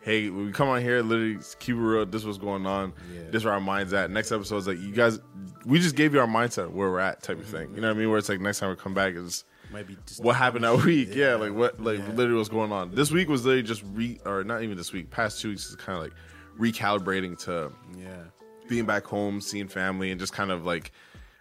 [0.00, 2.06] Hey, we come on here, literally keep it real.
[2.06, 2.92] This was going on.
[3.30, 4.12] This is where our minds at.
[4.12, 5.18] Next episode is like you guys.
[5.66, 7.74] We just gave you our mindset where we're at, type of thing.
[7.74, 8.08] You know what I mean?
[8.08, 10.84] Where it's like next time we come back is Might be just what happened that
[10.84, 11.10] week.
[11.14, 12.94] Yeah, like what, like literally what's going on.
[12.94, 15.10] This week was literally just re, or not even this week.
[15.10, 16.14] Past two weeks is kind of like
[16.58, 18.22] recalibrating to yeah.
[18.68, 20.92] being back home, seeing family, and just kind of like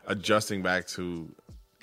[0.08, 1.34] adjusting back to,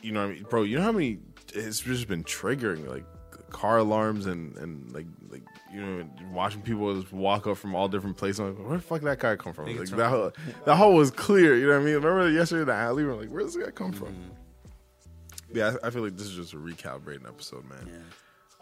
[0.03, 0.63] you know, I mean, bro.
[0.63, 1.19] You know how many?
[1.55, 3.05] It's just been triggering like
[3.51, 5.43] car alarms and and like like
[5.73, 8.41] you know watching people just walk up from all different places.
[8.41, 9.67] I'm like, where the fuck did that guy come from?
[9.77, 10.33] Like that whole,
[10.65, 11.57] that whole was clear.
[11.57, 11.95] You know what I mean?
[11.95, 13.05] Remember yesterday in the alley?
[13.05, 14.09] We're like, where does this guy come from?
[14.09, 14.44] Mm-hmm.
[15.55, 18.05] Yeah, I, I feel like this is just a recalibrating episode, man.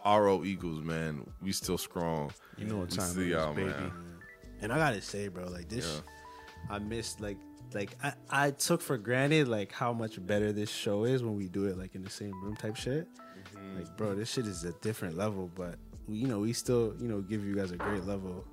[0.05, 2.31] RO Eagles, man, we still strong.
[2.57, 3.69] You know what We time see it is, y'all, baby.
[3.69, 3.91] man.
[4.61, 6.01] And I gotta say, bro, like this,
[6.69, 7.37] I missed like
[7.73, 11.47] like I, I took for granted like how much better this show is when we
[11.47, 13.07] do it like in the same room type shit.
[13.55, 13.77] Mm-hmm.
[13.79, 15.75] Like, bro, this shit is a different level, but
[16.07, 18.45] we, you know we still you know give you guys a great level.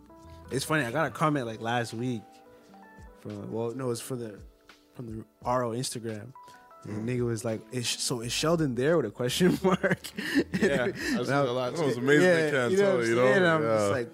[0.50, 0.84] It's funny.
[0.84, 2.22] I got a comment like last week
[3.20, 4.38] from well, no, it's from the
[4.94, 6.32] from the RO Instagram.
[6.84, 9.98] And nigga was like, is, "So is Sheldon there?" with a question mark.
[10.60, 11.74] Yeah, I was And I- a lot.
[11.76, 12.22] That was amazing.
[12.22, 13.26] they can't you know tell, you know.
[13.26, 13.76] And I'm Yeah.
[13.76, 14.10] just like,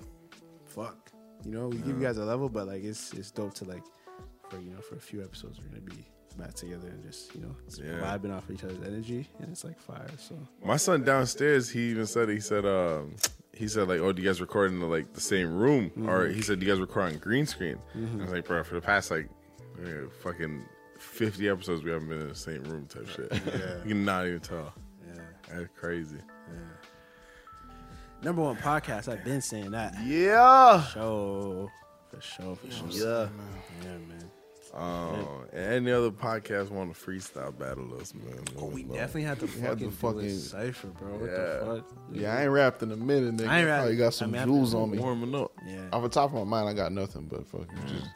[0.64, 0.96] fuck.
[1.44, 3.82] You know, we give you guys a level, but like it's it's dope to like
[4.50, 6.06] for you know for a few episodes we're gonna be
[6.36, 8.00] back together and just you know Yeah.
[8.00, 10.10] vibing off each other's energy and it's like fire.
[10.18, 13.14] So My son downstairs, he even said he said um
[13.54, 15.90] he said like, oh, do you guys record in the, like the same room?
[16.08, 17.78] Or he said, do you guys record on green screen?
[17.94, 19.28] I was like, bro, for the past like
[20.22, 20.62] fucking
[21.16, 23.32] fifty episodes, we haven't been in the same room type shit.
[23.46, 24.72] Yeah, you cannot even tell.
[25.06, 26.18] yeah, That's crazy.
[28.22, 29.08] number one podcast.
[29.12, 29.94] I've been saying that.
[30.04, 30.82] Yeah.
[30.84, 31.70] Show
[32.10, 32.88] for sure, for sure.
[32.90, 33.28] Yeah.
[33.82, 34.30] yeah, man.
[34.74, 38.40] Oh, and any other podcast want to freestyle battle us, man?
[38.58, 41.12] Oh, we definitely have to had fucking, the do fucking- a cipher, bro.
[41.16, 41.36] What Yeah.
[41.36, 41.96] the fuck?
[42.12, 43.48] Yeah, I ain't rapped in a minute, nigga.
[43.48, 44.98] I ain't I rapped- probably got some I mean, jewels on me.
[44.98, 45.52] warming up.
[45.66, 48.10] Yeah, Off the top of my mind, I got nothing but fucking just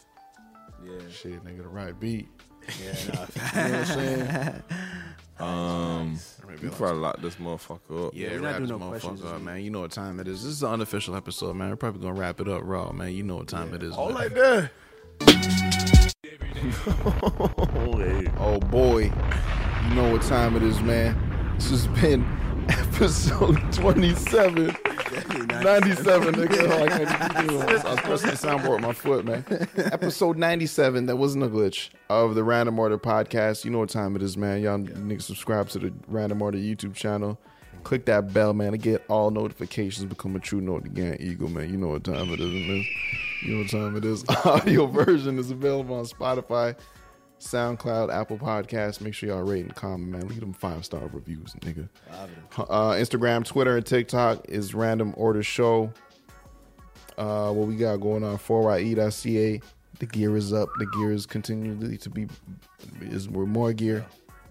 [0.84, 1.62] yeah, shit, nigga.
[1.62, 2.28] The right beat.
[2.68, 2.92] Yeah.
[3.14, 3.26] Nah,
[3.62, 4.62] You know what I'm saying?
[5.40, 6.18] Um,
[6.60, 8.12] we probably lock this motherfucker up.
[8.14, 9.64] Yeah, we're not wrap doing this no questions motherfucker up, man.
[9.64, 10.42] You know what time it is.
[10.42, 11.70] This is an unofficial episode, man.
[11.70, 13.12] We're probably gonna wrap it up raw, man.
[13.14, 13.94] You know what time it is.
[13.96, 14.14] Oh, man.
[14.14, 14.70] like that.
[18.38, 19.04] Oh boy,
[19.88, 21.16] you know what time it is, man.
[21.56, 22.24] This has been
[22.68, 24.76] episode 27.
[25.10, 26.70] 97, nigga.
[26.70, 27.62] I can't keep doing.
[27.62, 29.44] I was pressing the soundboard with my foot, man.
[29.76, 33.64] Episode 97, that wasn't a glitch, of the Random Order podcast.
[33.64, 34.62] You know what time it is, man.
[34.62, 37.38] Y'all niggas subscribe to the Random Order YouTube channel.
[37.82, 40.04] Click that bell, man, to get all notifications.
[40.06, 41.70] Become a true note again, Eagle, man.
[41.70, 42.86] You know what time it is, man.
[43.42, 44.24] You know what time it is.
[44.44, 46.76] Audio version is available on Spotify,
[47.40, 49.00] SoundCloud, Apple Podcasts.
[49.00, 50.28] Make sure y'all rate and comment, man.
[50.28, 51.88] Leave them five star reviews, nigga.
[52.12, 55.92] Uh, Instagram, Twitter, and TikTok is Random Order Show.
[57.16, 58.36] Uh, what we got going on?
[58.38, 59.60] 4ye.ca.
[59.98, 60.68] The gear is up.
[60.78, 62.28] The gear is continually to be.
[63.00, 64.06] Is we're more gear.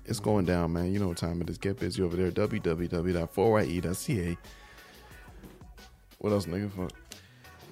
[0.06, 0.92] It's going down, man.
[0.92, 1.58] You know what time it is.
[1.58, 2.32] Get busy over there.
[2.32, 4.38] www.4ye.ca.
[6.18, 6.72] What else, nigga?
[6.72, 6.92] Fuck.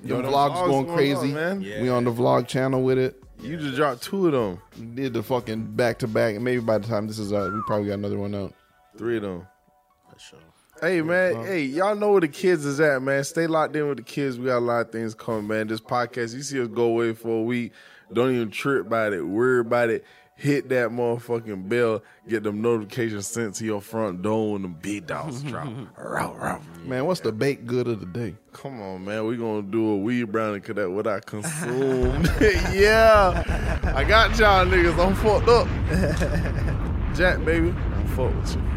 [0.04, 1.60] Yo, vlogs going going crazy, on, man.
[1.62, 3.24] We on the vlog channel with it.
[3.42, 4.96] You just dropped two of them.
[4.96, 7.62] Did the fucking back to back, and maybe by the time this is out, we
[7.68, 8.54] probably got another one out.
[8.98, 9.48] Three of them.
[10.18, 10.40] sure.
[10.82, 13.24] Hey man, hey, y'all know where the kids is at, man.
[13.24, 14.38] Stay locked in with the kids.
[14.38, 15.68] We got a lot of things coming, man.
[15.68, 17.72] This podcast, you see us go away for a week.
[18.14, 19.24] Don't even trip about it.
[19.24, 20.06] Worry about it.
[20.38, 22.04] Hit that motherfucking bell.
[22.30, 25.68] Get them notifications sent to your front door when them big dogs drop.
[25.98, 26.60] Row, row.
[26.86, 28.36] Man, what's the baked good of the day?
[28.54, 29.26] Come on, man.
[29.26, 32.24] We gonna do a weed brownie cause that what I consume.
[32.72, 33.44] yeah.
[33.96, 35.04] I got y'all niggas.
[35.04, 35.68] I'm fucked up.
[37.18, 37.70] Jack, baby.
[37.70, 38.77] I'm fucked with you.